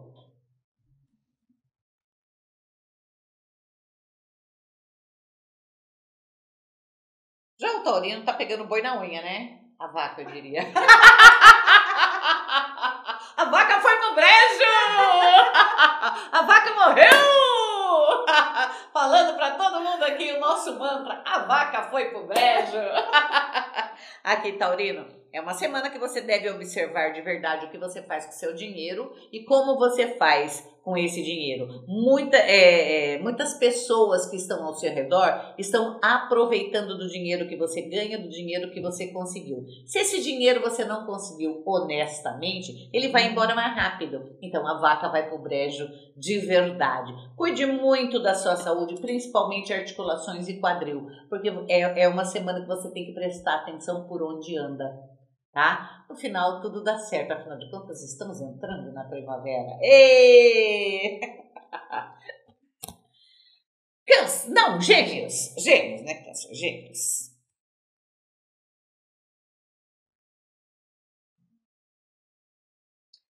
Já 7.59 7.71
o 7.77 7.83
taurino 7.83 8.25
tá 8.25 8.33
pegando 8.33 8.65
boi 8.65 8.81
na 8.81 8.99
unha, 8.99 9.21
né? 9.21 9.59
A 9.79 9.87
vaca, 9.87 10.21
eu 10.21 10.31
diria. 10.31 10.61
a 13.37 13.45
vaca 13.45 13.79
foi 13.79 13.95
no 13.99 14.15
brejo! 14.15 14.63
A 16.31 16.41
vaca 16.41 16.73
morreu! 16.73 17.13
Falando 18.91 19.35
para 19.35 19.51
todo 19.51 19.81
mundo 19.81 20.03
aqui 20.03 20.31
o 20.33 20.39
nosso 20.39 20.77
mantra, 20.79 21.21
a 21.25 21.39
vaca 21.39 21.83
foi 21.83 22.09
pro 22.09 22.25
brejo. 22.25 22.77
Aqui, 24.23 24.53
Taurino, 24.53 25.05
é 25.33 25.41
uma 25.41 25.53
semana 25.53 25.89
que 25.89 25.99
você 25.99 26.21
deve 26.21 26.49
observar 26.49 27.11
de 27.11 27.21
verdade 27.21 27.65
o 27.65 27.69
que 27.69 27.77
você 27.77 28.01
faz 28.01 28.25
com 28.25 28.31
seu 28.31 28.53
dinheiro 28.53 29.13
e 29.31 29.43
como 29.43 29.77
você 29.77 30.15
faz 30.15 30.65
com 30.83 30.97
esse 30.97 31.23
dinheiro. 31.23 31.83
Muita, 31.87 32.35
é, 32.35 33.13
é, 33.15 33.19
muitas 33.19 33.53
pessoas 33.53 34.29
que 34.29 34.35
estão 34.35 34.65
ao 34.65 34.73
seu 34.73 34.93
redor 34.93 35.55
estão 35.57 35.97
aproveitando 36.03 36.97
do 36.97 37.07
dinheiro 37.07 37.47
que 37.47 37.55
você 37.55 37.81
ganha, 37.83 38.19
do 38.19 38.29
dinheiro 38.29 38.69
que 38.69 38.81
você 38.81 39.07
conseguiu. 39.07 39.65
Se 39.85 39.99
esse 39.99 40.21
dinheiro 40.21 40.61
você 40.61 40.83
não 40.83 41.05
conseguiu 41.05 41.63
honestamente, 41.65 42.89
ele 42.91 43.07
vai 43.07 43.27
embora 43.27 43.55
mais 43.55 43.73
rápido. 43.75 44.35
Então 44.41 44.67
a 44.67 44.79
vaca 44.79 45.07
vai 45.07 45.29
pro 45.29 45.41
brejo 45.41 45.87
de 46.17 46.39
verdade. 46.39 47.13
Cuide 47.37 47.65
muito 47.65 48.21
da 48.21 48.35
sua 48.35 48.57
saúde, 48.57 48.95
principalmente 48.99 49.73
articulações 49.73 50.49
e 50.49 50.59
quadril, 50.59 51.07
porque 51.29 51.49
é, 51.69 52.03
é 52.03 52.07
uma 52.09 52.25
semana 52.25 52.59
que 52.59 52.67
você 52.67 52.91
tem 52.91 53.05
que 53.05 53.13
prestar 53.13 53.55
atenção 53.55 54.05
por 54.07 54.21
onde 54.21 54.57
anda 54.57 55.13
tá? 55.53 56.05
No 56.09 56.15
final 56.15 56.59
tudo 56.59 56.83
dá 56.83 56.97
certo, 56.97 57.31
afinal 57.31 57.57
de 57.57 57.69
contas 57.69 58.01
estamos 58.03 58.41
entrando 58.41 58.91
na 58.91 59.05
primavera. 59.05 59.77
E... 59.81 61.21
Câncer, 64.05 64.51
não, 64.51 64.81
gêmeos, 64.81 65.55
gêmeos, 65.57 66.01
né, 66.01 66.25
câncer, 66.25 66.53
gêmeos. 66.53 67.31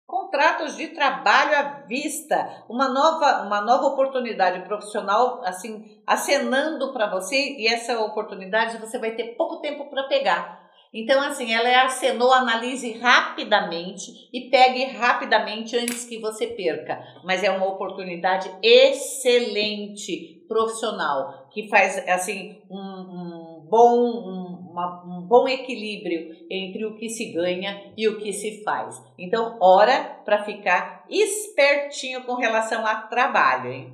Contratos 0.07 0.75
de 0.75 0.87
trabalho 0.89 1.55
à 1.57 1.63
vista, 1.85 2.65
uma 2.69 2.89
nova, 2.89 3.43
uma 3.43 3.61
nova 3.61 3.85
oportunidade 3.87 4.65
profissional, 4.65 5.43
assim, 5.43 6.01
acenando 6.07 6.91
para 6.91 7.09
você, 7.09 7.35
e 7.35 7.67
essa 7.67 7.99
oportunidade 7.99 8.77
você 8.79 8.97
vai 8.97 9.15
ter 9.15 9.35
pouco 9.35 9.61
tempo 9.61 9.89
para 9.89 10.07
pegar 10.07 10.62
então, 10.93 11.19
assim, 11.23 11.51
ela 11.51 11.85
acenou, 11.85 12.31
analise 12.31 12.91
rapidamente 12.99 14.29
e 14.31 14.49
pegue 14.51 14.83
rapidamente 14.85 15.75
antes 15.75 16.05
que 16.05 16.19
você 16.19 16.45
perca. 16.45 17.03
Mas 17.23 17.43
é 17.43 17.49
uma 17.49 17.67
oportunidade 17.67 18.51
excelente 18.61 20.45
profissional 20.47 21.49
que 21.49 21.67
faz 21.67 21.97
assim 22.07 22.61
um, 22.69 22.77
um 22.77 23.67
bom 23.67 24.03
um, 24.03 24.69
uma, 24.71 25.03
um 25.03 25.21
bom 25.27 25.47
equilíbrio 25.47 26.45
entre 26.47 26.85
o 26.85 26.95
que 26.95 27.09
se 27.09 27.31
ganha 27.31 27.91
e 27.97 28.07
o 28.07 28.19
que 28.19 28.31
se 28.31 28.63
faz. 28.63 29.01
Então, 29.17 29.57
hora 29.59 30.21
para 30.23 30.43
ficar 30.43 31.05
espertinho 31.09 32.23
com 32.23 32.35
relação 32.35 32.85
a 32.85 33.01
trabalho, 33.01 33.71
hein? 33.71 33.93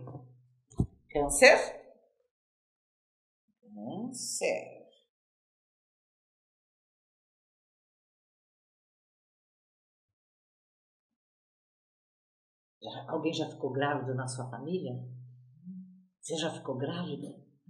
Câncer? 1.10 1.80
Câncer. 3.74 4.78
Alguém 13.08 13.34
já 13.34 13.46
ficou 13.50 13.72
grávido 13.72 14.14
na 14.16 14.28
sua 14.28 14.50
família? 14.50 14.94
Você 16.22 16.36
já 16.36 16.50
ficou 16.52 16.78
grávida? 16.78 17.28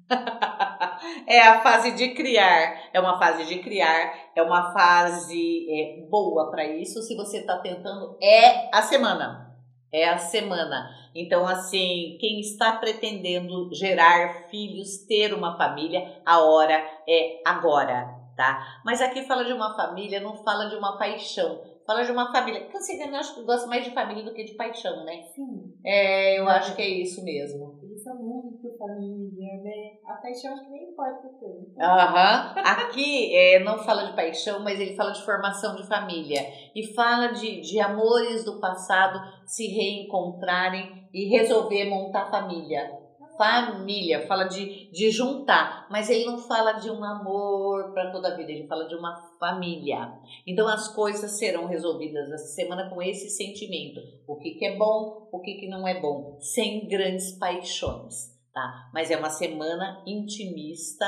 é 1.28 1.42
a 1.42 1.62
fase 1.62 1.92
de 1.92 2.14
criar, 2.14 2.90
é 2.92 3.00
uma 3.00 3.20
fase 3.20 3.46
de 3.46 3.60
criar, 3.60 4.32
é 4.36 4.42
uma 4.42 4.74
fase 4.74 5.68
é, 5.70 6.10
boa 6.10 6.50
para 6.50 6.66
isso. 6.66 7.02
Se 7.02 7.16
você 7.16 7.40
está 7.40 7.60
tentando, 7.60 8.18
é 8.22 8.76
a 8.76 8.82
semana, 8.82 9.56
é 9.92 10.10
a 10.10 10.18
semana. 10.18 10.90
Então, 11.16 11.48
assim, 11.48 12.18
quem 12.20 12.40
está 12.40 12.74
pretendendo 12.74 13.74
gerar 13.74 14.48
filhos, 14.50 15.06
ter 15.08 15.34
uma 15.34 15.58
família, 15.58 16.22
a 16.26 16.40
hora 16.40 16.84
é 17.08 17.42
agora, 17.46 18.08
tá? 18.36 18.82
Mas 18.86 19.02
aqui 19.02 19.24
fala 19.24 19.44
de 19.44 19.54
uma 19.54 19.76
família, 19.76 20.20
não 20.20 20.44
fala 20.44 20.70
de 20.70 20.76
uma 20.76 20.98
paixão, 20.98 21.62
fala 21.90 22.06
de 22.06 22.12
uma 22.12 22.32
família. 22.32 22.68
Canceriano, 22.68 23.14
eu 23.14 23.20
acho 23.20 23.34
que 23.34 23.44
gosta 23.44 23.66
mais 23.66 23.84
de 23.84 23.90
família 23.90 24.24
do 24.24 24.32
que 24.32 24.44
de 24.44 24.54
paixão, 24.54 25.04
né? 25.04 25.24
Sim. 25.34 25.74
É, 25.84 26.40
eu 26.40 26.48
acho 26.48 26.76
que 26.76 26.84
é 26.84 26.88
isso 26.88 27.24
mesmo. 27.24 27.80
Eles 27.82 28.04
são 28.04 28.16
muito 28.16 28.78
família, 28.78 29.64
né? 29.64 29.98
A 30.06 30.14
paixão 30.22 30.54
acho 30.54 30.66
que 30.66 30.70
nem 30.70 30.92
importa 30.92 31.28
tanto. 31.40 31.74
Aham. 31.80 32.54
Aqui 32.58 33.36
é, 33.36 33.64
não 33.64 33.80
fala 33.80 34.06
de 34.06 34.16
paixão, 34.16 34.64
mas 34.64 34.80
ele 34.80 34.96
fala 34.96 35.12
de 35.12 35.26
formação 35.26 35.76
de 35.76 35.88
família. 35.88 36.46
E 36.76 36.94
fala 36.94 37.30
de, 37.30 37.60
de 37.62 37.80
amores 37.80 38.44
do 38.46 38.60
passado 38.60 39.20
se 39.48 39.66
reencontrarem 39.66 41.10
e 41.12 41.28
resolver 41.36 41.86
montar 41.86 42.30
família. 42.30 42.99
Família, 43.40 44.28
fala 44.28 44.50
de, 44.50 44.92
de 44.92 45.10
juntar, 45.10 45.88
mas 45.90 46.10
ele 46.10 46.26
não 46.26 46.40
fala 46.40 46.74
de 46.74 46.92
um 46.92 47.02
amor 47.06 47.94
para 47.94 48.12
toda 48.12 48.28
a 48.28 48.36
vida, 48.36 48.52
ele 48.52 48.68
fala 48.68 48.86
de 48.86 48.96
uma 48.96 49.16
família. 49.40 50.12
Então 50.46 50.68
as 50.68 50.94
coisas 50.94 51.40
serão 51.40 51.66
resolvidas 51.66 52.30
essa 52.30 52.48
semana 52.48 52.90
com 52.90 53.02
esse 53.02 53.30
sentimento: 53.30 54.02
o 54.28 54.36
que, 54.36 54.56
que 54.56 54.66
é 54.66 54.76
bom, 54.76 55.30
o 55.32 55.40
que, 55.40 55.54
que 55.54 55.70
não 55.70 55.88
é 55.88 56.02
bom, 56.02 56.38
sem 56.42 56.86
grandes 56.86 57.32
paixões, 57.32 58.38
tá? 58.54 58.90
Mas 58.94 59.10
é 59.10 59.16
uma 59.16 59.30
semana 59.30 60.04
intimista, 60.06 61.08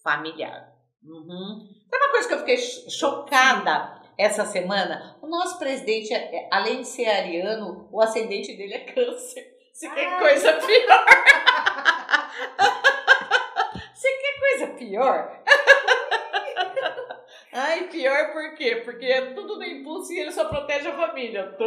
familiar. 0.00 0.72
Uhum. 1.02 1.68
Uma 1.92 2.10
coisa 2.12 2.28
que 2.28 2.34
eu 2.34 2.38
fiquei 2.38 2.56
chocada 2.56 4.00
essa 4.16 4.44
semana? 4.44 5.18
O 5.20 5.26
nosso 5.26 5.58
presidente, 5.58 6.14
é, 6.14 6.48
além 6.52 6.82
de 6.82 6.86
ser 6.86 7.06
ariano, 7.06 7.88
o 7.90 8.00
ascendente 8.00 8.56
dele 8.56 8.74
é 8.74 8.84
câncer. 8.92 9.57
Você 9.78 9.88
quer 9.90 10.18
coisa 10.18 10.54
pior? 10.54 11.06
Você 13.94 14.08
quer 14.08 14.40
coisa 14.40 14.66
pior? 14.74 15.40
Ai, 17.54 17.84
pior 17.84 18.32
por 18.32 18.56
quê? 18.56 18.82
Porque 18.84 19.06
é 19.06 19.34
tudo 19.34 19.56
no 19.56 19.62
impulso 19.62 20.12
e 20.12 20.18
ele 20.18 20.32
só 20.32 20.48
protege 20.48 20.88
a 20.88 20.96
família. 20.96 21.56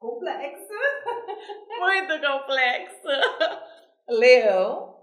Complexo. 0.00 0.72
Muito 1.78 2.18
complexo. 2.18 3.08
Leão. 4.08 4.96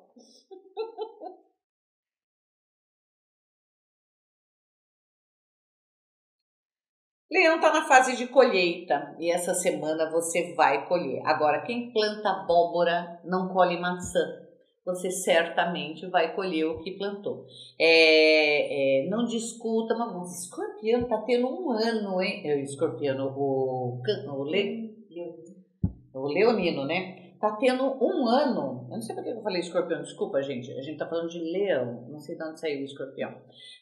Leão 7.33 7.55
está 7.55 7.73
na 7.73 7.87
fase 7.87 8.15
de 8.15 8.27
colheita 8.27 9.15
e 9.19 9.31
essa 9.31 9.55
semana 9.55 10.11
você 10.11 10.53
vai 10.53 10.87
colher. 10.87 11.19
Agora, 11.25 11.61
quem 11.63 11.91
planta 11.91 12.29
abóbora 12.29 13.19
não 13.25 13.47
colhe 13.49 13.79
maçã. 13.79 14.19
Você 14.85 15.09
certamente 15.09 16.05
vai 16.07 16.35
colher 16.35 16.65
o 16.65 16.79
que 16.83 16.91
plantou. 16.91 17.45
É, 17.79 19.05
é, 19.05 19.09
não 19.09 19.23
discuta, 19.25 19.95
mas 19.97 20.13
o 20.13 20.23
escorpião 20.25 21.01
está 21.01 21.17
tendo 21.21 21.47
um 21.47 21.71
ano, 21.71 22.21
hein? 22.21 22.43
O 22.45 22.59
escorpião, 22.59 23.33
o, 23.35 24.01
can- 24.05 24.31
o, 24.31 24.43
le, 24.43 24.93
o 26.13 26.27
leonino, 26.27 26.85
né? 26.85 27.22
Tá 27.43 27.57
tendo 27.57 27.83
um 28.01 28.25
ano. 28.25 28.87
Eu 28.89 28.95
não 28.95 29.01
sei 29.01 29.13
por 29.13 29.21
que 29.21 29.31
eu 29.31 29.41
falei 29.41 29.59
escorpião, 29.59 30.01
desculpa, 30.01 30.41
gente. 30.41 30.71
A 30.71 30.81
gente 30.81 30.97
tá 30.97 31.05
falando 31.05 31.27
de 31.27 31.39
leão. 31.39 32.07
Não 32.09 32.17
sei 32.17 32.37
de 32.37 32.43
onde 32.45 32.57
saiu 32.57 32.79
o 32.79 32.85
escorpião. 32.85 33.35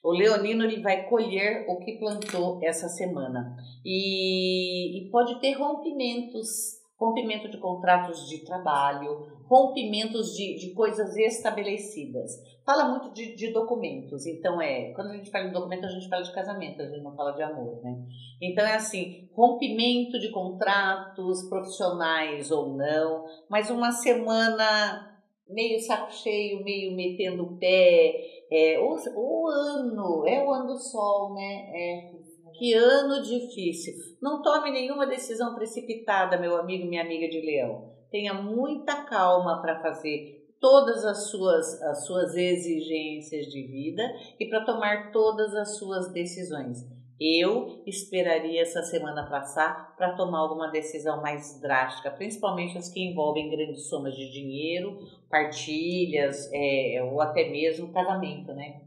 O 0.03 0.12
leonino 0.12 0.64
ele 0.64 0.82
vai 0.82 1.07
colher 1.07 1.68
o 1.70 1.78
que 1.78 1.99
plantou 1.99 2.59
essa 2.64 2.89
semana. 2.89 3.55
E, 3.86 4.97
e 4.97 5.12
pode 5.12 5.39
ter 5.39 5.51
rompimentos 5.51 6.81
rompimento 7.02 7.49
de 7.49 7.58
contratos 7.58 8.30
de 8.30 8.45
trabalho, 8.45 9.26
rompimentos 9.49 10.36
de, 10.36 10.56
de 10.56 10.72
coisas 10.76 11.18
estabelecidas. 11.18 12.39
Fala 12.64 12.89
muito 12.89 13.12
de, 13.12 13.36
de 13.36 13.52
documentos. 13.52 14.28
Então, 14.28 14.62
é 14.62 14.93
quando 14.93 15.10
a 15.10 15.18
gente 15.18 15.32
fala 15.32 15.47
de 15.47 15.54
documento, 15.54 15.88
a 15.88 15.89
gente 15.89 16.08
fala 16.08 16.22
de 16.22 16.32
casamento, 16.32 16.80
a 16.80 16.86
gente 16.86 17.02
não 17.02 17.16
fala 17.16 17.32
de 17.32 17.41
amor, 17.41 17.82
né? 17.82 17.97
Então, 18.39 18.64
é 18.64 18.76
assim: 18.76 19.28
rompimento 19.34 20.20
de 20.20 20.30
contratos 20.30 21.49
profissionais 21.49 22.52
ou 22.52 22.78
não, 22.78 23.26
mas 23.49 23.72
uma 23.72 23.91
semana 23.91 25.10
meio 25.49 25.80
saco 25.80 26.14
cheio, 26.14 26.64
meio 26.64 26.95
metendo 26.95 27.43
o 27.43 27.58
pé. 27.58 28.14
É, 28.54 28.80
o, 28.80 29.47
ano, 29.47 30.28
é 30.28 30.45
o 30.45 30.52
ano 30.52 30.68
do 30.68 30.78
sol, 30.78 31.34
né? 31.34 31.72
É, 31.74 32.12
que 32.58 32.74
ano 32.74 33.22
difícil. 33.22 33.93
Não 34.22 34.41
tome 34.41 34.72
nenhuma 34.72 35.08
decisão 35.08 35.56
precipitada, 35.56 36.38
meu 36.38 36.56
amigo, 36.56 36.88
minha 36.88 37.04
amiga 37.04 37.28
de 37.28 37.41
leão. 37.41 37.91
Tenha 38.10 38.34
muita 38.34 39.04
calma 39.06 39.62
para 39.62 39.82
fazer 39.82 40.41
todas 40.60 41.04
as 41.04 41.30
suas, 41.30 41.82
as 41.82 42.06
suas 42.06 42.36
exigências 42.36 43.47
de 43.47 43.64
vida 43.64 44.04
e 44.39 44.47
para 44.47 44.64
tomar 44.64 45.12
todas 45.12 45.54
as 45.56 45.78
suas 45.78 46.12
decisões. 46.14 46.78
Eu 47.20 47.84
esperaria 47.86 48.64
essa 48.64 48.82
semana 48.82 49.30
passar 49.30 49.95
para 49.95 50.16
tomar 50.16 50.39
alguma 50.39 50.72
decisão 50.72 51.22
mais 51.22 51.60
drástica, 51.62 52.10
principalmente 52.10 52.78
as 52.80 52.89
que 52.89 52.99
envolvem 52.99 53.49
grandes 53.49 53.88
somas 53.89 54.16
de 54.16 54.32
dinheiro, 54.32 54.97
partilhas 55.30 56.49
é, 56.52 56.99
ou 57.12 57.22
até 57.22 57.47
mesmo 57.47 57.93
casamento, 57.93 58.54
né? 58.54 58.82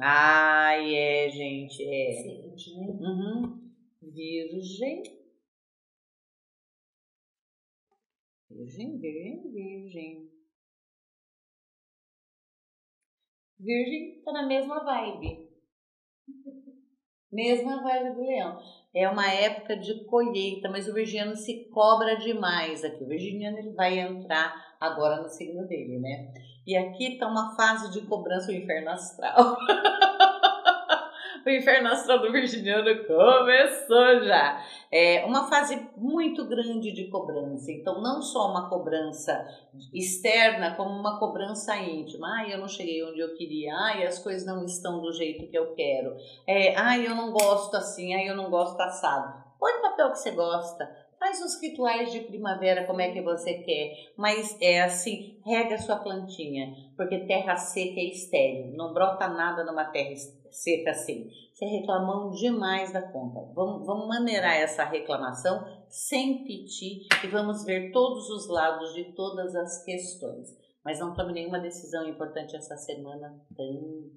Ai, 0.00 0.94
é, 0.94 1.30
gente, 1.30 1.82
é. 1.82 2.12
Sente, 2.12 2.74
né? 2.78 2.86
Uhum. 2.86 3.70
Virgem. 4.02 5.02
Virgem, 8.50 8.98
virgem, 8.98 9.52
virgem. 9.52 10.30
Virgem 13.58 14.22
tá 14.24 14.32
na 14.32 14.46
mesma 14.46 14.84
vibe. 14.84 15.48
Mesma 17.32 17.82
vibe 17.82 18.14
do 18.14 18.22
leão. 18.22 18.60
É 18.94 19.08
uma 19.08 19.28
época 19.28 19.76
de 19.76 20.04
colheita, 20.04 20.70
mas 20.70 20.88
o 20.88 20.94
virginiano 20.94 21.34
se 21.34 21.64
cobra 21.70 22.14
demais 22.16 22.84
aqui. 22.84 23.02
O 23.02 23.08
virginiano 23.08 23.58
ele 23.58 23.72
vai 23.72 23.98
entrar 23.98 24.76
agora 24.78 25.20
no 25.20 25.28
signo 25.28 25.66
dele, 25.66 25.98
né? 25.98 26.32
E 26.66 26.76
aqui 26.76 27.18
tá 27.18 27.26
uma 27.26 27.54
fase 27.54 27.90
de 27.90 28.00
cobrança, 28.06 28.50
o 28.50 28.54
inferno 28.54 28.90
astral. 28.90 29.58
o 31.44 31.50
inferno 31.50 31.88
astral 31.88 32.20
do 32.20 32.32
virginiano 32.32 33.04
começou 33.04 34.24
já. 34.24 34.64
É 34.90 35.24
uma 35.26 35.48
fase 35.48 35.88
muito 35.96 36.46
grande 36.46 36.90
de 36.92 37.08
cobrança. 37.08 37.70
Então, 37.70 38.00
não 38.00 38.22
só 38.22 38.50
uma 38.50 38.68
cobrança 38.70 39.46
externa, 39.92 40.74
como 40.74 40.90
uma 40.90 41.18
cobrança 41.18 41.76
íntima. 41.76 42.28
Ai, 42.38 42.54
eu 42.54 42.58
não 42.58 42.68
cheguei 42.68 43.04
onde 43.04 43.20
eu 43.20 43.34
queria. 43.34 43.74
Ai, 43.76 44.06
as 44.06 44.18
coisas 44.18 44.46
não 44.46 44.64
estão 44.64 45.02
do 45.02 45.12
jeito 45.12 45.46
que 45.50 45.58
eu 45.58 45.74
quero. 45.74 46.16
É, 46.46 46.74
ai, 46.76 47.06
eu 47.06 47.14
não 47.14 47.30
gosto 47.30 47.76
assim. 47.76 48.14
Ai, 48.14 48.28
eu 48.28 48.36
não 48.36 48.48
gosto 48.48 48.80
assado. 48.80 49.44
Põe 49.58 49.72
o 49.78 49.82
papel 49.82 50.12
que 50.12 50.18
você 50.18 50.30
gosta. 50.30 51.03
Faz 51.24 51.40
os 51.40 51.58
rituais 51.58 52.12
de 52.12 52.20
primavera 52.20 52.86
como 52.86 53.00
é 53.00 53.10
que 53.10 53.22
você 53.22 53.54
quer, 53.54 54.12
mas 54.14 54.58
é 54.60 54.82
assim, 54.82 55.40
rega 55.42 55.78
sua 55.78 55.96
plantinha, 55.96 56.74
porque 56.98 57.26
terra 57.26 57.56
seca 57.56 57.98
é 57.98 58.10
estéril, 58.10 58.76
não 58.76 58.92
brota 58.92 59.26
nada 59.26 59.64
numa 59.64 59.86
terra 59.86 60.14
seca 60.50 60.90
assim. 60.90 61.30
Você 61.54 61.64
reclamão 61.64 62.30
demais 62.30 62.92
da 62.92 63.00
conta. 63.00 63.40
Vamos, 63.54 63.86
vamos 63.86 64.06
maneirar 64.06 64.54
essa 64.54 64.84
reclamação 64.84 65.64
sem 65.88 66.44
piti 66.44 67.08
e 67.24 67.26
vamos 67.28 67.64
ver 67.64 67.90
todos 67.90 68.28
os 68.28 68.46
lados 68.46 68.92
de 68.92 69.14
todas 69.14 69.54
as 69.54 69.82
questões. 69.82 70.54
Mas 70.84 71.00
não 71.00 71.14
tome 71.14 71.32
nenhuma 71.32 71.58
decisão 71.58 72.06
importante 72.06 72.54
essa 72.54 72.76
semana 72.76 73.34
também. 73.56 74.12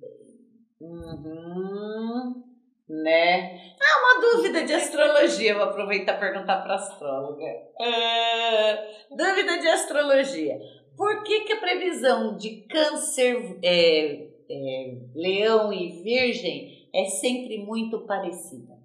Uhum 0.82 2.57
né? 2.90 3.74
Ah, 3.82 4.00
uma 4.00 4.22
dúvida 4.22 4.64
de 4.66 4.74
astrologia. 4.74 5.56
Vou 5.56 5.64
aproveitar 5.64 6.16
e 6.16 6.20
perguntar 6.20 6.62
para 6.62 6.74
a 6.74 6.78
astróloga. 6.78 7.46
Ah, 7.82 8.78
dúvida 9.10 9.60
de 9.60 9.68
astrologia. 9.68 10.60
Por 10.96 11.24
que, 11.24 11.42
que 11.42 11.54
a 11.54 11.60
previsão 11.60 12.36
de 12.38 12.62
câncer, 12.68 13.60
é, 13.64 14.30
é, 14.50 14.98
leão 15.14 15.72
e 15.72 16.02
virgem 16.02 16.90
é 16.94 17.06
sempre 17.06 17.60
muito 17.60 18.06
parecida? 18.08 18.78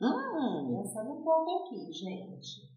Hum, 0.00 0.82
Pensando 0.82 1.12
um 1.12 1.22
pouco 1.22 1.64
aqui, 1.64 1.92
gente. 1.92 2.70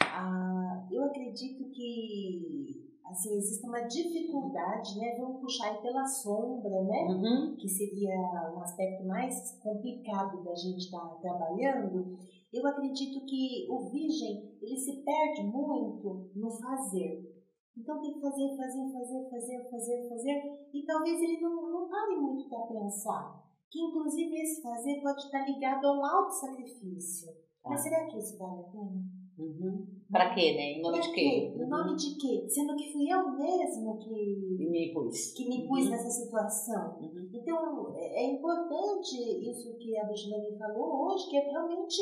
Ah, 0.00 0.88
eu 0.90 1.04
acredito 1.04 1.70
que 1.70 2.89
assim, 3.10 3.36
existe 3.36 3.66
uma 3.66 3.80
dificuldade, 3.80 4.98
né? 4.98 5.16
Vamos 5.18 5.40
puxar 5.40 5.70
aí 5.70 5.82
pela 5.82 6.04
sombra, 6.06 6.82
né? 6.84 7.06
Uhum. 7.08 7.56
Que 7.56 7.68
seria 7.68 8.14
um 8.54 8.60
aspecto 8.60 9.06
mais 9.06 9.58
complicado 9.62 10.42
da 10.42 10.54
gente 10.54 10.84
estar 10.84 11.06
trabalhando. 11.20 12.18
Eu 12.52 12.66
acredito 12.66 13.24
que 13.26 13.66
o 13.70 13.90
virgem, 13.90 14.56
ele 14.60 14.76
se 14.76 15.02
perde 15.04 15.42
muito 15.44 16.30
no 16.34 16.50
fazer. 16.50 17.28
Então 17.76 18.00
tem 18.00 18.14
que 18.14 18.20
fazer, 18.20 18.56
fazer, 18.56 18.92
fazer, 18.92 19.30
fazer, 19.30 19.70
fazer, 19.70 20.08
fazer. 20.08 20.68
E 20.72 20.84
talvez 20.84 21.20
ele 21.22 21.40
não, 21.40 21.70
não 21.70 21.88
pare 21.88 22.16
muito 22.16 22.48
para 22.48 22.66
pensar. 22.66 23.40
Que 23.70 23.80
inclusive 23.80 24.34
esse 24.40 24.60
fazer 24.62 25.00
pode 25.00 25.20
estar 25.22 25.46
ligado 25.46 25.84
a 25.86 25.92
um 25.92 26.04
alto 26.04 26.32
sacrifício. 26.32 27.32
Mas 27.64 27.80
Ah. 27.80 27.82
será 27.84 28.06
que 28.06 28.18
isso 28.18 28.36
vale 28.38 28.60
a 28.60 28.64
pena? 28.64 29.19
Uhum. 29.40 29.86
Pra 30.10 30.34
quê, 30.34 30.52
né? 30.54 30.72
Em 30.72 30.82
nome 30.82 30.98
Pra 30.98 31.06
de 31.06 31.14
quê? 31.14 31.54
Em 31.56 31.66
nome 31.68 31.96
de 31.96 32.16
quê? 32.16 32.46
Sendo 32.48 32.76
que 32.76 32.92
fui 32.92 33.08
eu 33.10 33.30
mesmo 33.36 33.96
que. 33.98 34.68
Me 34.70 34.92
pus. 34.92 35.32
que 35.32 35.48
me 35.48 35.66
pus 35.66 35.84
Uhum. 35.84 35.90
nessa 35.90 36.10
situação. 36.10 36.98
Uhum. 37.00 37.30
Então, 37.32 37.96
é 37.96 38.24
é 38.24 38.32
importante 38.34 39.16
isso 39.50 39.76
que 39.78 39.96
a 39.98 40.06
Virgilane 40.06 40.58
falou 40.58 41.06
hoje, 41.06 41.28
que 41.30 41.36
é 41.36 41.48
realmente 41.50 42.00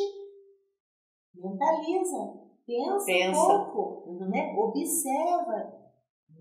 mentaliza, 1.35 2.35
pensa, 2.67 3.05
Pensa. 3.07 3.41
um 3.41 3.71
pouco, 3.73 4.11
Uhum. 4.11 4.29
né? 4.29 4.55
observa, 4.59 5.73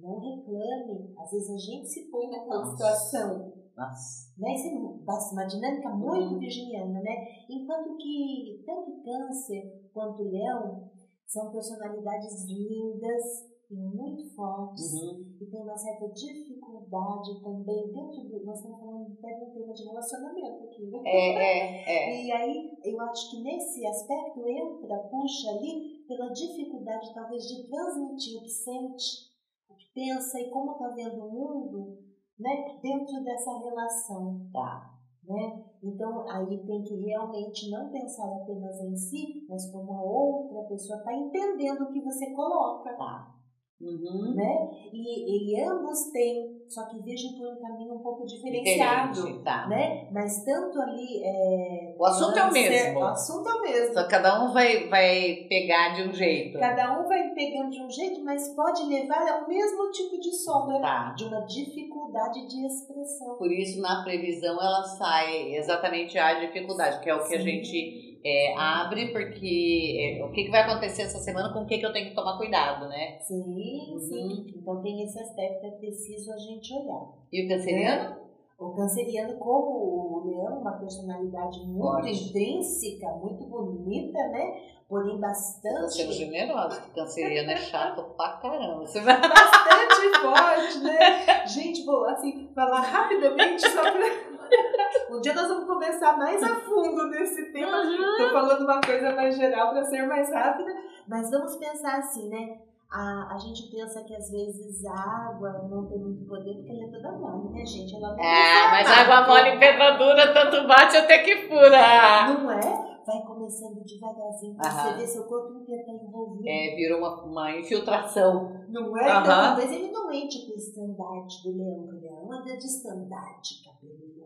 não 0.01 0.19
reclame. 0.19 1.13
Às 1.17 1.31
vezes 1.31 1.49
a 1.49 1.57
gente 1.57 1.87
se 1.87 2.09
põe 2.09 2.29
naquela 2.29 2.59
Nossa. 2.59 2.71
situação. 2.71 3.53
Nossa. 3.75 4.33
Né? 4.39 4.55
Isso 4.55 4.67
é 4.67 4.71
uma- 4.71 5.31
uma 5.33 5.45
dinâmica 5.45 5.89
muito 5.89 6.33
Uhum. 6.33 6.39
virginiana, 6.39 6.99
né? 7.01 7.27
Enquanto 7.49 7.95
que 7.97 8.63
tanto 8.65 9.03
câncer 9.03 9.86
quanto 9.97 10.29
leão 10.29 10.91
são 11.25 11.51
personalidades 11.51 12.45
lindas 12.45 13.23
e 13.69 13.75
muito 13.75 14.33
fortes 14.35 14.93
Uhum. 14.93 15.35
e 15.41 15.45
tem 15.47 15.61
uma 15.61 15.75
certa 15.75 16.07
dificuldade 16.09 17.41
também 17.43 17.91
dentro 17.91 18.23
do. 18.29 18.45
Nós 18.45 18.59
estamos 18.59 18.79
falando 18.79 19.11
até 19.17 19.33
de 19.33 19.43
um 19.43 19.53
tema 19.53 19.73
de 19.73 19.83
relacionamento 19.83 20.63
aqui, 20.65 20.85
né? 20.85 21.01
É, 21.03 21.33
é, 21.33 22.13
é. 22.13 22.23
E 22.27 22.31
aí 22.31 22.77
eu 22.85 23.01
acho 23.01 23.31
que 23.31 23.41
nesse 23.41 23.85
aspecto 23.87 24.47
entra, 24.47 24.99
puxa 25.09 25.49
ali 25.49 26.05
pela 26.07 26.29
dificuldade 26.29 27.13
talvez 27.13 27.43
de 27.47 27.67
transmitir 27.67 28.37
o 28.37 28.43
que 28.43 28.49
sente, 28.49 29.31
o 29.67 29.75
que 29.75 29.91
pensa 29.93 30.39
e 30.39 30.49
como 30.51 30.73
está 30.73 30.89
vendo 30.89 31.25
o 31.25 31.31
mundo, 31.31 31.97
né? 32.39 32.79
Dentro 32.81 33.21
dessa 33.23 33.57
relação. 33.57 34.47
Tá. 34.53 34.96
Né? 35.27 35.61
Então, 35.83 36.29
aí 36.29 36.57
tem 36.65 36.81
que 36.83 36.95
realmente 36.95 37.69
não 37.69 37.91
pensar 37.91 38.25
apenas 38.37 38.79
em 38.79 38.95
si, 38.95 39.45
mas 39.49 39.69
como 39.71 39.91
a 39.93 40.01
outra 40.01 40.63
pessoa 40.69 40.99
está 40.99 41.13
entendendo 41.13 41.81
o 41.81 41.91
que 41.91 41.99
você 41.99 42.31
coloca 42.31 42.93
Tá. 42.93 43.35
Uhum. 43.79 44.33
né? 44.33 44.69
E, 44.91 45.53
e 45.53 45.63
ambos 45.63 46.05
têm, 46.11 46.56
só 46.67 46.83
que 46.85 46.99
vejam 46.99 47.33
por 47.33 47.47
um 47.47 47.55
caminho 47.61 47.95
um 47.95 47.99
pouco 47.99 48.25
diferenciado, 48.25 49.41
tá. 49.43 49.67
né? 49.67 50.07
Mas 50.11 50.43
tanto 50.43 50.79
ali 50.81 51.23
é, 51.23 51.95
O 51.97 52.05
assunto 52.05 52.37
é 52.37 52.43
o 52.45 52.51
mesmo. 52.51 52.99
O 52.99 53.03
assunto 53.05 53.49
é 53.49 53.53
o 53.53 53.61
mesmo. 53.61 53.93
Só 53.93 54.07
cada 54.07 54.43
um 54.43 54.51
vai, 54.53 54.87
vai 54.87 55.45
pegar 55.49 55.93
de 55.95 56.03
um 56.03 56.13
jeito. 56.13 56.59
Cada 56.59 56.99
um 56.99 57.07
vai 57.07 57.29
pegando 57.29 57.71
de 57.71 57.81
um 57.81 57.89
jeito, 57.89 58.23
mas 58.23 58.49
pode 58.55 58.83
levar 58.83 59.27
ao 59.27 59.47
mesmo 59.47 59.89
tipo 59.91 60.19
de 60.19 60.33
sombra, 60.33 60.79
Tá. 60.79 61.13
de 61.17 61.23
uma 61.23 61.41
dificuldade 61.45 62.47
de 62.47 62.65
expressão. 62.65 63.35
Por 63.37 63.51
isso, 63.51 63.81
na 63.81 64.03
previsão, 64.03 64.53
ela 64.61 64.83
sai 64.83 65.55
exatamente 65.55 66.17
a 66.17 66.39
dificuldade, 66.39 66.99
que 67.01 67.09
é 67.09 67.15
o 67.15 67.27
que 67.27 67.35
a 67.35 67.39
Sim. 67.39 67.45
gente 67.45 68.06
é, 68.25 68.55
abre, 68.57 69.11
porque 69.11 70.17
é, 70.19 70.25
o 70.25 70.31
que, 70.31 70.45
que 70.45 70.51
vai 70.51 70.61
acontecer 70.61 71.03
essa 71.03 71.19
semana, 71.19 71.53
com 71.53 71.61
o 71.61 71.65
que, 71.65 71.77
que 71.77 71.85
eu 71.85 71.93
tenho 71.93 72.09
que 72.09 72.15
tomar 72.15 72.37
cuidado, 72.37 72.87
né? 72.87 73.19
Sim, 73.21 73.93
Uhum. 73.93 73.99
sim. 73.99 74.53
Então 74.57 74.81
tem 74.81 75.03
esse 75.03 75.19
aspecto, 75.19 75.65
é 75.65 75.71
preciso 75.71 76.31
a 76.33 76.37
gente 76.37 76.73
olhar. 76.73 77.07
E 77.31 77.45
o 77.45 77.49
canceriano? 77.49 78.17
O 78.59 78.71
canceriano, 78.71 79.37
como 79.37 79.69
o 79.69 80.23
leão, 80.25 80.59
uma 80.61 80.71
personalidade 80.79 81.59
muito 81.67 81.79
Forte. 81.79 82.29
intrínseca, 82.29 83.07
muito 83.21 83.43
bonita, 83.45 84.17
né? 84.29 84.61
Porém 84.89 85.19
bastante 85.19 85.93
sendo 85.93 86.13
generosa, 86.13 86.79
porque 86.81 86.99
canceriano 86.99 87.51
é 87.51 87.57
chato 87.57 88.01
pra 88.15 88.37
caramba. 88.37 88.79
Você 88.87 89.01
vai... 89.01 89.19
bastante 89.19 90.19
forte, 90.21 90.79
né? 90.79 91.45
Gente, 91.45 91.83
vou 91.85 92.05
assim, 92.05 92.49
falar 92.55 92.79
rapidamente 92.81 93.61
só 93.69 93.81
pra. 93.81 94.36
Um 95.09 95.21
dia 95.21 95.33
nós 95.33 95.47
vamos 95.47 95.65
conversar 95.65 96.17
mais 96.17 96.43
a 96.43 96.55
fundo 96.55 97.07
nesse 97.07 97.51
tema. 97.53 97.81
Tô 98.17 98.29
falando 98.29 98.61
uma 98.63 98.81
coisa 98.81 99.11
mais 99.15 99.37
geral 99.37 99.69
para 99.69 99.83
ser 99.85 100.05
mais 100.05 100.29
rápida, 100.33 100.75
mas 101.07 101.31
vamos 101.31 101.55
pensar 101.55 101.97
assim, 101.99 102.29
né? 102.29 102.59
A, 102.91 103.33
a 103.33 103.37
gente 103.37 103.69
pensa 103.71 104.03
que 104.03 104.13
às 104.15 104.29
vezes 104.29 104.85
a 104.85 105.29
água 105.29 105.67
não 105.69 105.85
tem 105.87 105.97
muito 105.99 106.25
poder 106.25 106.55
porque 106.55 106.71
ela 106.71 106.83
é 106.83 106.87
toda 106.91 107.11
mole, 107.17 107.49
né, 107.53 107.65
gente? 107.65 107.95
Ela 107.95 108.15
não 108.15 108.23
Ah, 108.23 108.69
mas 108.71 108.87
formato. 108.87 109.11
água 109.11 109.27
mole 109.27 109.49
em 109.55 109.59
pedra 109.59 109.91
dura, 109.97 110.33
tanto 110.33 110.67
bate 110.67 110.97
até 110.97 111.19
que 111.19 111.47
fura. 111.47 112.33
Não 112.33 112.51
é? 112.51 112.87
Vai 113.05 113.21
começando 113.25 113.83
devagarzinho 113.85 114.55
pra 114.55 114.67
Aham. 114.67 114.91
você 114.93 114.99
ver 114.99 115.07
seu 115.07 115.23
corpo 115.23 115.53
inteiro 115.59 115.85
tá 115.85 115.93
envolvido. 115.93 116.43
É, 116.47 116.75
virou 116.75 116.99
uma, 116.99 117.23
uma 117.23 117.51
infiltração. 117.57 118.65
Não 118.69 118.97
é? 118.97 119.03
Então, 119.03 119.31
Aham. 119.33 119.47
talvez 119.47 119.71
ele 119.71 119.91
não 119.91 120.11
entre 120.11 120.45
pro 120.45 120.55
estandarte 120.55 121.43
do 121.43 121.57
leão, 121.57 121.87
o 121.87 122.01
leão 122.01 122.31
anda 122.33 122.57
de 122.57 122.65
estandarte, 122.65 123.63
cabelo? 123.63 124.16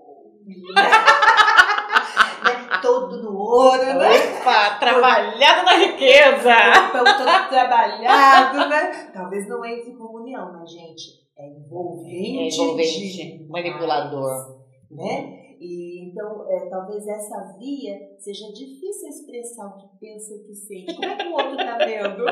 Todo 2.82 3.22
no 3.22 3.38
ouro, 3.38 3.78
né? 3.78 4.40
Opa, 4.40 4.78
trabalhado 4.80 5.66
na 5.66 5.78
riqueza. 5.78 6.54
Corpão 6.92 7.18
todo 7.18 7.50
trabalhado, 7.50 8.70
né? 8.70 9.12
Talvez 9.14 9.48
não 9.48 9.64
entre 9.64 9.94
como 9.94 10.24
leão, 10.24 10.52
mas, 10.54 10.72
gente, 10.72 11.22
é 11.38 11.48
envolvente. 11.48 12.40
É 12.40 12.64
envolvente, 12.64 13.48
manipulador. 13.50 14.62
Né? 14.90 15.42
E, 15.60 16.10
então, 16.10 16.46
é, 16.50 16.70
talvez 16.70 17.08
essa 17.08 17.56
via 17.60 17.96
seja 18.18 18.48
difícil 18.52 19.10
expressar 19.10 19.68
o 19.68 19.78
que 19.78 19.88
pensa, 20.00 20.34
o 20.34 20.44
que 20.44 20.56
sente. 20.56 20.96
Como 20.96 21.06
é 21.06 21.16
que 21.16 21.28
o 21.28 21.34
outro 21.34 21.56
tá 21.56 21.78
vendo? 21.78 22.26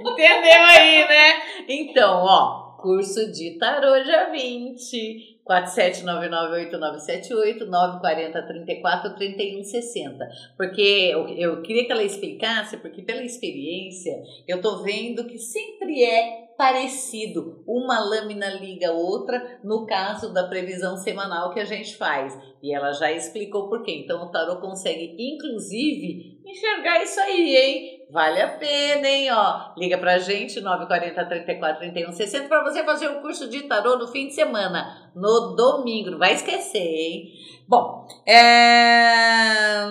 Entendeu 0.00 0.62
aí, 0.68 1.08
né? 1.08 1.64
Então, 1.68 2.24
ó, 2.24 2.76
curso 2.82 3.30
de 3.30 3.56
tarô 3.58 4.02
dia 4.02 4.30
20. 4.30 5.35
47998978 5.48 7.66
940 7.66 8.42
34 8.42 9.14
31 9.14 9.62
60. 9.62 10.28
Porque 10.56 10.82
eu, 10.82 11.28
eu 11.28 11.62
queria 11.62 11.86
que 11.86 11.92
ela 11.92 12.02
explicasse, 12.02 12.78
porque 12.78 13.02
pela 13.02 13.22
experiência 13.22 14.20
eu 14.46 14.60
tô 14.60 14.82
vendo 14.82 15.26
que 15.26 15.38
sempre 15.38 16.04
é 16.04 16.46
parecido. 16.56 17.62
Uma 17.66 18.00
lâmina 18.00 18.48
liga 18.48 18.88
a 18.88 18.92
outra 18.92 19.60
no 19.62 19.86
caso 19.86 20.32
da 20.32 20.48
previsão 20.48 20.96
semanal 20.96 21.52
que 21.52 21.60
a 21.60 21.64
gente 21.64 21.96
faz. 21.96 22.36
E 22.62 22.74
ela 22.74 22.92
já 22.92 23.12
explicou 23.12 23.68
por 23.68 23.82
quê. 23.82 24.02
Então 24.04 24.22
o 24.22 24.30
tarô 24.30 24.56
consegue, 24.56 25.14
inclusive, 25.18 26.40
enxergar 26.44 27.02
isso 27.02 27.20
aí, 27.20 27.56
hein? 27.56 27.95
Vale 28.08 28.40
a 28.40 28.56
pena, 28.56 29.08
hein? 29.08 29.28
Ó, 29.32 29.74
liga 29.76 29.98
pra 29.98 30.18
gente, 30.18 30.60
940 30.60 31.26
34 31.26 31.78
31 31.80 32.12
60, 32.12 32.48
pra 32.48 32.62
você 32.62 32.84
fazer 32.84 33.08
o 33.08 33.20
curso 33.20 33.50
de 33.50 33.64
tarô 33.64 33.96
no 33.96 34.06
fim 34.06 34.28
de 34.28 34.34
semana, 34.34 35.10
no 35.14 35.56
domingo. 35.56 36.10
Não 36.10 36.18
vai 36.18 36.34
esquecer, 36.34 36.78
hein? 36.78 37.32
Bom, 37.68 38.06
é... 38.26 39.86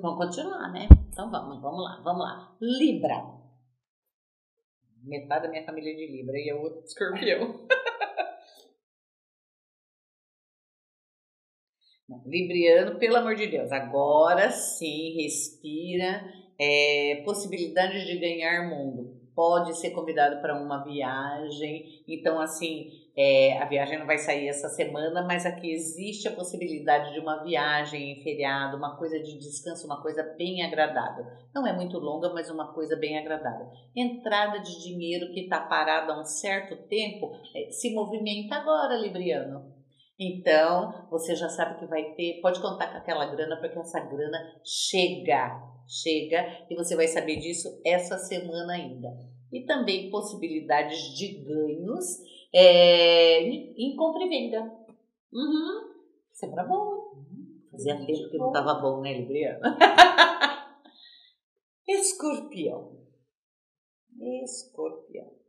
vamos 0.00 0.26
continuar, 0.26 0.70
né? 0.70 0.86
Então 1.08 1.28
vamos, 1.28 1.60
vamos 1.60 1.82
lá, 1.82 2.00
vamos 2.04 2.22
lá. 2.22 2.56
Libra. 2.60 3.16
Metade 5.02 5.44
da 5.44 5.50
minha 5.50 5.64
família 5.64 5.92
é 5.92 5.96
de 5.96 6.06
Libra 6.06 6.38
e 6.38 6.52
outra 6.52 6.82
de 6.82 6.86
escorpião. 6.86 7.66
Libriano, 12.26 12.98
pelo 12.98 13.16
amor 13.16 13.34
de 13.34 13.46
Deus, 13.46 13.72
agora 13.72 14.50
sim, 14.50 15.16
respira. 15.20 16.22
É, 16.60 17.22
possibilidades 17.24 18.04
de 18.06 18.18
ganhar 18.18 18.68
mundo. 18.68 19.18
Pode 19.34 19.74
ser 19.78 19.90
convidado 19.90 20.42
para 20.42 20.60
uma 20.60 20.84
viagem. 20.84 22.04
Então, 22.06 22.38
assim, 22.38 22.90
é, 23.16 23.58
a 23.58 23.64
viagem 23.64 23.98
não 23.98 24.06
vai 24.06 24.18
sair 24.18 24.48
essa 24.48 24.68
semana, 24.68 25.22
mas 25.22 25.44
aqui 25.44 25.72
existe 25.72 26.28
a 26.28 26.32
possibilidade 26.32 27.12
de 27.12 27.20
uma 27.20 27.42
viagem 27.42 28.12
em 28.12 28.22
feriado, 28.22 28.76
uma 28.76 28.96
coisa 28.96 29.18
de 29.18 29.38
descanso, 29.38 29.86
uma 29.86 30.00
coisa 30.00 30.22
bem 30.38 30.62
agradável. 30.62 31.24
Não 31.54 31.66
é 31.66 31.72
muito 31.72 31.98
longa, 31.98 32.32
mas 32.32 32.50
uma 32.50 32.72
coisa 32.72 32.96
bem 32.96 33.18
agradável. 33.18 33.66
Entrada 33.96 34.60
de 34.60 34.82
dinheiro 34.82 35.32
que 35.32 35.40
está 35.40 35.60
parada 35.60 36.12
há 36.12 36.20
um 36.20 36.24
certo 36.24 36.76
tempo, 36.88 37.30
é, 37.54 37.70
se 37.70 37.92
movimenta 37.94 38.56
agora, 38.56 38.96
Libriano. 38.96 39.80
Então, 40.18 41.08
você 41.10 41.34
já 41.34 41.48
sabe 41.48 41.78
que 41.78 41.86
vai 41.86 42.14
ter, 42.14 42.40
pode 42.42 42.60
contar 42.60 42.88
com 42.92 42.98
aquela 42.98 43.24
grana, 43.26 43.56
porque 43.56 43.78
essa 43.78 44.00
grana 44.00 44.38
chega, 44.62 45.58
chega 45.90 46.66
e 46.70 46.76
você 46.76 46.94
vai 46.94 47.08
saber 47.08 47.36
disso 47.36 47.80
essa 47.84 48.16
semana 48.16 48.74
ainda. 48.74 49.08
E 49.52 49.64
também 49.66 50.10
possibilidades 50.10 51.16
de 51.16 51.42
ganhos 51.42 52.20
é, 52.54 53.42
em 53.42 53.96
compra 53.96 54.22
e 54.24 54.28
venda. 54.28 54.62
Uhum. 55.32 55.90
Sempre 56.32 56.60
é 56.60 56.66
bom, 56.66 57.12
hein? 57.16 57.64
Fazia 57.70 57.96
tempo 58.06 58.30
que 58.30 58.38
não 58.38 58.48
estava 58.48 58.74
bom, 58.74 59.00
né, 59.00 59.12
Libriana? 59.12 59.76
Escorpião. 61.86 63.00
Escorpião. 64.44 65.40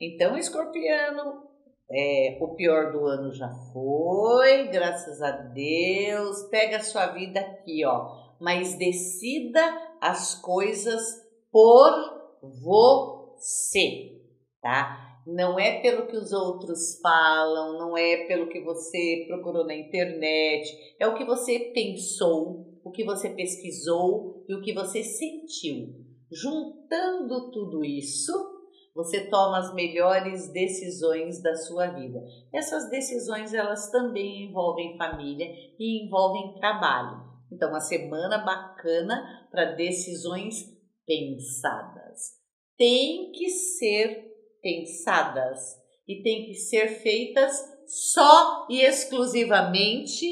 Então, 0.00 0.36
escorpiano, 0.36 1.47
é, 1.90 2.38
o 2.40 2.54
pior 2.54 2.92
do 2.92 3.06
ano 3.06 3.32
já 3.32 3.48
foi, 3.72 4.68
graças 4.68 5.22
a 5.22 5.30
Deus. 5.30 6.42
Pega 6.50 6.76
a 6.76 6.82
sua 6.82 7.06
vida 7.08 7.40
aqui, 7.40 7.84
ó. 7.84 8.28
Mas 8.40 8.76
decida 8.76 9.60
as 10.00 10.34
coisas 10.34 11.02
por 11.50 12.18
você, 12.62 14.20
tá? 14.60 15.22
Não 15.26 15.58
é 15.58 15.80
pelo 15.80 16.06
que 16.06 16.16
os 16.16 16.32
outros 16.32 17.00
falam, 17.02 17.78
não 17.78 17.96
é 17.96 18.26
pelo 18.26 18.48
que 18.48 18.60
você 18.60 19.24
procurou 19.26 19.66
na 19.66 19.74
internet, 19.74 20.96
é 20.98 21.06
o 21.06 21.14
que 21.14 21.24
você 21.24 21.70
pensou, 21.74 22.80
o 22.84 22.90
que 22.90 23.04
você 23.04 23.30
pesquisou 23.30 24.44
e 24.48 24.54
o 24.54 24.62
que 24.62 24.72
você 24.72 25.02
sentiu. 25.02 25.88
Juntando 26.30 27.50
tudo 27.50 27.84
isso, 27.84 28.57
você 28.98 29.30
toma 29.30 29.58
as 29.58 29.72
melhores 29.74 30.52
decisões 30.52 31.40
da 31.40 31.54
sua 31.54 31.86
vida. 31.86 32.20
Essas 32.52 32.90
decisões 32.90 33.54
elas 33.54 33.92
também 33.92 34.46
envolvem 34.48 34.98
família 34.98 35.46
e 35.78 36.04
envolvem 36.04 36.58
trabalho. 36.58 37.22
Então, 37.52 37.68
uma 37.68 37.78
semana 37.78 38.38
bacana 38.38 39.46
para 39.52 39.76
decisões 39.76 40.76
pensadas. 41.06 42.38
Tem 42.76 43.30
que 43.30 43.48
ser 43.48 44.34
pensadas 44.60 45.76
e 46.08 46.20
tem 46.20 46.46
que 46.46 46.54
ser 46.54 46.88
feitas 46.88 47.56
só 47.86 48.66
e 48.68 48.80
exclusivamente 48.80 50.26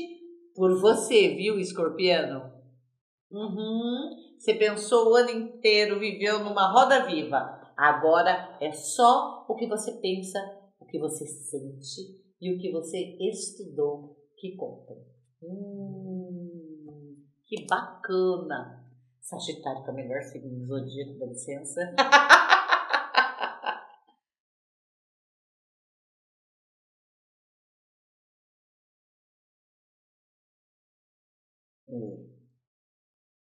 por 0.56 0.80
você, 0.80 1.36
viu, 1.36 1.60
escorpiano? 1.60 2.52
Uhum. 3.30 4.10
Você 4.36 4.54
pensou 4.54 5.12
o 5.12 5.14
ano 5.14 5.30
inteiro, 5.30 6.00
viveu 6.00 6.40
numa 6.40 6.72
roda 6.72 7.06
viva. 7.06 7.55
Agora 7.76 8.56
é 8.60 8.72
só 8.72 9.44
o 9.48 9.54
que 9.54 9.66
você 9.66 9.92
pensa, 10.00 10.38
o 10.80 10.86
que 10.86 10.98
você 10.98 11.26
sente 11.26 12.24
e 12.40 12.54
o 12.54 12.58
que 12.58 12.72
você 12.72 13.18
estudou 13.20 14.16
que 14.38 14.56
conta. 14.56 14.94
Hum, 15.42 17.16
que 17.44 17.66
bacana! 17.66 18.82
Sagitário 19.20 19.82
que 19.82 19.90
é 19.90 19.92
o 19.92 19.96
melhor 19.96 20.22
signo 20.22 20.48
do 20.58 20.66
zodíaco, 20.66 21.18
dá 21.18 21.26
licença. 21.26 21.94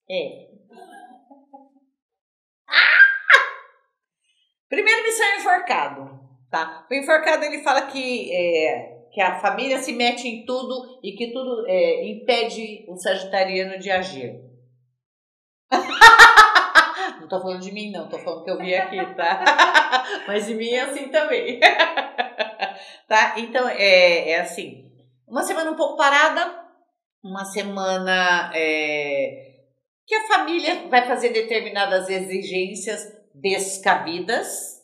é. 0.09 0.54
Primeiro 4.69 5.03
missão 5.03 5.37
enforcado, 5.37 6.19
tá? 6.49 6.87
O 6.89 6.93
enforcado 6.93 7.45
ele 7.45 7.61
fala 7.63 7.83
que, 7.83 8.33
é, 8.33 9.07
que 9.11 9.21
a 9.21 9.39
família 9.39 9.77
se 9.77 9.93
mete 9.93 10.27
em 10.27 10.45
tudo 10.45 10.99
e 11.03 11.13
que 11.13 11.31
tudo 11.31 11.65
é, 11.67 12.07
impede 12.09 12.85
o 12.87 12.97
sagitariano 12.97 13.77
de 13.77 13.91
agir. 13.91 14.41
não 17.21 17.27
tô 17.27 17.41
falando 17.41 17.61
de 17.61 17.71
mim, 17.71 17.91
não, 17.91 18.09
tô 18.09 18.17
falando 18.17 18.43
que 18.43 18.51
eu 18.51 18.57
vi 18.57 18.75
aqui, 18.75 18.97
tá? 19.15 19.43
Mas 20.27 20.47
de 20.47 20.55
mim 20.55 20.69
é 20.69 20.81
assim 20.81 21.09
também. 21.09 21.59
tá? 23.07 23.35
Então, 23.37 23.67
é, 23.69 24.31
é 24.31 24.41
assim, 24.41 24.91
uma 25.27 25.43
semana 25.43 25.71
um 25.71 25.75
pouco 25.75 25.97
parada, 25.97 26.63
uma 27.23 27.45
semana 27.45 28.51
é, 28.55 29.55
que 30.05 30.15
a 30.15 30.27
família 30.27 30.87
vai 30.87 31.05
fazer 31.07 31.29
determinadas 31.29 32.09
exigências 32.09 33.24
descabidas, 33.41 34.83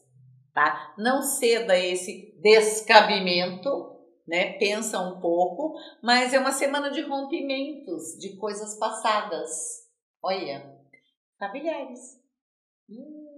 tá? 0.54 0.94
Não 0.98 1.22
ceda 1.22 1.78
esse 1.78 2.38
descabimento, 2.42 4.00
né? 4.28 4.54
Pensa 4.54 5.00
um 5.00 5.20
pouco, 5.20 5.76
mas 6.02 6.34
é 6.34 6.40
uma 6.40 6.52
semana 6.52 6.90
de 6.92 7.02
rompimentos 7.02 8.18
de 8.20 8.36
coisas 8.38 8.78
passadas. 8.78 9.50
Olha, 10.24 10.78
familiares. 11.40 12.20
Hum. 12.90 13.32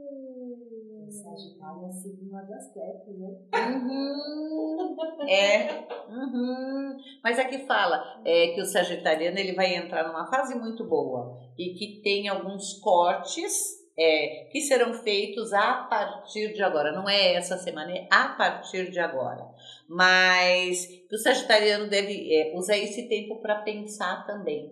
Sagitário 1.14 1.86
é 1.86 1.92
signo 1.92 2.32
das 2.32 2.74
né? 2.76 3.70
Uhum. 3.70 4.96
É. 5.30 5.88
Uhum. 6.10 6.98
Mas 7.24 7.38
aqui 7.38 7.60
fala 7.68 8.22
é, 8.26 8.48
que 8.48 8.62
o 8.62 8.66
sagitariano 8.66 9.38
ele 9.38 9.54
vai 9.54 9.76
entrar 9.76 10.08
numa 10.08 10.26
fase 10.28 10.56
muito 10.56 10.84
boa 10.86 11.38
e 11.58 11.76
que 11.76 12.02
tem 12.02 12.28
alguns 12.28 12.80
cortes 12.80 13.83
é, 13.98 14.48
que 14.52 14.62
serão 14.62 14.94
feitos 14.94 15.54
a 15.54 15.74
partir 15.90 16.54
de 16.54 16.64
agora. 16.64 16.92
Não 16.92 17.08
é 17.08 17.34
essa 17.36 17.58
semana, 17.58 17.92
é 17.92 18.08
a 18.10 18.30
partir 18.30 18.92
de 18.92 19.00
agora. 19.00 19.46
Mas 19.88 20.88
o 21.12 21.18
sagitariano 21.18 21.90
deve 21.90 22.34
é, 22.34 22.56
usar 22.56 22.78
esse 22.78 23.08
tempo 23.08 23.42
para 23.42 23.62
pensar 23.62 24.26
também, 24.26 24.72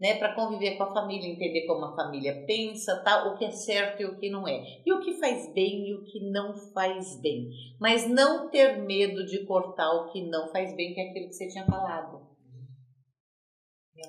né? 0.00 0.14
Para 0.18 0.34
conviver 0.34 0.76
com 0.76 0.84
a 0.84 0.94
família, 0.94 1.28
entender 1.28 1.66
como 1.66 1.84
a 1.84 1.96
família 1.96 2.44
pensa, 2.46 3.02
tá? 3.02 3.28
o 3.28 3.36
que 3.36 3.44
é 3.44 3.50
certo 3.50 4.02
e 4.02 4.06
o 4.06 4.16
que 4.18 4.30
não 4.30 4.46
é. 4.46 4.62
E 4.86 4.92
o 4.92 5.00
que 5.00 5.14
faz 5.14 5.52
bem 5.52 5.88
e 5.88 5.94
o 5.94 6.04
que 6.04 6.20
não 6.30 6.54
faz 6.72 7.20
bem. 7.20 7.50
Mas 7.80 8.08
não 8.08 8.48
ter 8.50 8.78
medo 8.78 9.26
de 9.26 9.44
cortar 9.44 9.90
o 9.92 10.12
que 10.12 10.22
não 10.22 10.48
faz 10.52 10.74
bem, 10.76 10.94
que 10.94 11.00
é 11.00 11.10
aquilo 11.10 11.28
que 11.28 11.34
você 11.34 11.48
tinha 11.48 11.66
falado 11.66 12.29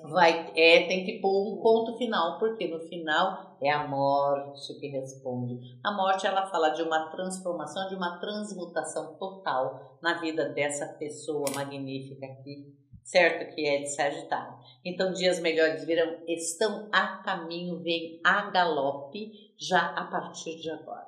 vai 0.03 0.51
é 0.55 0.87
tem 0.87 1.05
que 1.05 1.19
pôr 1.19 1.53
um 1.53 1.61
ponto 1.61 1.97
final 1.97 2.39
porque 2.39 2.67
no 2.67 2.79
final 2.79 3.57
é 3.61 3.69
a 3.69 3.87
morte 3.87 4.73
que 4.79 4.87
responde. 4.87 5.59
A 5.83 5.91
morte 5.91 6.25
ela 6.25 6.47
fala 6.47 6.69
de 6.69 6.81
uma 6.81 7.09
transformação 7.09 7.87
de 7.87 7.95
uma 7.95 8.19
transmutação 8.19 9.15
total 9.17 9.97
na 10.01 10.19
vida 10.19 10.49
dessa 10.49 10.87
pessoa 10.97 11.45
magnífica 11.53 12.25
aqui 12.25 12.81
certo? 13.03 13.53
Que 13.53 13.67
é 13.67 13.79
de 13.79 13.93
Sagitário. 13.93 14.57
Então 14.85 15.11
dias 15.11 15.39
melhores 15.39 15.85
virão 15.85 16.23
estão 16.27 16.89
a 16.91 17.17
caminho 17.23 17.81
vem 17.81 18.21
a 18.23 18.49
galope 18.49 19.31
já 19.59 19.93
a 19.95 20.05
partir 20.05 20.59
de 20.59 20.69
agora. 20.69 21.07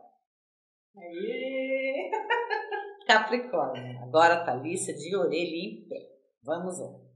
Aê! 0.97 2.11
Capricórnio 3.07 4.01
agora 4.03 4.45
Thalissa 4.45 4.93
de 4.93 5.15
orelha 5.15 5.55
em 5.55 5.87
pé. 5.87 6.09
Vamos 6.43 6.79
lá 6.79 7.12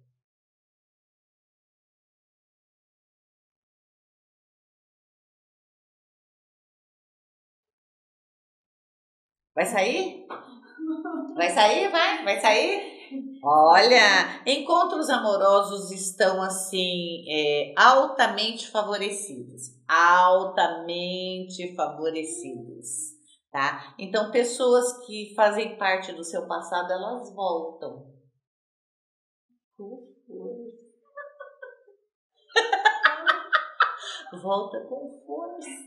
Vai 9.58 9.66
sair? 9.66 10.28
Vai 11.34 11.50
sair? 11.50 11.90
Vai? 11.90 12.24
Vai 12.24 12.40
sair? 12.40 13.42
Olha, 13.44 14.44
encontros 14.46 15.10
amorosos 15.10 15.90
estão 15.90 16.44
assim 16.44 17.26
é, 17.28 17.74
altamente 17.76 18.70
favorecidos, 18.70 19.64
altamente 19.88 21.74
favorecidos, 21.76 22.86
tá? 23.52 23.96
Então 23.98 24.30
pessoas 24.30 25.04
que 25.08 25.34
fazem 25.36 25.76
parte 25.76 26.12
do 26.14 26.24
seu 26.24 26.48
passado 26.48 26.94
elas 26.94 27.34
voltam. 27.34 28.14
Volta 34.40 34.82
com 34.82 35.20
força. 35.26 35.87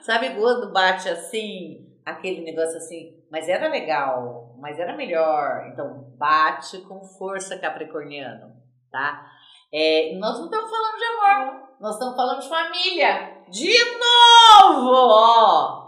Sabe 0.00 0.34
quando 0.34 0.72
bate 0.72 1.08
assim, 1.08 1.86
aquele 2.04 2.42
negócio 2.42 2.76
assim, 2.76 3.16
mas 3.30 3.48
era 3.48 3.68
legal, 3.68 4.54
mas 4.58 4.78
era 4.78 4.96
melhor. 4.96 5.68
Então, 5.72 6.12
bate 6.16 6.78
com 6.82 7.04
força, 7.04 7.58
Capricorniano, 7.58 8.52
tá? 8.90 9.26
É, 9.72 10.14
nós 10.18 10.38
não 10.38 10.44
estamos 10.46 10.70
falando 10.70 10.98
de 10.98 11.04
amor, 11.04 11.68
nós 11.80 11.94
estamos 11.94 12.16
falando 12.16 12.40
de 12.40 12.48
família. 12.48 13.42
De 13.48 13.78
novo, 13.94 14.90
ó. 14.94 15.82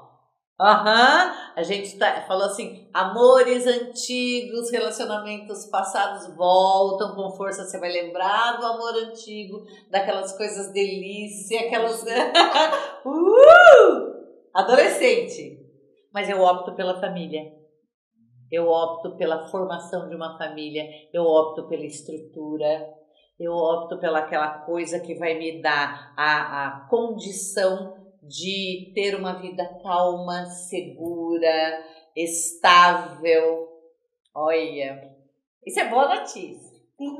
Aham, 0.61 1.26
uhum. 1.26 1.43
A 1.57 1.62
gente 1.62 1.96
tá, 1.98 2.22
falou 2.22 2.46
assim: 2.46 2.88
amores 2.92 3.66
antigos, 3.66 4.70
relacionamentos 4.70 5.66
passados 5.66 6.34
voltam 6.36 7.14
com 7.14 7.30
força. 7.36 7.64
Você 7.64 7.78
vai 7.78 7.92
lembrar 7.92 8.59
do 8.59 8.66
amor 8.66 8.94
antigo, 8.96 9.64
daquelas 9.90 10.36
coisas 10.36 10.72
delícias, 10.72 11.62
aquelas. 11.62 12.02
uh! 13.07 14.14
Adolescente. 14.52 15.61
Mas 16.12 16.28
eu 16.28 16.40
opto 16.40 16.74
pela 16.74 17.00
família. 17.00 17.42
Eu 18.50 18.68
opto 18.68 19.16
pela 19.16 19.48
formação 19.48 20.09
de 20.09 20.14
uma 20.14 20.36
família. 20.36 20.84
Eu 21.12 21.24
opto 21.24 21.68
pela 21.68 21.84
estrutura. 21.84 22.84
Eu 23.38 23.52
opto 23.52 23.98
pela 23.98 24.20
aquela 24.20 24.59
coisa 24.61 25.00
que 25.00 25.14
vai 25.16 25.34
me 25.38 25.61
dar 25.61 26.14
a, 26.16 26.66
a 26.66 26.88
condição 26.88 28.03
de 28.28 28.92
ter 28.94 29.14
uma 29.14 29.40
vida 29.40 29.64
calma, 29.82 30.46
segura, 30.46 31.84
estável. 32.16 33.68
Olha, 34.34 35.16
isso 35.66 35.80
é 35.80 35.88
boa 35.88 36.14
notícia. 36.14 36.80
Tem, 36.96 37.14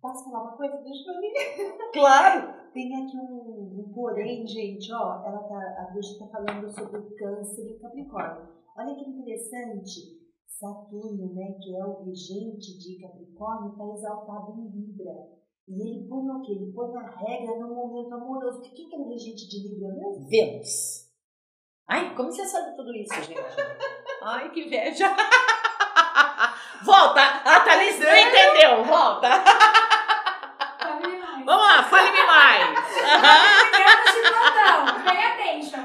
posso 0.00 0.24
falar 0.24 0.42
uma 0.42 0.56
coisa? 0.56 0.76
Deixa 0.78 1.10
eu 1.10 1.20
ver. 1.20 1.92
Claro! 1.92 2.64
Tem 2.72 2.92
aqui 2.92 3.16
um, 3.16 3.84
um 3.86 3.92
porém, 3.94 4.44
gente, 4.46 4.92
ó, 4.92 5.22
ela 5.24 5.44
tá, 5.44 5.82
a 5.82 5.92
bruxa 5.92 6.12
está 6.12 6.26
falando 6.26 6.68
sobre 6.68 6.98
o 6.98 7.14
câncer 7.14 7.70
e 7.70 7.74
o 7.74 7.80
capricórnio. 7.80 8.48
Olha 8.76 8.96
que 8.96 9.08
interessante, 9.08 10.24
Saturno, 10.48 11.32
né, 11.34 11.52
que 11.62 11.76
é 11.76 11.84
o 11.84 12.04
regente 12.04 12.78
de 12.78 13.00
Capricórnio, 13.00 13.72
está 13.72 13.86
exaltado 13.94 14.60
em 14.60 14.68
Libra. 14.68 15.28
E 15.66 15.80
ele 15.80 16.06
põe 16.08 16.28
o 16.28 16.42
quê? 16.42 16.52
Ele 16.52 16.72
põe 16.72 16.94
a 16.96 17.10
regra 17.10 17.56
no 17.56 17.74
momento 17.74 18.14
amoroso. 18.14 18.60
Quem 18.62 18.88
que 18.88 18.94
é 18.94 18.98
o 18.98 19.08
regente 19.08 19.48
de 19.48 19.68
Libra 19.68 19.88
mesmo? 19.94 20.28
Vênus. 20.28 21.08
Ai, 21.88 22.14
como 22.14 22.30
você 22.30 22.44
sabe 22.44 22.76
tudo 22.76 22.94
isso, 22.94 23.14
gente? 23.14 23.40
Ai, 24.22 24.50
que 24.50 24.64
inveja. 24.64 25.08
Volta! 26.84 27.20
A 27.22 27.60
Thalys 27.60 27.98
não 27.98 28.14
entendeu. 28.14 28.84
Volta. 28.84 29.28
Vamos 31.44 31.62
lá, 31.62 31.82
fale-me 31.84 32.26
mais. 32.26 32.74
De 34.14 34.20
plantão, 34.30 35.04
pay 35.04 35.18
attention. 35.26 35.84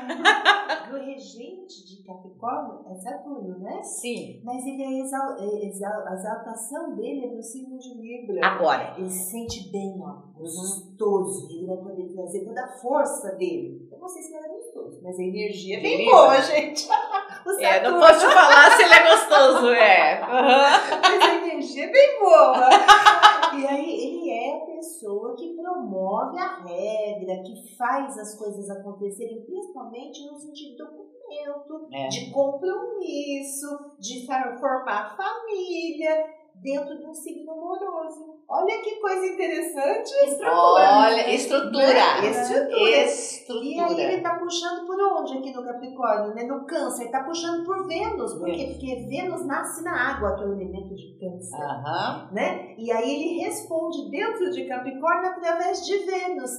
O 0.89 1.05
regente 1.05 1.78
Capricórnio 2.09 2.85
é 2.89 2.95
Saturno, 2.95 3.59
né? 3.59 3.83
Sim. 3.83 4.41
Mas 4.43 4.65
ele 4.65 4.83
é 4.83 4.99
exal, 4.99 5.37
é 5.37 5.65
exal, 5.67 6.07
a 6.07 6.13
exaltação 6.15 6.95
dele 6.95 7.25
é 7.25 7.35
no 7.35 7.43
signo 7.43 7.77
de 7.77 7.93
Libra. 7.93 8.45
Agora. 8.45 8.95
Ele 8.97 9.09
se 9.09 9.29
sente 9.29 9.71
bem, 9.71 10.01
ó, 10.01 10.23
gostoso. 10.35 11.47
Ele 11.51 11.67
vai 11.67 11.77
poder 11.77 12.09
trazer 12.13 12.45
toda 12.45 12.63
a 12.63 12.67
força 12.79 13.35
dele. 13.35 13.87
Eu 13.91 13.99
não 13.99 14.07
sei 14.07 14.23
se 14.23 14.35
ele 14.35 14.45
é 14.45 14.49
gostoso, 14.49 14.99
mas 15.03 15.19
a 15.19 15.23
energia 15.23 15.77
é 15.77 15.81
bem 15.81 15.97
Libra. 15.97 16.15
boa, 16.15 16.41
gente. 16.41 16.87
É, 17.61 17.81
não 17.81 17.99
posso 17.99 18.19
te 18.19 18.33
falar 18.33 18.71
se 18.71 18.83
ele 18.83 18.93
é 18.93 19.09
gostoso, 19.09 19.67
é. 19.69 20.21
Aham. 20.21 20.99
Mas 21.01 21.21
a 21.23 21.35
energia 21.35 21.85
é 21.85 21.91
bem 21.91 22.19
boa. 22.19 22.69
e 23.57 23.67
aí, 23.67 24.07
ele 24.07 24.28
pessoa 24.65 25.35
que 25.35 25.55
promove 25.55 26.37
a 26.39 26.61
regra, 26.63 27.43
que 27.43 27.75
faz 27.77 28.17
as 28.17 28.37
coisas 28.37 28.69
acontecerem, 28.69 29.43
principalmente 29.45 30.25
no 30.29 30.37
sentido 30.37 30.77
do 30.77 30.91
documento, 30.97 31.87
É. 31.93 32.07
de 32.07 32.31
compromisso, 32.31 33.67
de 33.99 34.25
formar 34.25 35.15
família 35.15 36.38
dentro 36.61 36.97
de 36.97 37.05
um 37.05 37.13
signo 37.13 37.51
amoroso. 37.51 38.39
Olha 38.47 38.81
que 38.81 38.95
coisa 38.99 39.25
interessante. 39.27 40.11
Olha, 40.43 41.33
estrutura. 41.33 42.21
Né? 42.21 42.29
Estrutura. 42.31 43.05
Estrutura. 43.05 43.65
E 43.65 43.79
aí 43.79 44.01
ele 44.01 44.21
tá 44.21 44.35
puxando 44.35 44.85
por 44.85 44.99
onde 44.99 45.37
aqui 45.37 45.53
no 45.53 45.63
Capricórnio, 45.63 46.33
né? 46.33 46.43
No 46.43 46.65
Câncer, 46.65 47.11
tá 47.11 47.23
puxando 47.23 47.63
por 47.65 47.87
Vênus. 47.87 48.33
Por 48.33 48.45
quê? 48.47 48.67
Porque 48.71 49.07
Vênus 49.07 49.45
nasce 49.45 49.83
na 49.83 50.15
água, 50.15 50.35
que 50.35 50.43
é 50.43 50.47
o 50.47 50.53
elemento 50.53 50.95
de 50.95 51.17
Câncer 51.19 51.61
Aham. 51.61 52.29
né? 52.31 52.75
E 52.77 52.91
aí 52.91 53.09
ele 53.09 53.43
responde 53.43 54.09
dentro 54.09 54.49
de 54.49 54.67
Capricórnio 54.67 55.29
através 55.29 55.85
de 55.85 55.97
Vênus. 55.99 56.51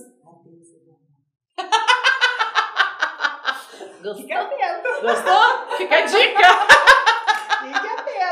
Gostou? 4.02 4.14
Fica 4.14 4.40
atento, 4.40 5.02
Gostou? 5.02 5.76
Fica 5.76 5.96
a 5.96 6.00
dica. 6.02 6.40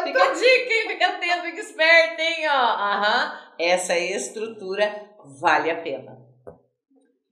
fica 0.08 0.24
a 0.24 0.32
dica, 0.32 0.72
hein? 0.72 0.88
Fica 0.88 1.06
atento, 1.08 1.42
fica 1.42 1.60
esperto, 1.60 2.20
hein? 2.20 2.48
Ó. 2.48 2.52
Aham. 2.52 3.38
Essa 3.58 3.98
estrutura 3.98 5.08
vale 5.40 5.70
a 5.70 5.76
pena. 5.76 6.18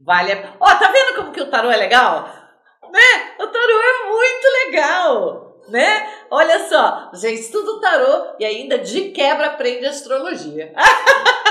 Vale 0.00 0.32
a 0.32 0.56
Ó, 0.60 0.66
tá 0.66 0.90
vendo 0.90 1.16
como 1.16 1.32
que 1.32 1.40
o 1.40 1.50
tarô 1.50 1.70
é 1.70 1.76
legal? 1.76 2.28
Né? 2.92 3.34
O 3.38 3.46
tarô 3.46 3.80
é 3.80 4.08
muito 4.08 4.46
legal, 4.64 5.62
né? 5.68 6.12
Olha 6.30 6.68
só, 6.68 7.10
você 7.10 7.32
estuda 7.32 7.72
o 7.72 7.80
tarô 7.80 8.34
e 8.38 8.44
ainda 8.44 8.78
de 8.78 9.10
quebra 9.10 9.48
aprende 9.48 9.86
astrologia. 9.86 10.72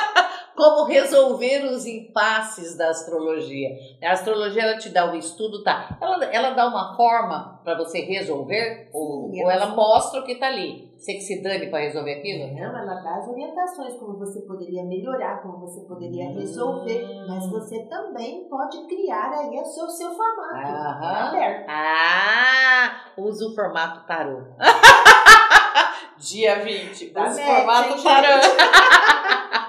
Como 0.55 0.85
resolver 0.85 1.65
os 1.65 1.85
impasses 1.85 2.77
da 2.77 2.89
astrologia. 2.89 3.69
A 4.01 4.11
astrologia 4.13 4.63
ela 4.63 4.77
te 4.77 4.89
dá 4.89 5.11
o 5.11 5.15
estudo, 5.15 5.61
tá? 5.63 5.97
Ela, 6.01 6.25
ela 6.25 6.49
dá 6.51 6.67
uma 6.67 6.95
forma 6.95 7.59
para 7.63 7.75
você 7.77 7.99
resolver 8.01 8.89
ou, 8.93 9.29
Sim, 9.31 9.43
ou 9.43 9.51
ela- 9.51 9.67
mostra 9.75 10.21
o 10.21 10.23
que 10.23 10.35
tá 10.35 10.47
ali. 10.47 10.93
Você 10.97 11.13
que 11.15 11.21
se 11.21 11.41
dane 11.43 11.67
para 11.69 11.79
resolver 11.79 12.13
aquilo? 12.19 12.53
Não, 12.55 12.77
ela 12.79 12.95
dá 13.01 13.15
as 13.17 13.27
orientações, 13.27 13.95
como 13.95 14.17
você 14.17 14.41
poderia 14.43 14.83
melhorar, 14.85 15.41
como 15.43 15.59
você 15.59 15.81
poderia 15.81 16.29
resolver, 16.31 17.03
Hum. 17.03 17.25
mas 17.27 17.49
você 17.49 17.83
também 17.87 18.47
pode 18.49 18.87
criar 18.87 19.31
aí 19.33 19.59
o 19.59 19.65
seu, 19.65 19.87
seu 19.89 20.11
formato. 20.15 20.71
Aham. 20.71 21.27
Aberto. 21.27 21.65
Ah, 21.69 23.01
usa 23.17 23.45
o 23.47 23.53
formato 23.53 24.07
tarô. 24.07 24.41
Dia 26.17 26.63
20, 26.63 27.09
Dá 27.11 27.25
usa 27.25 27.41
o 27.41 27.45
formato 27.45 28.03
tarô. 28.03 28.27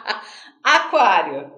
Aquário. 0.97 1.53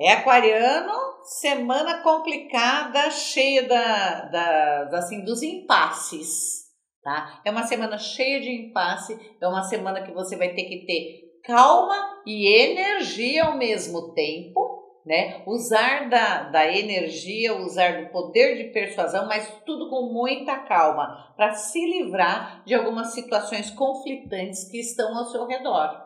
É 0.00 0.10
aquariano, 0.10 0.92
semana 1.24 2.02
complicada, 2.02 3.10
cheia 3.10 3.62
da, 3.68 4.22
da, 4.22 4.98
assim, 4.98 5.24
dos 5.24 5.40
impasses, 5.40 6.64
tá? 7.00 7.40
É 7.44 7.50
uma 7.50 7.62
semana 7.62 7.96
cheia 7.96 8.40
de 8.40 8.50
impasse, 8.50 9.16
é 9.40 9.46
uma 9.46 9.62
semana 9.62 10.02
que 10.02 10.12
você 10.12 10.36
vai 10.36 10.48
ter 10.52 10.64
que 10.64 10.84
ter 10.84 11.40
calma 11.44 12.22
e 12.26 12.48
energia 12.48 13.44
ao 13.44 13.56
mesmo 13.56 14.12
tempo, 14.14 14.73
né? 15.04 15.42
Usar 15.46 16.08
da, 16.08 16.44
da 16.44 16.66
energia, 16.66 17.54
usar 17.54 18.02
do 18.02 18.10
poder 18.10 18.56
de 18.56 18.72
persuasão, 18.72 19.26
mas 19.26 19.48
tudo 19.66 19.90
com 19.90 20.12
muita 20.12 20.58
calma, 20.60 21.32
para 21.36 21.52
se 21.54 21.84
livrar 21.84 22.62
de 22.64 22.74
algumas 22.74 23.12
situações 23.12 23.70
conflitantes 23.70 24.68
que 24.70 24.78
estão 24.78 25.16
ao 25.16 25.26
seu 25.26 25.46
redor. 25.46 26.02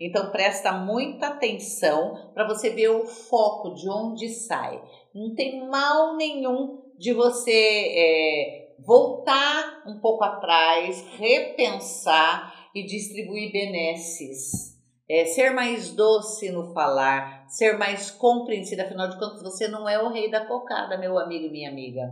Então 0.00 0.30
presta 0.30 0.72
muita 0.72 1.28
atenção 1.28 2.32
para 2.32 2.48
você 2.48 2.70
ver 2.70 2.88
o 2.88 3.06
foco 3.06 3.74
de 3.74 3.88
onde 3.88 4.28
sai. 4.30 4.82
Não 5.14 5.34
tem 5.34 5.68
mal 5.68 6.16
nenhum 6.16 6.80
de 6.98 7.12
você 7.12 7.52
é, 7.52 8.74
voltar 8.78 9.82
um 9.86 10.00
pouco 10.00 10.24
atrás, 10.24 11.04
repensar 11.18 12.70
e 12.74 12.84
distribuir 12.84 13.52
benesses. 13.52 14.79
É, 15.10 15.24
ser 15.24 15.50
mais 15.50 15.90
doce 15.90 16.52
no 16.52 16.72
falar, 16.72 17.44
ser 17.48 17.76
mais 17.76 18.12
compreensiva, 18.12 18.82
afinal 18.82 19.08
de 19.08 19.18
contas 19.18 19.42
você 19.42 19.66
não 19.66 19.88
é 19.88 20.00
o 20.00 20.08
rei 20.08 20.30
da 20.30 20.46
cocada, 20.46 20.96
meu 20.96 21.18
amigo 21.18 21.46
e 21.46 21.50
minha 21.50 21.68
amiga. 21.68 22.08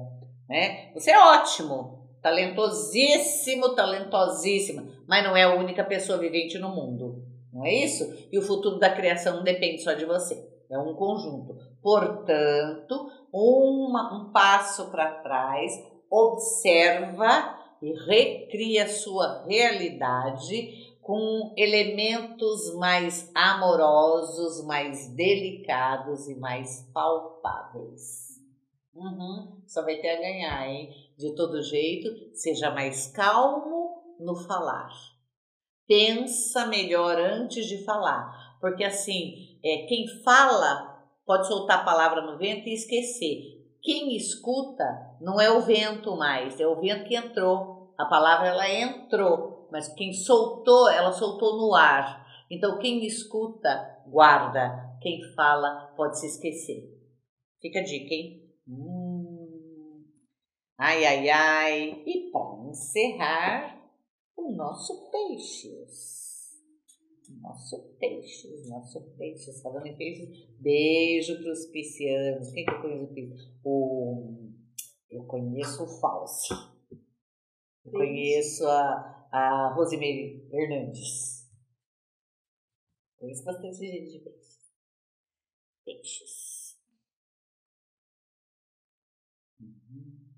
Né? 0.48 0.90
Você 0.94 1.12
é 1.12 1.18
ótimo, 1.20 2.08
talentosíssimo, 2.20 3.76
talentosíssima, 3.76 4.84
mas 5.06 5.22
não 5.22 5.36
é 5.36 5.44
a 5.44 5.54
única 5.54 5.84
pessoa 5.84 6.18
vivente 6.18 6.58
no 6.58 6.70
mundo. 6.70 7.22
Não 7.52 7.64
é 7.64 7.72
isso? 7.72 8.12
E 8.32 8.36
o 8.36 8.42
futuro 8.42 8.80
da 8.80 8.90
criação 8.90 9.36
não 9.36 9.44
depende 9.44 9.80
só 9.80 9.92
de 9.92 10.04
você, 10.04 10.44
é 10.68 10.76
um 10.76 10.94
conjunto. 10.94 11.56
Portanto, 11.80 13.12
uma, 13.32 14.12
um 14.12 14.32
passo 14.32 14.90
para 14.90 15.20
trás, 15.20 15.72
observa 16.10 17.56
e 17.80 17.92
recria 17.92 18.88
sua 18.88 19.44
realidade 19.46 20.87
com 21.08 21.54
elementos 21.56 22.74
mais 22.76 23.32
amorosos, 23.34 24.62
mais 24.66 25.08
delicados 25.14 26.28
e 26.28 26.34
mais 26.34 26.88
palpáveis. 26.92 28.28
Uhum, 28.94 29.62
só 29.66 29.82
vai 29.82 29.96
ter 29.96 30.10
a 30.10 30.20
ganhar, 30.20 30.68
hein? 30.68 30.90
De 31.16 31.34
todo 31.34 31.62
jeito, 31.62 32.36
seja 32.36 32.70
mais 32.70 33.06
calmo 33.06 34.16
no 34.20 34.36
falar 34.36 34.90
pensa 35.88 36.66
melhor 36.66 37.18
antes 37.18 37.66
de 37.66 37.82
falar. 37.84 38.58
Porque 38.60 38.84
assim, 38.84 39.58
é, 39.64 39.86
quem 39.88 40.06
fala 40.22 41.02
pode 41.24 41.48
soltar 41.48 41.80
a 41.80 41.84
palavra 41.84 42.20
no 42.20 42.36
vento 42.36 42.68
e 42.68 42.74
esquecer. 42.74 43.56
Quem 43.82 44.14
escuta 44.14 44.84
não 45.20 45.40
é 45.40 45.50
o 45.50 45.62
vento 45.62 46.14
mais, 46.16 46.60
é 46.60 46.66
o 46.66 46.78
vento 46.78 47.08
que 47.08 47.16
entrou. 47.16 47.94
A 47.96 48.04
palavra 48.04 48.48
ela 48.48 48.70
entrou, 48.70 49.57
mas 49.70 49.92
quem 49.94 50.12
soltou, 50.12 50.88
ela 50.88 51.12
soltou 51.12 51.56
no 51.58 51.74
ar. 51.74 52.26
Então 52.50 52.78
quem 52.78 53.04
escuta, 53.04 54.02
guarda. 54.06 54.96
Quem 55.00 55.20
fala 55.34 55.92
pode 55.96 56.18
se 56.18 56.26
esquecer. 56.26 56.98
Fica 57.60 57.80
a 57.80 57.84
dica, 57.84 58.14
hein? 58.14 58.52
Hum. 58.66 60.04
Ai, 60.78 61.04
ai, 61.04 61.28
ai. 61.28 62.02
E 62.06 62.30
para 62.30 62.68
encerrar, 62.68 63.78
o 64.36 64.52
nosso 64.52 65.10
peixes. 65.10 66.18
Nosso 67.42 67.96
peixes, 67.98 68.68
nosso 68.68 69.00
peixes. 69.16 69.60
Falando 69.60 69.86
em 69.86 69.96
peixes, 69.96 70.48
beijo 70.60 71.42
para 71.42 71.52
os 71.52 71.66
piscianos. 71.66 72.50
Quem 72.52 72.64
que 72.64 72.70
eu 72.70 72.80
conheço? 72.80 73.58
O, 73.64 74.50
eu 75.10 75.24
conheço 75.24 75.84
o 75.84 76.00
Falsi. 76.00 76.54
Eu 77.84 77.92
conheço 77.92 78.66
a, 78.66 79.17
a 79.32 79.72
Rosemary 79.74 80.48
Hernandes. 80.52 81.38
Conheço 83.18 83.44
bastante 83.44 83.78
gente 83.78 84.12
de 84.12 84.18
peixes. 84.20 84.58
Peixes. 85.84 86.78
Uhum. 89.60 90.28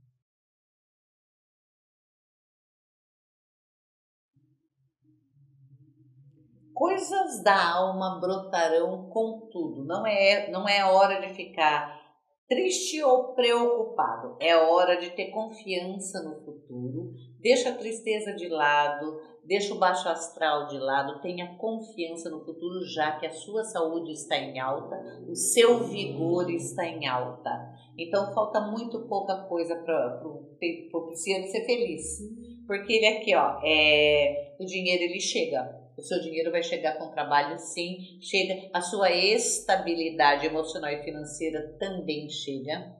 Coisas 6.72 7.42
da 7.44 7.74
alma 7.74 8.18
brotarão 8.18 9.10
contudo. 9.10 9.84
Não 9.84 10.06
é, 10.06 10.50
não 10.50 10.66
é 10.66 10.84
hora 10.84 11.20
de 11.20 11.34
ficar 11.34 12.00
triste 12.48 13.02
ou 13.02 13.34
preocupado. 13.34 14.36
É 14.40 14.56
hora 14.56 14.96
de 14.96 15.10
ter 15.10 15.30
confiança 15.30 16.22
no 16.22 16.42
futuro, 16.44 17.14
Deixa 17.40 17.70
a 17.70 17.74
tristeza 17.74 18.32
de 18.34 18.48
lado, 18.48 19.20
deixa 19.44 19.74
o 19.74 19.78
baixo 19.78 20.08
astral 20.08 20.66
de 20.66 20.78
lado, 20.78 21.20
tenha 21.22 21.56
confiança 21.56 22.28
no 22.28 22.44
futuro, 22.44 22.84
já 22.86 23.18
que 23.18 23.26
a 23.26 23.32
sua 23.32 23.64
saúde 23.64 24.12
está 24.12 24.36
em 24.36 24.58
alta, 24.58 24.96
o 25.26 25.34
seu 25.34 25.84
vigor 25.84 26.50
está 26.50 26.86
em 26.86 27.06
alta. 27.06 27.50
Então 27.96 28.32
falta 28.34 28.60
muito 28.60 29.06
pouca 29.08 29.36
coisa 29.44 29.74
para 29.76 30.22
o 30.26 31.06
Pisciano 31.08 31.46
ser 31.46 31.64
feliz. 31.64 32.18
Porque 32.66 32.92
ele 32.92 33.06
aqui, 33.06 33.34
ó, 33.34 33.60
é, 33.64 34.54
o 34.60 34.64
dinheiro 34.64 35.02
ele 35.02 35.18
chega. 35.18 35.80
O 35.98 36.02
seu 36.02 36.20
dinheiro 36.20 36.50
vai 36.50 36.62
chegar 36.62 36.98
com 36.98 37.10
trabalho, 37.10 37.58
sim, 37.58 38.18
chega. 38.22 38.70
A 38.72 38.80
sua 38.80 39.10
estabilidade 39.10 40.46
emocional 40.46 40.90
e 40.90 41.02
financeira 41.02 41.76
também 41.78 42.28
chega, 42.28 42.96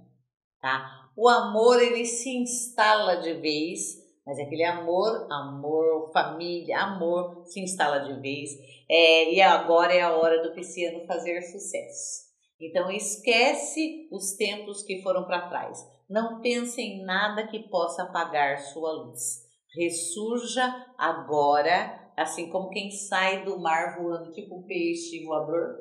tá? 0.61 1.09
O 1.16 1.28
amor 1.28 1.80
ele 1.80 2.05
se 2.05 2.30
instala 2.36 3.16
de 3.16 3.34
vez, 3.34 3.99
mas 4.26 4.38
é 4.38 4.42
aquele 4.42 4.64
amor, 4.64 5.26
amor, 5.30 6.10
família, 6.12 6.78
amor 6.80 7.42
se 7.46 7.60
instala 7.60 8.00
de 8.00 8.20
vez. 8.20 8.50
É, 8.88 9.32
e 9.32 9.40
agora 9.40 9.92
é 9.94 10.02
a 10.02 10.14
hora 10.14 10.42
do 10.42 10.54
pisciano 10.54 11.06
fazer 11.06 11.40
sucesso. 11.42 12.30
Então 12.60 12.90
esquece 12.90 14.08
os 14.12 14.36
tempos 14.36 14.82
que 14.82 15.02
foram 15.02 15.24
para 15.24 15.48
trás. 15.48 15.78
Não 16.08 16.40
pense 16.40 16.80
em 16.80 17.04
nada 17.04 17.46
que 17.46 17.68
possa 17.70 18.02
apagar 18.02 18.58
sua 18.58 18.92
luz. 18.92 19.48
Ressurja 19.74 20.62
agora, 20.98 22.12
assim 22.16 22.50
como 22.50 22.68
quem 22.70 22.90
sai 22.90 23.44
do 23.44 23.58
mar 23.58 23.96
voando, 23.96 24.32
tipo 24.32 24.56
um 24.56 24.62
peixe 24.64 25.24
voador, 25.24 25.76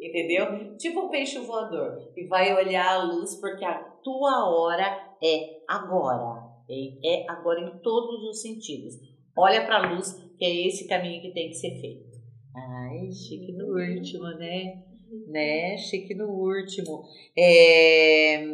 entendeu? 0.00 0.76
Tipo 0.76 1.00
um 1.00 1.08
peixe 1.08 1.38
voador. 1.40 2.12
E 2.16 2.26
vai 2.28 2.54
olhar 2.54 2.94
a 2.94 3.02
luz, 3.02 3.34
porque 3.40 3.64
a 3.64 3.82
tua 4.02 4.48
hora 4.48 5.16
é 5.22 5.60
agora. 5.68 6.41
É 6.68 7.24
agora 7.28 7.60
em 7.60 7.78
todos 7.78 8.22
os 8.24 8.40
sentidos. 8.40 8.98
Olha 9.36 9.64
para 9.64 9.76
a 9.76 9.94
luz, 9.94 10.12
que 10.38 10.44
é 10.44 10.66
esse 10.66 10.86
caminho 10.86 11.22
que 11.22 11.32
tem 11.32 11.48
que 11.48 11.54
ser 11.54 11.80
feito. 11.80 12.20
Ai, 12.54 13.10
chique 13.10 13.52
no 13.52 13.66
último, 13.66 14.24
né? 14.38 14.82
Né? 15.26 15.76
Chique 15.76 16.14
no 16.14 16.28
último. 16.28 17.04
É... 17.36 18.44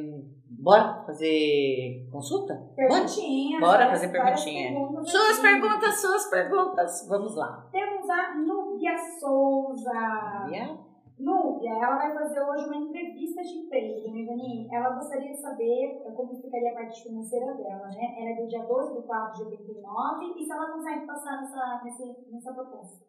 Bora 0.50 1.04
fazer 1.04 2.08
consulta? 2.10 2.54
Perguntinha. 2.74 3.60
Bora 3.60 3.90
fazer 3.90 4.08
perguntinha. 4.08 4.74
Suas 5.04 5.38
perguntas, 5.40 6.00
suas 6.00 6.30
perguntas. 6.30 7.06
Vamos 7.08 7.36
lá. 7.36 7.68
Temos 7.70 8.08
a 8.08 8.34
Núbia 8.34 8.96
Souza. 9.20 10.42
Núbia? 10.44 10.87
Núbia, 11.18 11.70
ela 11.72 11.96
vai 11.96 12.14
fazer 12.14 12.40
hoje 12.40 12.64
uma 12.66 12.76
entrevista 12.76 13.42
de 13.42 13.58
emprego, 13.58 14.12
né, 14.12 14.20
Ivani? 14.20 14.68
Ela 14.72 14.90
gostaria 14.90 15.32
de 15.32 15.40
saber 15.40 16.00
como 16.14 16.40
ficaria 16.40 16.70
a 16.70 16.74
parte 16.74 17.02
financeira 17.02 17.54
dela, 17.54 17.88
né? 17.88 18.14
Ela 18.20 18.30
é 18.30 18.34
do 18.36 18.46
dia 18.46 18.64
12 18.64 18.94
do 18.94 19.02
4 19.02 19.36
de 19.36 19.50
89 19.50 20.40
e 20.40 20.44
se 20.44 20.52
ela 20.52 20.70
consegue 20.72 21.06
passar 21.06 21.40
nessa, 21.40 21.82
nessa, 21.84 22.16
nessa 22.30 22.52
proposta. 22.54 23.08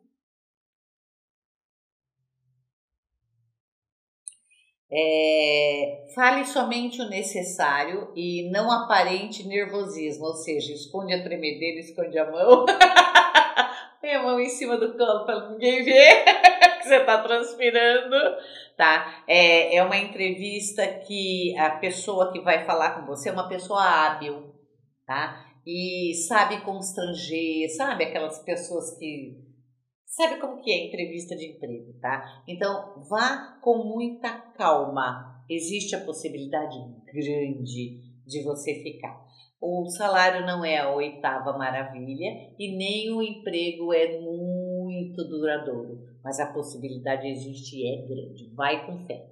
É, 4.92 6.08
fale 6.16 6.44
somente 6.46 7.00
o 7.00 7.10
necessário 7.10 8.12
e 8.16 8.50
não 8.50 8.72
aparente 8.72 9.48
nervosismo, 9.48 10.26
ou 10.26 10.34
seja, 10.34 10.74
esconde 10.74 11.14
a 11.14 11.24
tremedeira, 11.24 11.80
esconde 11.80 12.18
a 12.18 12.32
mão. 12.32 12.66
Põe 14.02 14.12
a 14.12 14.24
mão 14.24 14.40
em 14.40 14.50
cima 14.50 14.78
do 14.78 14.98
colo 14.98 15.26
para 15.26 15.50
ninguém 15.50 15.84
ver 15.84 16.24
que 16.82 16.88
você 16.88 16.96
está 16.96 17.22
transpirando, 17.22 18.16
tá? 18.78 19.24
É, 19.28 19.76
é 19.76 19.84
uma 19.84 19.98
entrevista 19.98 20.88
que 21.06 21.56
a 21.58 21.72
pessoa 21.72 22.32
que 22.32 22.40
vai 22.40 22.66
falar 22.66 23.00
com 23.00 23.06
você 23.06 23.30
é 23.30 23.34
uma 23.34 23.50
pessoa 23.50 23.84
hábil, 23.84 24.54
tá? 25.06 25.46
E 25.66 26.14
sabe 26.28 26.62
constranger, 26.62 27.70
sabe 27.76 28.06
aquelas 28.06 28.40
pessoas 28.40 28.98
que 28.98 29.50
Sabe 30.10 30.42
como 30.42 30.60
que 30.60 30.72
é 30.72 30.88
entrevista 30.88 31.36
de 31.36 31.52
emprego, 31.52 31.94
tá? 32.02 32.44
Então, 32.48 33.06
vá 33.08 33.60
com 33.62 33.84
muita 33.84 34.30
calma. 34.58 35.46
Existe 35.48 35.96
a 35.96 36.04
possibilidade 36.04 36.78
grande 37.06 38.02
de 38.26 38.44
você 38.44 38.74
ficar. 38.82 39.24
O 39.62 39.86
salário 39.90 40.46
não 40.46 40.64
é 40.64 40.78
a 40.78 40.90
oitava 40.90 41.58
maravilha 41.58 42.56
e 42.58 42.78
nem 42.78 43.14
o 43.14 43.22
emprego 43.22 43.94
é 43.94 44.18
muito 44.22 45.22
duradouro, 45.28 46.00
mas 46.24 46.40
a 46.40 46.54
possibilidade 46.54 47.28
existe 47.28 47.76
e 47.76 47.86
é 47.86 48.08
grande. 48.08 48.54
Vai 48.56 48.86
com 48.86 49.06
fé. 49.06 49.30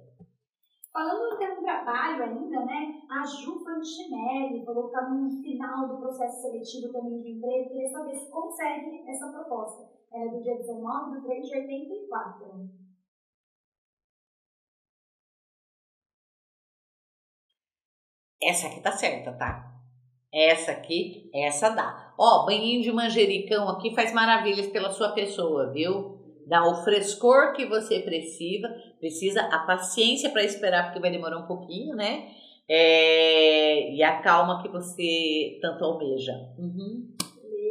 Falando 0.92 1.34
em 1.34 1.38
ter 1.38 1.50
um 1.52 1.62
trabalho 1.62 2.24
ainda, 2.24 2.64
né? 2.66 3.00
A 3.10 3.24
Ju 3.24 3.64
Fantinelli 3.64 4.66
falou 4.66 4.90
que 4.90 4.96
está 4.96 5.08
no 5.08 5.30
final 5.42 5.88
do 5.88 5.98
processo 5.98 6.42
seletivo 6.42 6.92
também 6.92 7.22
de 7.22 7.30
emprego. 7.30 7.70
Queria 7.70 7.88
saber 7.88 8.14
se 8.14 8.30
consegue 8.30 9.08
essa 9.08 9.32
proposta. 9.32 9.88
Ela 10.12 10.24
é 10.24 10.28
do 10.28 10.42
dia 10.42 10.56
19 10.56 11.20
de 11.20 11.26
3 11.26 11.46
de 11.46 11.56
84. 11.56 12.70
Essa 18.42 18.66
aqui 18.66 18.80
tá 18.82 18.92
certa, 18.92 19.32
tá? 19.32 19.67
Essa 20.32 20.72
aqui, 20.72 21.30
essa 21.34 21.70
dá. 21.70 22.14
Ó, 22.18 22.44
banhinho 22.44 22.82
de 22.82 22.92
manjericão 22.92 23.68
aqui 23.68 23.94
faz 23.94 24.12
maravilhas 24.12 24.66
pela 24.66 24.90
sua 24.90 25.10
pessoa, 25.10 25.72
viu? 25.72 26.18
Dá 26.46 26.66
o 26.66 26.82
frescor 26.82 27.52
que 27.52 27.66
você 27.66 28.00
precisa, 28.00 28.68
precisa 28.98 29.40
a 29.42 29.60
paciência 29.60 30.30
para 30.30 30.44
esperar, 30.44 30.84
porque 30.84 31.00
vai 31.00 31.10
demorar 31.10 31.38
um 31.38 31.46
pouquinho, 31.46 31.94
né? 31.94 32.28
É, 32.68 33.92
e 33.92 34.02
a 34.02 34.20
calma 34.20 34.62
que 34.62 34.68
você 34.68 35.58
tanto 35.62 35.84
almeja. 35.84 36.32
Uhum. 36.58 37.08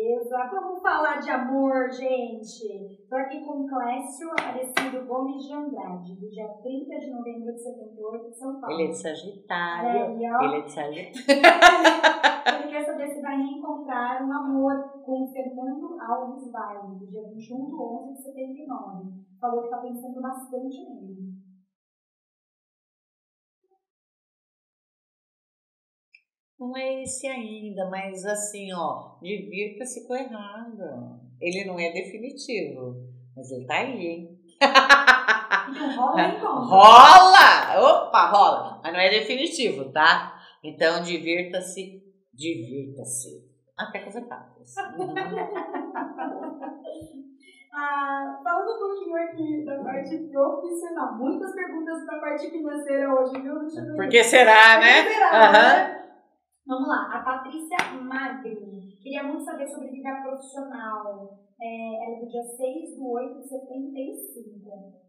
Beleza, 0.08 0.38
vamos 0.50 0.82
falar 0.82 1.18
de 1.18 1.30
amor, 1.30 1.92
gente. 1.92 2.98
Tô 3.10 3.16
aqui 3.18 3.44
com 3.44 3.64
o 3.64 3.68
Clécio 3.68 4.32
Aparecido 4.32 5.06
Gomes 5.06 5.44
de 5.46 5.54
Andrade, 5.54 6.16
do 6.16 6.30
dia 6.30 6.48
30 6.48 6.98
de 6.98 7.12
novembro 7.12 7.52
de 7.52 7.62
78, 7.62 8.30
de 8.30 8.38
São 8.38 8.62
Paulo. 8.62 8.74
Ele 8.74 8.88
é 8.88 8.88
de 8.88 8.98
Sagitário. 8.98 10.00
É, 10.00 10.46
ele 10.46 10.56
é 10.56 10.62
de 10.62 10.72
Sagitário. 10.72 11.28
Ele 12.48 12.72
quer 12.72 12.86
saber 12.86 13.10
se 13.10 13.22
vai 13.22 13.36
reencontrar 13.36 14.26
um 14.26 14.32
amor 14.32 15.02
com 15.04 15.24
o 15.24 15.28
Fernando 15.28 16.00
Alves 16.00 16.50
Vale, 16.50 16.96
do 16.96 17.06
dia 17.06 17.24
21 17.24 17.66
de 17.66 17.76
11 17.76 18.14
de 18.14 18.24
79. 18.24 19.12
Falou 19.42 19.64
que 19.64 19.70
tá 19.70 19.78
pensando 19.80 20.22
bastante 20.22 20.78
nele. 20.90 21.37
Não 26.60 26.76
é 26.76 27.04
esse 27.04 27.28
ainda, 27.28 27.88
mas 27.88 28.26
assim, 28.26 28.74
ó, 28.74 29.20
divirta-se 29.22 30.08
com 30.08 30.14
o 30.14 30.18
errado. 30.18 31.22
Ele 31.40 31.66
não 31.66 31.80
é 31.80 31.92
definitivo, 31.92 32.96
mas 33.36 33.52
ele 33.52 33.68
tá 33.68 33.76
aí, 33.76 34.08
hein? 34.08 34.40
Então 35.70 35.96
rola 35.96 36.22
então. 36.30 36.66
Rola! 36.66 37.78
Opa, 37.78 38.30
rola! 38.32 38.80
Mas 38.82 38.94
não 38.94 39.00
é 39.00 39.10
definitivo, 39.10 39.92
tá? 39.92 40.34
Então 40.64 41.04
divirta-se, 41.04 42.02
divirta-se. 42.34 43.46
Até 43.78 44.00
com 44.00 44.10
os 44.10 44.16
etapas. 44.16 44.76
ah, 47.72 48.40
falando 48.44 48.72
um 48.72 48.80
pouquinho 48.80 49.16
aqui 49.18 49.64
da 49.66 49.84
parte 49.84 50.18
profissional, 50.32 51.18
muitas 51.20 51.54
perguntas 51.54 52.06
da 52.08 52.18
parte 52.18 52.50
financeira 52.50 53.14
hoje, 53.14 53.40
viu? 53.42 53.54
Por 53.96 54.10
que 54.10 54.24
será, 54.24 54.80
né? 54.80 55.04
Por 55.04 55.10
que 55.10 55.14
será, 55.14 55.46
uhum. 55.46 55.52
né? 55.52 56.07
Vamos 56.68 56.90
lá, 56.90 57.10
a 57.14 57.24
Patrícia 57.24 57.78
Magri. 58.02 59.00
Queria 59.02 59.24
muito 59.24 59.46
saber 59.46 59.70
sobre 59.70 59.88
vida 59.88 60.22
profissional. 60.22 61.40
É, 61.62 62.06
ela 62.06 62.18
é 62.18 62.20
do 62.20 62.28
dia 62.28 62.44
6 62.44 62.96
de 62.98 63.02
8 63.02 63.40
de 63.40 63.48
75. 63.48 65.08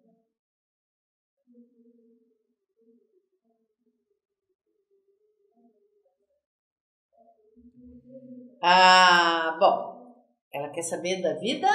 Ah, 8.62 9.56
bom, 9.58 10.14
ela 10.52 10.68
quer 10.68 10.82
saber 10.82 11.20
da 11.20 11.34
vida 11.34 11.68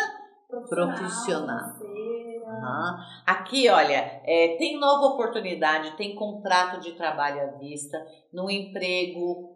profissional. 0.48 0.98
profissional. 0.98 1.80
Uhum. 1.82 2.98
Aqui, 3.28 3.70
olha, 3.70 4.22
é, 4.24 4.56
tem 4.58 4.80
nova 4.80 5.14
oportunidade, 5.14 5.98
tem 5.98 6.16
contrato 6.16 6.80
de 6.80 6.94
trabalho 6.94 7.42
à 7.42 7.58
vista, 7.58 7.98
no 8.32 8.50
emprego 8.50 9.53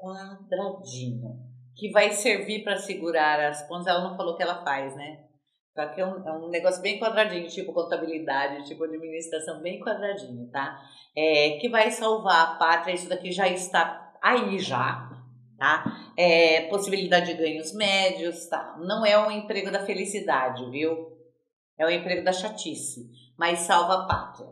quadradinho, 0.00 1.38
que 1.76 1.90
vai 1.90 2.10
servir 2.10 2.62
para 2.62 2.76
segurar 2.76 3.40
as 3.40 3.66
pontas. 3.66 3.86
Ela 3.86 4.08
não 4.08 4.16
falou 4.16 4.34
o 4.34 4.36
que 4.36 4.42
ela 4.42 4.64
faz, 4.64 4.94
né? 4.96 5.24
Só 5.74 5.86
que 5.86 6.00
é 6.00 6.06
um, 6.06 6.26
é 6.26 6.32
um 6.32 6.48
negócio 6.50 6.80
bem 6.80 7.00
quadradinho, 7.00 7.48
tipo 7.48 7.72
contabilidade, 7.72 8.64
tipo 8.66 8.84
administração, 8.84 9.60
bem 9.60 9.80
quadradinho, 9.80 10.48
tá? 10.50 10.80
É, 11.16 11.58
que 11.60 11.68
vai 11.68 11.90
salvar 11.90 12.42
a 12.42 12.54
pátria. 12.54 12.94
Isso 12.94 13.08
daqui 13.08 13.32
já 13.32 13.48
está 13.48 14.12
aí 14.22 14.58
já, 14.60 15.10
tá? 15.58 16.12
É, 16.16 16.68
possibilidade 16.68 17.26
de 17.26 17.34
ganhos 17.34 17.74
médios, 17.74 18.46
tá? 18.46 18.76
Não 18.78 19.04
é 19.04 19.18
um 19.18 19.30
emprego 19.32 19.70
da 19.72 19.84
felicidade, 19.84 20.70
viu? 20.70 21.12
É 21.76 21.84
o 21.84 21.90
emprego 21.90 22.24
da 22.24 22.32
chatice, 22.32 23.10
mas 23.36 23.60
salva 23.60 23.94
a 23.94 24.06
pátria. 24.06 24.46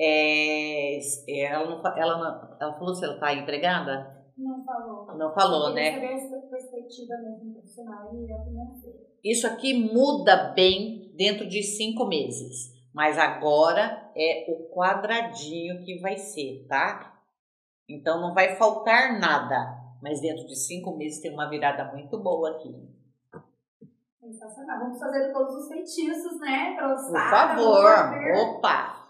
É, 0.00 0.98
ela, 1.28 1.66
não, 1.66 1.96
ela, 1.98 2.56
ela 2.58 2.72
falou 2.78 2.94
se 2.94 3.04
ela 3.04 3.14
está 3.14 3.34
empregada? 3.34 4.21
Não 4.36 4.64
falou. 4.64 5.16
Não 5.16 5.34
falou, 5.34 5.74
né? 5.74 6.00
perspectiva 6.50 7.16
mesmo 7.18 7.52
profissional 7.54 8.10
e 8.14 8.26
financeira. 8.26 8.98
Isso 9.22 9.46
aqui 9.46 9.74
muda 9.92 10.52
bem 10.54 11.12
dentro 11.16 11.48
de 11.48 11.62
cinco 11.62 12.06
meses. 12.06 12.72
Mas 12.92 13.18
agora 13.18 14.10
é 14.14 14.46
o 14.50 14.68
quadradinho 14.74 15.82
que 15.82 15.98
vai 16.00 16.18
ser, 16.18 16.66
tá? 16.68 17.20
Então 17.88 18.20
não 18.20 18.34
vai 18.34 18.56
faltar 18.56 19.18
nada. 19.18 19.80
Mas 20.02 20.20
dentro 20.20 20.46
de 20.46 20.56
cinco 20.56 20.96
meses 20.96 21.20
tem 21.20 21.32
uma 21.32 21.48
virada 21.48 21.90
muito 21.92 22.18
boa 22.18 22.50
aqui. 22.50 22.74
Sensacional. 24.20 24.80
Vamos 24.80 24.98
fazer 24.98 25.32
todos 25.32 25.54
os 25.54 25.68
feitiços, 25.68 26.38
né? 26.40 26.74
Para 26.76 26.94
os 26.94 27.06
Por 27.06 27.30
favor. 27.30 28.56
Opa! 28.56 29.01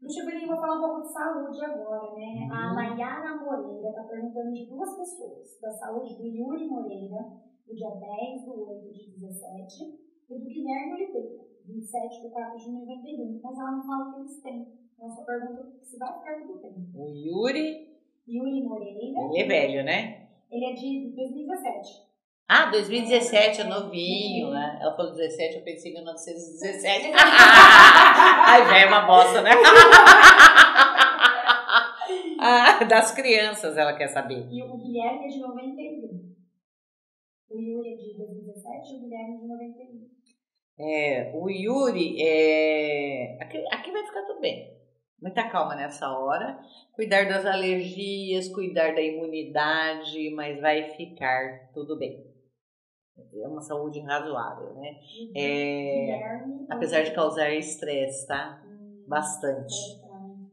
Deixa 0.00 0.20
eu 0.22 0.46
vou 0.48 0.56
falar 0.56 0.78
um 0.78 0.80
pouco 0.80 1.02
de 1.02 1.12
saúde 1.12 1.62
agora, 1.62 2.14
né? 2.14 2.48
Uhum. 2.48 2.52
A 2.52 2.72
Nayara 2.72 3.36
Moreira 3.36 3.90
está 3.90 4.02
perguntando 4.04 4.52
de 4.52 4.64
duas 4.64 4.96
pessoas, 4.96 5.60
da 5.60 5.70
saúde 5.72 6.16
do 6.16 6.26
Yuri 6.26 6.66
Moreira, 6.66 7.36
do 7.66 7.74
dia 7.74 7.90
10 7.90 8.44
do 8.46 8.66
8 8.66 8.92
de 8.92 9.10
17, 9.20 10.00
e 10.30 10.38
do 10.38 10.46
Guilherme 10.46 10.94
Oliveira, 10.94 11.44
27 11.66 12.22
de 12.22 12.30
4 12.30 12.58
de 12.58 12.70
91. 12.70 13.40
Mas 13.42 13.58
ela 13.58 13.72
não 13.72 13.86
fala 13.86 14.08
o 14.08 14.14
que 14.14 14.20
eles 14.20 14.42
têm. 14.42 14.72
Então, 14.96 15.10
só 15.10 15.22
pergunta 15.22 15.70
se 15.82 15.98
vai 15.98 16.18
ficar 16.18 16.46
tudo 16.46 16.60
bem. 16.60 16.90
O 16.94 17.08
Yuri. 17.08 18.00
Yuri 18.26 18.62
Moreira. 18.62 18.98
Ele 19.00 19.38
é 19.38 19.46
velho, 19.46 19.84
né? 19.84 20.28
Ele 20.50 20.64
é 20.64 20.72
de 20.72 21.12
2017. 21.14 22.09
Ah, 22.52 22.66
2017 22.68 23.60
é 23.60 23.64
novinho, 23.64 24.50
né? 24.50 24.76
Ela 24.82 24.96
falou 24.96 25.12
17, 25.12 25.58
eu 25.58 25.62
pensei 25.62 25.92
em 25.92 25.94
1917. 25.94 27.12
Ai, 27.14 28.64
velho, 28.64 28.86
é 28.86 28.88
uma 28.88 29.06
bosta, 29.06 29.40
né? 29.40 29.52
ah, 32.40 32.82
das 32.82 33.12
crianças 33.12 33.76
ela 33.78 33.96
quer 33.96 34.08
saber. 34.08 34.48
E 34.50 34.64
o 34.64 34.76
Guilherme 34.78 35.26
é 35.26 35.28
de 35.28 35.38
91. 35.38 36.34
O 37.50 37.60
Yuri 37.60 37.92
é 37.92 37.96
de 37.96 38.16
2017 38.18 38.94
e 38.94 38.96
o 38.96 39.00
Guilherme 39.02 39.36
é 39.36 39.38
de 39.38 39.46
91. 39.46 40.10
É, 40.80 41.30
o 41.32 41.48
Yuri, 41.48 42.20
é... 42.20 43.38
Aqui, 43.40 43.64
aqui 43.70 43.92
vai 43.92 44.04
ficar 44.04 44.22
tudo 44.22 44.40
bem. 44.40 44.76
Muita 45.22 45.48
calma 45.48 45.76
nessa 45.76 46.10
hora. 46.18 46.58
Cuidar 46.94 47.28
das 47.28 47.46
alergias, 47.46 48.48
cuidar 48.48 48.92
da 48.92 49.00
imunidade, 49.00 50.30
mas 50.34 50.60
vai 50.60 50.90
ficar 50.96 51.70
tudo 51.72 51.96
bem 51.96 52.29
é 53.34 53.48
uma 53.48 53.60
saúde 53.60 54.00
razoável, 54.00 54.74
né? 54.74 55.00
Uhum. 55.18 55.32
É, 55.36 56.46
apesar 56.70 57.02
de 57.02 57.12
causar 57.14 57.50
estresse, 57.50 58.26
tá? 58.26 58.62
Uhum. 58.64 59.04
Bastante. 59.06 59.74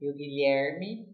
E 0.01 0.09
o 0.09 0.13
Guilherme. 0.13 1.07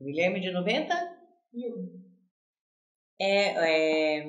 O 0.00 0.04
Guilherme 0.04 0.40
de 0.40 0.50
90? 0.50 0.94
É, 3.20 4.18
é, 4.20 4.26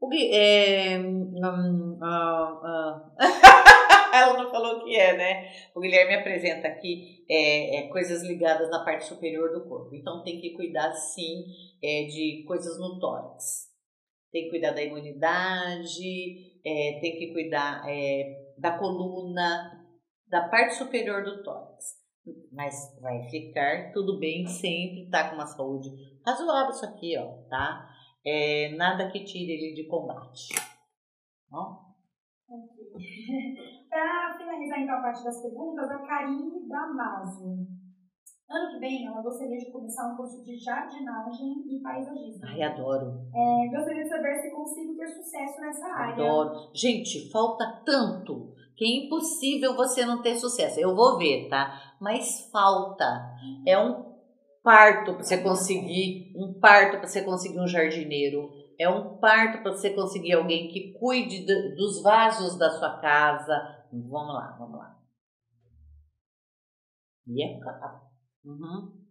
o, 0.00 0.12
é, 0.12 0.98
um, 0.98 1.98
uh, 2.02 2.60
uh. 2.66 4.01
Ela 4.14 4.36
não 4.42 4.50
falou 4.50 4.76
o 4.76 4.84
que 4.84 4.94
é, 4.94 5.16
né? 5.16 5.50
O 5.74 5.80
Guilherme 5.80 6.16
apresenta 6.16 6.68
aqui 6.68 7.24
é, 7.30 7.76
é, 7.76 7.88
coisas 7.88 8.22
ligadas 8.22 8.68
na 8.70 8.84
parte 8.84 9.06
superior 9.06 9.50
do 9.52 9.66
corpo. 9.66 9.94
Então 9.94 10.22
tem 10.22 10.38
que 10.38 10.50
cuidar 10.50 10.92
sim 10.92 11.46
é, 11.82 12.04
de 12.04 12.44
coisas 12.46 12.78
no 12.78 13.00
tórax. 13.00 13.72
Tem 14.30 14.44
que 14.44 14.50
cuidar 14.50 14.72
da 14.72 14.82
imunidade, 14.82 16.60
é, 16.64 16.98
tem 17.00 17.18
que 17.18 17.32
cuidar 17.32 17.82
é, 17.88 18.52
da 18.58 18.78
coluna, 18.78 19.82
da 20.28 20.48
parte 20.48 20.74
superior 20.74 21.24
do 21.24 21.42
tórax. 21.42 22.02
Mas 22.52 22.74
vai 23.00 23.28
ficar 23.30 23.92
tudo 23.92 24.18
bem 24.18 24.46
sempre, 24.46 25.08
tá 25.10 25.30
com 25.30 25.36
uma 25.36 25.46
saúde 25.46 25.88
razoável 26.24 26.70
isso 26.70 26.84
aqui, 26.84 27.16
ó, 27.18 27.48
tá? 27.48 27.88
É, 28.24 28.68
nada 28.76 29.10
que 29.10 29.24
tire 29.24 29.52
ele 29.52 29.74
de 29.74 29.88
combate. 29.88 30.54
Ó. 31.50 31.92
Para 33.92 34.38
finalizar 34.38 34.80
então 34.80 34.96
a 34.96 35.02
parte 35.02 35.22
das 35.22 35.42
perguntas, 35.42 35.90
a 35.90 35.98
Karine 35.98 36.66
Damasio. 36.66 37.66
Ano 38.50 38.72
que 38.72 38.78
vem, 38.78 39.06
ela 39.06 39.20
gostaria 39.20 39.58
de 39.58 39.70
começar 39.70 40.10
um 40.10 40.16
curso 40.16 40.42
de 40.42 40.56
jardinagem 40.56 41.62
e 41.68 41.78
paisagismo. 41.82 42.40
Ai, 42.42 42.62
adoro. 42.62 43.20
É, 43.34 43.68
gostaria 43.68 44.02
de 44.02 44.08
saber 44.08 44.40
se 44.40 44.50
consigo 44.50 44.96
ter 44.96 45.08
sucesso 45.08 45.60
nessa 45.60 45.86
área. 45.88 46.14
Adoro. 46.14 46.70
Gente, 46.72 47.30
falta 47.30 47.82
tanto 47.84 48.54
que 48.78 48.86
é 48.86 49.04
impossível 49.04 49.76
você 49.76 50.06
não 50.06 50.22
ter 50.22 50.36
sucesso. 50.36 50.80
Eu 50.80 50.96
vou 50.96 51.18
ver, 51.18 51.50
tá? 51.50 51.78
Mas 52.00 52.48
falta. 52.50 53.04
É 53.66 53.78
um 53.78 54.10
parto 54.62 55.12
para 55.12 55.22
você 55.22 55.36
conseguir, 55.36 56.32
um 56.34 56.58
parto 56.58 56.96
para 56.96 57.06
você 57.06 57.20
conseguir 57.20 57.60
um 57.60 57.68
jardineiro 57.68 58.48
é 58.82 58.88
um 58.88 59.16
parto 59.18 59.62
para 59.62 59.72
você 59.72 59.90
conseguir 59.90 60.32
alguém 60.32 60.68
que 60.68 60.92
cuide 60.94 61.44
de, 61.44 61.74
dos 61.76 62.02
vasos 62.02 62.58
da 62.58 62.70
sua 62.70 62.98
casa. 62.98 63.81
Vamos 63.92 64.34
lá, 64.34 64.56
vamos 64.58 64.78
lá. 64.78 64.98
E 67.26 67.42
é. 67.42 67.58
Uhum. 68.44 69.02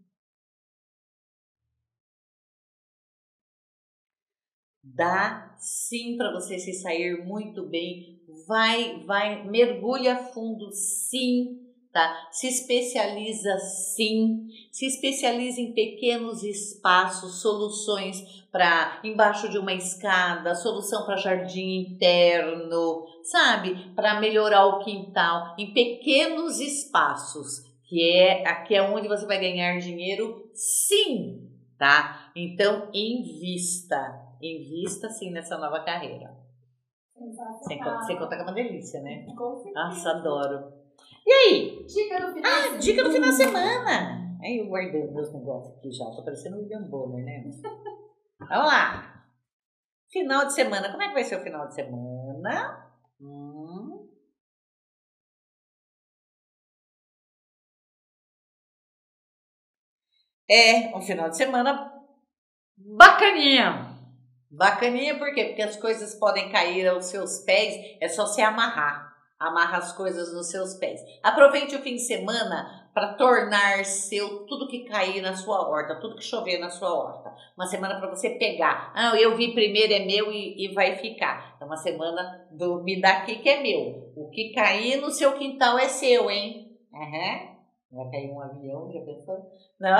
Dá 4.83 5.55
sim 5.57 6.17
para 6.17 6.31
você 6.33 6.57
se 6.59 6.73
sair 6.73 7.23
muito 7.25 7.67
bem. 7.67 8.19
Vai, 8.47 8.99
vai, 9.05 9.43
mergulha 9.47 10.17
fundo 10.17 10.71
sim 10.71 11.70
tá? 11.91 12.29
Se 12.31 12.47
especializa 12.47 13.57
sim, 13.59 14.47
se 14.71 14.85
especializa 14.85 15.59
em 15.59 15.73
pequenos 15.73 16.43
espaços, 16.43 17.41
soluções 17.41 18.45
para 18.51 18.99
embaixo 19.03 19.49
de 19.49 19.57
uma 19.57 19.73
escada, 19.73 20.55
solução 20.55 21.05
para 21.05 21.17
jardim 21.17 21.79
interno, 21.79 23.05
sabe? 23.23 23.93
Para 23.95 24.19
melhorar 24.19 24.65
o 24.65 24.79
quintal, 24.79 25.55
em 25.57 25.73
pequenos 25.73 26.59
espaços, 26.59 27.63
que 27.83 28.01
é 28.11 28.47
aqui 28.47 28.75
é 28.75 28.81
onde 28.81 29.07
você 29.07 29.25
vai 29.25 29.39
ganhar 29.39 29.77
dinheiro, 29.79 30.49
sim, 30.53 31.49
tá? 31.77 32.31
Então 32.35 32.89
invista, 32.93 34.19
invista 34.41 35.09
sim 35.09 35.31
nessa 35.31 35.57
nova 35.57 35.83
carreira. 35.83 36.39
Sem, 37.67 37.79
sem 38.07 38.17
contar 38.17 38.35
que 38.35 38.41
é 38.41 38.45
uma 38.45 38.53
delícia, 38.53 38.99
né? 39.01 39.25
Nossa, 39.73 40.09
adoro. 40.09 40.80
E 41.25 41.31
aí? 41.31 41.85
Dica 41.85 42.19
do 42.19 42.33
final 42.33 42.51
Ah, 42.51 42.77
dica 42.77 43.03
do 43.03 43.11
final 43.11 43.29
de 43.29 43.35
semana. 43.35 44.37
Aí 44.41 44.57
eu 44.57 44.67
guardando 44.67 45.13
meus 45.13 45.31
negócios 45.33 45.77
aqui 45.77 45.91
já. 45.91 46.05
Tô 46.05 46.23
parecendo 46.23 46.57
um 46.57 46.61
William 46.61 46.83
Bonner, 46.83 47.23
né? 47.23 47.43
Vamos 48.39 48.67
lá. 48.67 49.25
Final 50.09 50.47
de 50.47 50.53
semana. 50.53 50.89
Como 50.89 51.03
é 51.03 51.07
que 51.09 51.13
vai 51.13 51.23
ser 51.23 51.35
o 51.37 51.43
final 51.43 51.67
de 51.67 51.75
semana? 51.75 52.91
Hum. 53.21 54.09
É 60.49 60.97
um 60.97 61.01
final 61.01 61.29
de 61.29 61.37
semana 61.37 61.93
bacaninha. 62.75 63.95
Bacaninha 64.49 65.17
por 65.17 65.33
quê? 65.33 65.45
Porque 65.45 65.61
as 65.61 65.77
coisas 65.77 66.15
podem 66.15 66.51
cair 66.51 66.87
aos 66.87 67.05
seus 67.05 67.39
pés, 67.45 67.73
é 68.01 68.09
só 68.09 68.25
se 68.25 68.41
amarrar 68.41 69.10
amarra 69.41 69.79
as 69.79 69.91
coisas 69.91 70.33
nos 70.33 70.49
seus 70.49 70.75
pés. 70.75 71.01
Aproveite 71.23 71.75
o 71.75 71.81
fim 71.81 71.95
de 71.95 72.01
semana 72.01 72.89
para 72.93 73.13
tornar 73.13 73.83
seu 73.83 74.45
tudo 74.45 74.67
que 74.67 74.85
cair 74.85 75.21
na 75.21 75.35
sua 75.35 75.67
horta, 75.67 75.99
tudo 75.99 76.15
que 76.15 76.23
chover 76.23 76.59
na 76.59 76.69
sua 76.69 76.93
horta. 76.93 77.33
Uma 77.57 77.65
semana 77.65 77.99
para 77.99 78.09
você 78.09 78.31
pegar. 78.31 78.91
Ah, 78.93 79.15
eu 79.17 79.35
vi 79.35 79.53
primeiro 79.53 79.93
é 79.93 80.05
meu 80.05 80.31
e, 80.31 80.65
e 80.65 80.73
vai 80.73 80.95
ficar. 80.97 81.57
É 81.59 81.65
uma 81.65 81.77
semana 81.77 82.47
do 82.51 82.83
me 82.83 83.01
daqui 83.01 83.37
que 83.37 83.49
é 83.49 83.61
meu. 83.61 84.11
O 84.15 84.29
que 84.29 84.51
cair 84.53 85.01
no 85.01 85.09
seu 85.09 85.33
quintal 85.33 85.79
é 85.79 85.87
seu, 85.87 86.29
hein? 86.29 86.77
Uhum. 86.93 87.50
Vai 87.91 88.09
cair 88.09 88.31
um 88.31 88.39
avião, 88.39 88.89
já 88.89 89.01
pensou? 89.01 89.51
Não. 89.77 89.97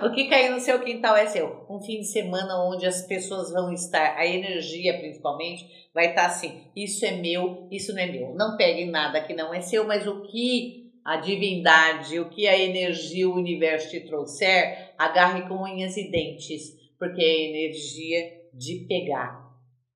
o 0.08 0.12
que 0.12 0.28
cair 0.28 0.50
no 0.50 0.58
seu 0.58 0.82
quintal 0.82 1.14
é 1.14 1.26
seu. 1.26 1.66
Um 1.68 1.78
fim 1.80 2.00
de 2.00 2.06
semana 2.06 2.64
onde 2.64 2.86
as 2.86 3.06
pessoas 3.06 3.52
vão 3.52 3.70
estar, 3.72 4.16
a 4.16 4.26
energia 4.26 4.98
principalmente, 4.98 5.66
vai 5.92 6.06
estar 6.06 6.26
assim: 6.26 6.62
isso 6.74 7.04
é 7.04 7.12
meu, 7.12 7.68
isso 7.70 7.92
não 7.92 8.00
é 8.00 8.06
meu. 8.06 8.34
Não 8.34 8.56
pegue 8.56 8.86
nada 8.86 9.20
que 9.20 9.34
não 9.34 9.52
é 9.52 9.60
seu, 9.60 9.86
mas 9.86 10.06
o 10.06 10.22
que 10.22 10.84
a 11.04 11.18
divindade, 11.18 12.18
o 12.18 12.30
que 12.30 12.48
a 12.48 12.58
energia, 12.58 13.28
o 13.28 13.36
universo 13.36 13.90
te 13.90 14.00
trouxer, 14.00 14.94
agarre 14.96 15.46
com 15.46 15.62
unhas 15.62 15.98
e 15.98 16.10
dentes, 16.10 16.74
porque 16.98 17.22
é 17.22 17.50
energia 17.50 18.32
de 18.54 18.86
pegar. 18.88 19.44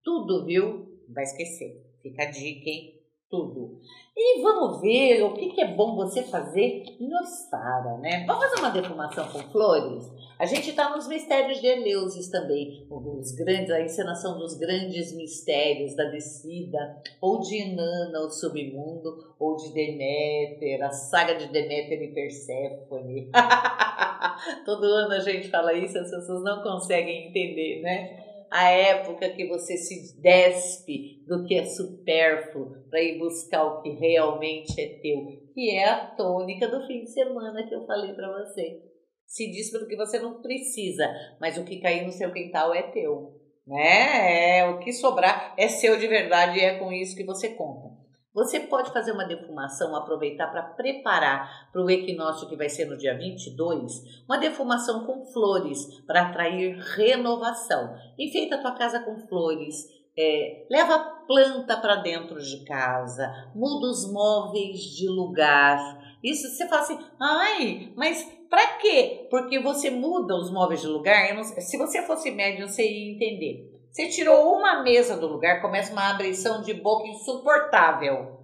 Tudo, 0.05 0.45
viu? 0.45 0.87
Vai 1.09 1.25
esquecer. 1.25 1.83
Fica 2.03 2.25
a 2.25 2.31
dica, 2.31 2.69
hein? 2.69 3.01
Tudo. 3.31 3.81
E 4.21 4.43
vamos 4.43 4.81
ver 4.81 5.23
o 5.23 5.33
que, 5.33 5.51
que 5.51 5.61
é 5.61 5.75
bom 5.77 5.95
você 5.95 6.25
fazer 6.25 6.83
em 6.99 7.14
Ostara, 7.14 7.99
né? 7.99 8.25
Vamos 8.27 8.47
fazer 8.47 8.59
uma 8.59 8.71
defumação 8.71 9.29
com 9.29 9.39
flores? 9.53 10.12
A 10.37 10.45
gente 10.45 10.71
está 10.71 10.91
nos 10.91 11.07
mistérios 11.07 11.61
de 11.61 11.69
Eleusis 11.69 12.29
também, 12.29 12.85
os 12.91 13.31
grandes, 13.31 13.71
a 13.71 13.81
encenação 13.81 14.37
dos 14.37 14.59
grandes 14.59 15.16
mistérios 15.16 15.95
da 15.95 16.03
descida, 16.07 17.01
ou 17.21 17.39
de 17.39 17.59
Inanna, 17.59 18.19
o 18.23 18.31
submundo, 18.31 19.35
ou 19.39 19.55
de 19.55 19.73
Deméter, 19.73 20.83
a 20.83 20.91
saga 20.91 21.37
de 21.37 21.47
Deméter 21.53 22.03
e 22.03 22.12
Perséfone. 22.12 23.31
Todo 24.66 24.83
ano 24.83 25.12
a 25.12 25.21
gente 25.21 25.49
fala 25.49 25.73
isso, 25.75 25.97
as 25.97 26.11
pessoas 26.11 26.43
não 26.43 26.61
conseguem 26.61 27.29
entender, 27.29 27.83
né? 27.83 28.28
A 28.51 28.70
época 28.70 29.30
que 29.30 29.46
você 29.46 29.76
se 29.76 30.20
despe 30.20 31.24
do 31.26 31.44
que 31.44 31.55
é 31.55 31.64
supérfluo 31.64 32.84
para 32.88 33.03
ir 33.03 33.18
buscar 33.18 33.64
o 33.64 33.82
que 33.82 33.90
realmente 33.90 34.80
é 34.80 35.01
teu, 35.01 35.26
que 35.55 35.70
é 35.70 35.88
a 35.88 36.07
tônica 36.07 36.66
do 36.68 36.86
fim 36.86 37.05
de 37.05 37.11
semana 37.11 37.66
que 37.66 37.74
eu 37.74 37.86
falei 37.86 38.12
para 38.14 38.32
você 38.32 38.88
se 39.28 39.51
diz 39.51 39.70
pelo 39.70 39.86
que 39.86 39.94
você 39.94 40.18
não 40.18 40.40
precisa, 40.40 41.07
mas 41.38 41.59
o 41.59 41.64
que 41.64 41.80
cair 41.80 42.05
no 42.05 42.11
seu 42.11 42.32
quintal 42.32 42.74
é 42.74 42.82
teu, 42.82 43.38
né? 43.66 44.61
É, 44.61 44.70
o 44.70 44.78
que 44.78 44.90
sobrar 44.90 45.55
é 45.59 45.68
seu 45.68 45.99
de 45.99 46.09
verdade 46.09 46.59
e 46.59 46.62
é 46.62 46.78
com 46.78 46.90
isso 46.90 47.14
que 47.14 47.24
você 47.24 47.51
conta. 47.51 47.88
Você 48.35 48.61
pode 48.61 48.93
fazer 48.93 49.12
uma 49.12 49.24
defumação, 49.24 49.97
aproveitar 49.97 50.49
para 50.49 50.62
preparar 50.62 51.70
para 51.72 51.83
o 51.83 51.91
equinócio 51.91 52.49
que 52.49 52.57
vai 52.57 52.68
ser 52.68 52.85
no 52.85 52.97
dia 52.97 53.16
22, 53.16 54.22
uma 54.26 54.39
defumação 54.39 55.05
com 55.05 55.24
flores 55.24 56.01
para 56.07 56.29
atrair 56.29 56.79
renovação. 56.97 57.97
Enfeita 58.18 58.57
a 58.57 58.61
tua 58.61 58.72
casa 58.72 59.01
com 59.01 59.18
flores, 59.26 59.87
é, 60.16 60.66
leva 60.70 60.99
planta 61.26 61.76
para 61.76 61.97
dentro 61.97 62.41
de 62.41 62.64
casa, 62.64 63.51
muda 63.55 63.87
os 63.87 64.11
móveis 64.12 64.81
de 64.81 65.09
lugar. 65.09 65.79
Isso 66.22 66.49
você 66.49 66.68
fala 66.68 66.83
assim, 66.83 66.99
ai, 67.20 67.93
mas 67.97 68.24
para 68.51 68.79
quê? 68.79 69.26
Porque 69.31 69.59
você 69.61 69.91
muda 69.91 70.35
os 70.35 70.51
móveis 70.51 70.81
de 70.81 70.87
lugar. 70.87 71.35
Não, 71.35 71.45
se 71.45 71.76
você 71.76 72.03
fosse 72.03 72.31
médium, 72.31 72.66
você 72.66 72.83
ia 72.83 73.12
entender. 73.14 73.68
Você 73.91 74.09
tirou 74.09 74.57
uma 74.57 74.82
mesa 74.82 75.16
do 75.16 75.26
lugar, 75.26 75.61
começa 75.61 75.93
uma 75.93 76.11
abrição 76.11 76.62
de 76.62 76.74
boca 76.74 77.09
insuportável. 77.09 78.39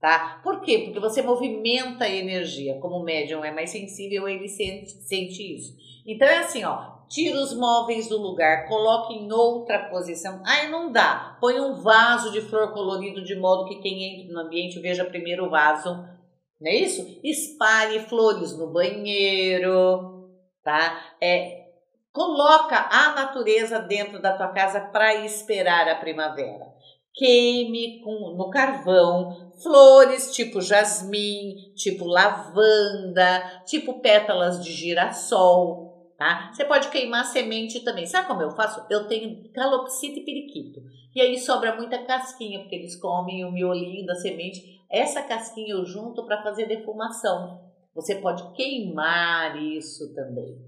Tá? 0.00 0.40
Por 0.42 0.62
quê? 0.62 0.78
Porque 0.84 1.00
você 1.00 1.20
movimenta 1.20 2.04
a 2.04 2.10
energia. 2.10 2.78
Como 2.80 2.96
o 2.96 3.02
médium 3.02 3.44
é 3.44 3.50
mais 3.50 3.70
sensível, 3.70 4.26
ele 4.26 4.48
sente, 4.48 4.92
sente 5.02 5.54
isso. 5.54 5.74
Então 6.06 6.26
é 6.26 6.38
assim, 6.38 6.64
ó. 6.64 7.00
Tira 7.08 7.40
os 7.40 7.52
móveis 7.52 8.08
do 8.08 8.16
lugar, 8.16 8.68
coloque 8.68 9.14
em 9.14 9.30
outra 9.32 9.90
posição. 9.90 10.40
Ai, 10.46 10.70
não 10.70 10.92
dá. 10.92 11.36
Põe 11.40 11.60
um 11.60 11.74
vaso 11.74 12.30
de 12.30 12.40
flor 12.40 12.72
colorido 12.72 13.24
de 13.24 13.34
modo 13.34 13.68
que 13.68 13.80
quem 13.82 14.22
entra 14.22 14.32
no 14.32 14.46
ambiente 14.46 14.78
veja 14.78 15.04
primeiro 15.04 15.46
o 15.46 15.50
vaso 15.50 16.08
não 16.60 16.70
é 16.70 16.74
isso? 16.74 17.18
Espalhe 17.24 18.00
flores 18.00 18.56
no 18.56 18.70
banheiro, 18.70 20.28
tá? 20.62 21.14
É, 21.20 21.59
coloca 22.12 22.88
a 22.90 23.14
natureza 23.14 23.78
dentro 23.78 24.20
da 24.20 24.36
tua 24.36 24.48
casa 24.48 24.80
para 24.80 25.24
esperar 25.24 25.88
a 25.88 25.96
primavera. 25.96 26.66
Queime 27.12 28.00
com, 28.02 28.34
no 28.36 28.50
carvão 28.50 29.52
flores 29.62 30.32
tipo 30.32 30.60
jasmim, 30.60 31.72
tipo 31.74 32.04
lavanda, 32.04 33.62
tipo 33.66 34.00
pétalas 34.00 34.64
de 34.64 34.72
girassol, 34.72 36.14
tá? 36.16 36.50
Você 36.52 36.64
pode 36.64 36.88
queimar 36.88 37.24
semente 37.26 37.80
também. 37.80 38.06
Sabe 38.06 38.28
como 38.28 38.42
eu 38.42 38.50
faço? 38.52 38.84
Eu 38.88 39.06
tenho 39.06 39.50
calopsita 39.52 40.20
e 40.20 40.24
periquito. 40.24 40.80
E 41.14 41.20
aí 41.20 41.38
sobra 41.38 41.76
muita 41.76 41.98
casquinha, 42.04 42.60
porque 42.60 42.76
eles 42.76 42.96
comem 42.96 43.44
o 43.44 43.52
miolinho 43.52 44.06
da 44.06 44.14
semente 44.14 44.80
essa 44.90 45.22
casquinha 45.22 45.74
eu 45.74 45.84
junto 45.84 46.24
para 46.24 46.42
fazer 46.42 46.66
defumação. 46.66 47.60
Você 47.94 48.16
pode 48.16 48.52
queimar 48.52 49.56
isso 49.62 50.12
também, 50.14 50.58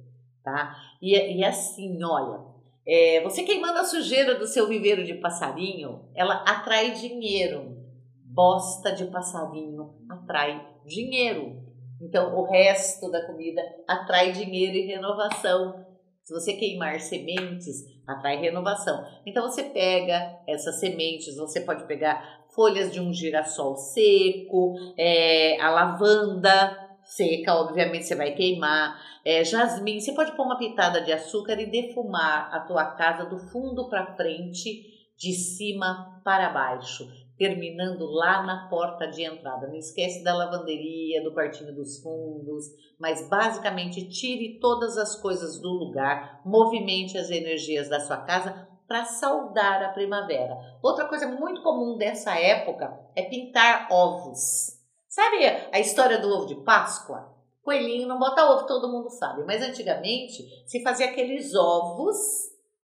tá? 0.42 0.76
E, 1.00 1.38
e 1.38 1.44
assim, 1.44 2.02
olha, 2.02 2.40
é, 2.86 3.22
você 3.22 3.42
queimando 3.42 3.78
a 3.78 3.84
sujeira 3.84 4.34
do 4.34 4.46
seu 4.46 4.66
viveiro 4.66 5.04
de 5.04 5.14
passarinho, 5.14 6.08
ela 6.14 6.44
atrai 6.46 6.92
dinheiro. 6.92 7.80
Bosta 8.24 8.92
de 8.92 9.04
passarinho 9.06 9.94
atrai 10.08 10.66
dinheiro. 10.84 11.62
Então, 12.00 12.34
o 12.34 12.50
resto 12.50 13.10
da 13.10 13.24
comida 13.26 13.62
atrai 13.86 14.32
dinheiro 14.32 14.76
e 14.76 14.86
renovação. 14.86 15.86
Se 16.24 16.32
você 16.32 16.54
queimar 16.54 16.98
sementes, 17.00 17.84
atrai 18.06 18.36
renovação. 18.38 19.04
Então, 19.24 19.48
você 19.48 19.64
pega 19.64 20.40
essas 20.48 20.80
sementes, 20.80 21.36
você 21.36 21.60
pode 21.60 21.84
pegar 21.86 22.42
folhas 22.54 22.92
de 22.92 23.00
um 23.00 23.12
girassol 23.12 23.76
seco, 23.76 24.74
é, 24.98 25.60
a 25.60 25.70
lavanda 25.70 26.81
seca, 27.04 27.54
obviamente 27.54 28.04
você 28.04 28.14
vai 28.14 28.32
queimar, 28.32 29.00
é, 29.24 29.44
jasmim, 29.44 30.00
você 30.00 30.12
pode 30.12 30.32
pôr 30.36 30.44
uma 30.44 30.58
pitada 30.58 31.00
de 31.00 31.12
açúcar 31.12 31.60
e 31.60 31.70
defumar 31.70 32.54
a 32.54 32.60
tua 32.60 32.84
casa 32.92 33.24
do 33.24 33.38
fundo 33.38 33.88
para 33.88 34.16
frente, 34.16 34.90
de 35.16 35.32
cima 35.32 36.20
para 36.24 36.50
baixo, 36.50 37.08
terminando 37.38 38.04
lá 38.06 38.42
na 38.42 38.68
porta 38.68 39.06
de 39.06 39.22
entrada. 39.22 39.68
Não 39.68 39.76
esquece 39.76 40.24
da 40.24 40.34
lavanderia, 40.34 41.22
do 41.22 41.32
quartinho 41.32 41.74
dos 41.74 42.02
fundos, 42.02 42.64
mas 42.98 43.28
basicamente 43.28 44.08
tire 44.08 44.58
todas 44.58 44.96
as 44.98 45.20
coisas 45.20 45.60
do 45.60 45.68
lugar, 45.68 46.40
movimente 46.44 47.16
as 47.16 47.30
energias 47.30 47.88
da 47.88 48.00
sua 48.00 48.16
casa 48.18 48.68
para 48.88 49.04
saudar 49.04 49.82
a 49.82 49.88
primavera. 49.88 50.56
Outra 50.82 51.06
coisa 51.06 51.26
muito 51.26 51.62
comum 51.62 51.96
dessa 51.96 52.38
época 52.38 52.92
é 53.14 53.22
pintar 53.22 53.88
ovos. 53.90 54.81
Sabe 55.12 55.44
a 55.70 55.78
história 55.78 56.18
do 56.18 56.30
ovo 56.30 56.46
de 56.46 56.54
Páscoa? 56.64 57.30
Coelhinho 57.62 58.08
não 58.08 58.18
bota 58.18 58.50
ovo, 58.50 58.66
todo 58.66 58.90
mundo 58.90 59.10
sabe, 59.10 59.44
mas 59.44 59.62
antigamente 59.62 60.42
se 60.66 60.82
fazia 60.82 61.10
aqueles 61.10 61.54
ovos, 61.54 62.16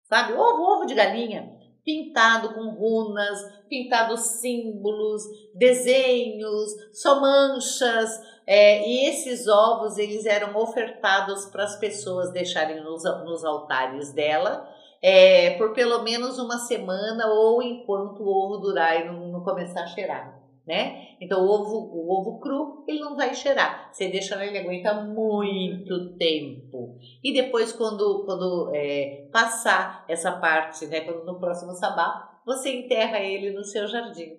sabe? 0.09 0.33
Ovo, 0.33 0.63
ovo 0.63 0.85
de 0.87 0.95
galinha, 0.95 1.55
pintado 1.83 2.51
com 2.55 2.71
runas, 2.71 3.39
pintado 3.69 4.17
símbolos, 4.17 5.21
desenhos, 5.53 6.71
só 6.93 7.21
manchas. 7.21 8.09
É, 8.47 8.89
e 8.89 9.07
esses 9.07 9.47
ovos 9.47 9.99
eles 9.99 10.25
eram 10.25 10.57
ofertados 10.57 11.45
para 11.45 11.63
as 11.63 11.75
pessoas 11.75 12.31
deixarem 12.31 12.83
nos, 12.83 13.03
nos 13.23 13.45
altares 13.45 14.11
dela 14.11 14.67
é, 14.99 15.51
por 15.59 15.73
pelo 15.73 16.01
menos 16.01 16.39
uma 16.39 16.57
semana 16.57 17.27
ou 17.27 17.61
enquanto 17.61 18.23
o 18.23 18.27
ovo 18.27 18.57
durar 18.57 18.99
e 18.99 19.05
não, 19.05 19.27
não 19.27 19.43
começar 19.43 19.83
a 19.83 19.87
cheirar, 19.87 20.44
né? 20.67 21.15
Então 21.21 21.45
o 21.45 21.49
ovo, 21.49 21.91
o 21.93 22.11
ovo 22.11 22.39
cru 22.39 22.83
ele 22.87 22.99
não 22.99 23.15
vai 23.15 23.33
cheirar. 23.35 23.89
Você 23.91 24.07
deixa 24.07 24.43
ele 24.43 24.57
aguenta 24.57 24.93
muito 24.93 26.15
tempo. 26.17 26.97
E 27.23 27.33
depois 27.33 27.71
quando 27.71 28.23
quando 28.25 28.71
é, 28.73 29.27
passar 29.31 30.05
essa 30.07 30.31
parte, 30.31 30.87
né? 30.87 31.01
Quando 31.01 31.25
no 31.25 31.39
próximo 31.39 31.73
sabá 31.73 32.41
você 32.45 32.69
enterra 32.69 33.19
ele 33.19 33.51
no 33.51 33.63
seu 33.63 33.87
jardim. 33.87 34.37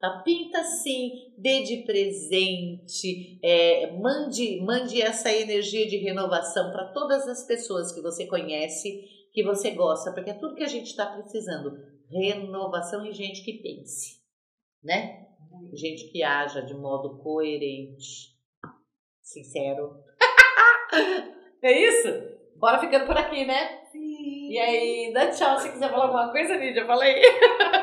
Tá? 0.00 0.22
Pinta 0.24 0.62
sim, 0.62 1.10
dê 1.36 1.64
de 1.64 1.78
presente, 1.78 3.40
é, 3.42 3.90
mande, 3.98 4.60
mande 4.60 5.02
essa 5.02 5.32
energia 5.32 5.88
de 5.88 5.96
renovação 5.96 6.70
para 6.70 6.92
todas 6.92 7.26
as 7.26 7.44
pessoas 7.44 7.92
que 7.92 8.00
você 8.00 8.24
conhece 8.26 9.02
que 9.32 9.42
você 9.42 9.72
gosta, 9.72 10.12
porque 10.12 10.30
é 10.30 10.34
tudo 10.34 10.54
que 10.54 10.62
a 10.62 10.68
gente 10.68 10.86
está 10.86 11.06
precisando. 11.06 11.72
Renovação 12.08 13.04
e 13.04 13.12
gente 13.12 13.42
que 13.44 13.54
pense, 13.54 14.20
né? 14.82 15.27
Gente 15.72 16.10
que 16.10 16.22
haja 16.22 16.62
de 16.62 16.74
modo 16.74 17.18
coerente, 17.18 18.36
sincero. 19.22 20.02
é 21.62 21.88
isso? 21.88 22.08
Bora 22.56 22.78
ficando 22.78 23.06
por 23.06 23.16
aqui, 23.16 23.44
né? 23.44 23.84
Sim. 23.92 24.50
E 24.50 24.58
aí, 24.58 25.12
dá 25.12 25.30
tchau 25.30 25.58
se 25.58 25.70
quiser 25.70 25.90
falar 25.90 26.04
alguma 26.04 26.32
coisa, 26.32 26.56
Lídia, 26.56 26.86
fala 26.86 27.04
aí. 27.04 27.22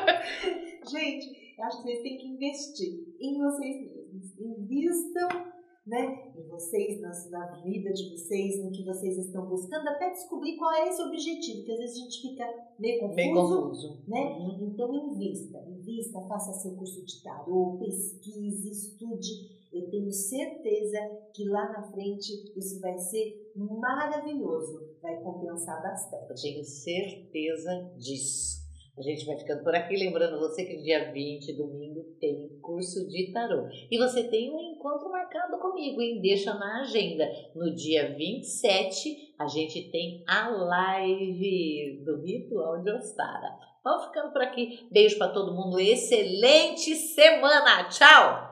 gente, 0.90 1.56
acho 1.62 1.78
que 1.78 1.84
vocês 1.84 2.02
têm 2.02 2.18
que 2.18 2.28
investir 2.28 2.94
em 3.20 3.38
vocês 3.38 3.82
mesmos. 3.82 4.38
Invistam 4.40 5.55
né, 5.86 6.32
em 6.36 6.48
vocês, 6.48 7.00
na, 7.00 7.46
vida 7.62 7.94
de 7.94 8.10
vocês, 8.10 8.64
no 8.64 8.72
que 8.72 8.84
vocês 8.84 9.18
estão 9.20 9.46
buscando, 9.48 9.88
até 9.88 10.10
descobrir 10.10 10.58
qual 10.58 10.72
é 10.74 10.90
esse 10.90 11.02
objetivo, 11.02 11.64
que 11.64 11.72
às 11.72 11.78
vezes 11.78 11.98
a 11.98 12.00
gente 12.00 12.22
fica 12.22 12.74
meio 12.80 13.00
confuso, 13.02 13.16
Bem 13.16 13.34
confuso. 13.34 14.04
né? 14.08 14.38
Uhum. 14.40 14.68
Então 14.72 14.94
invista, 14.94 15.64
invista, 15.68 16.22
faça 16.22 16.54
seu 16.54 16.76
curso 16.76 17.06
de 17.06 17.22
tarô, 17.22 17.78
pesquise, 17.80 18.72
estude. 18.72 19.56
Eu 19.72 19.90
tenho 19.90 20.12
certeza 20.12 20.98
que 21.34 21.44
lá 21.50 21.72
na 21.72 21.84
frente 21.92 22.52
isso 22.56 22.80
vai 22.80 22.98
ser 22.98 23.52
maravilhoso, 23.56 24.96
vai 25.02 25.22
compensar 25.22 25.84
bastante. 25.84 26.30
Eu 26.30 26.36
tenho 26.36 26.64
certeza 26.64 27.92
disso. 27.98 28.65
A 28.98 29.02
gente 29.02 29.26
vai 29.26 29.38
ficando 29.38 29.62
por 29.62 29.76
aqui, 29.76 29.98
lembrando 29.98 30.40
você 30.40 30.64
que 30.64 30.78
dia 30.78 31.12
20, 31.12 31.52
domingo, 31.54 32.02
tem 32.20 32.48
curso 32.62 33.06
de 33.10 33.32
tarô. 33.34 33.68
E 33.92 33.98
você 33.98 34.24
tem 34.24 34.50
um 34.50 34.62
encontro 34.72 35.12
marcado 35.12 35.58
comigo, 35.60 36.02
hein? 36.02 36.22
Deixa 36.22 36.54
na 36.54 36.82
agenda. 36.82 37.30
No 37.54 37.76
dia 37.76 38.16
27, 38.16 39.34
a 39.38 39.48
gente 39.48 39.92
tem 39.92 40.24
a 40.26 40.48
live 40.50 42.04
do 42.06 42.22
Ritual 42.22 42.82
de 42.82 42.92
Ostara. 42.92 43.58
Vamos 43.84 44.06
ficando 44.06 44.32
por 44.32 44.42
aqui. 44.42 44.88
Beijo 44.90 45.18
para 45.18 45.34
todo 45.34 45.54
mundo. 45.54 45.78
Excelente 45.78 46.96
semana. 46.96 47.90
Tchau! 47.90 48.45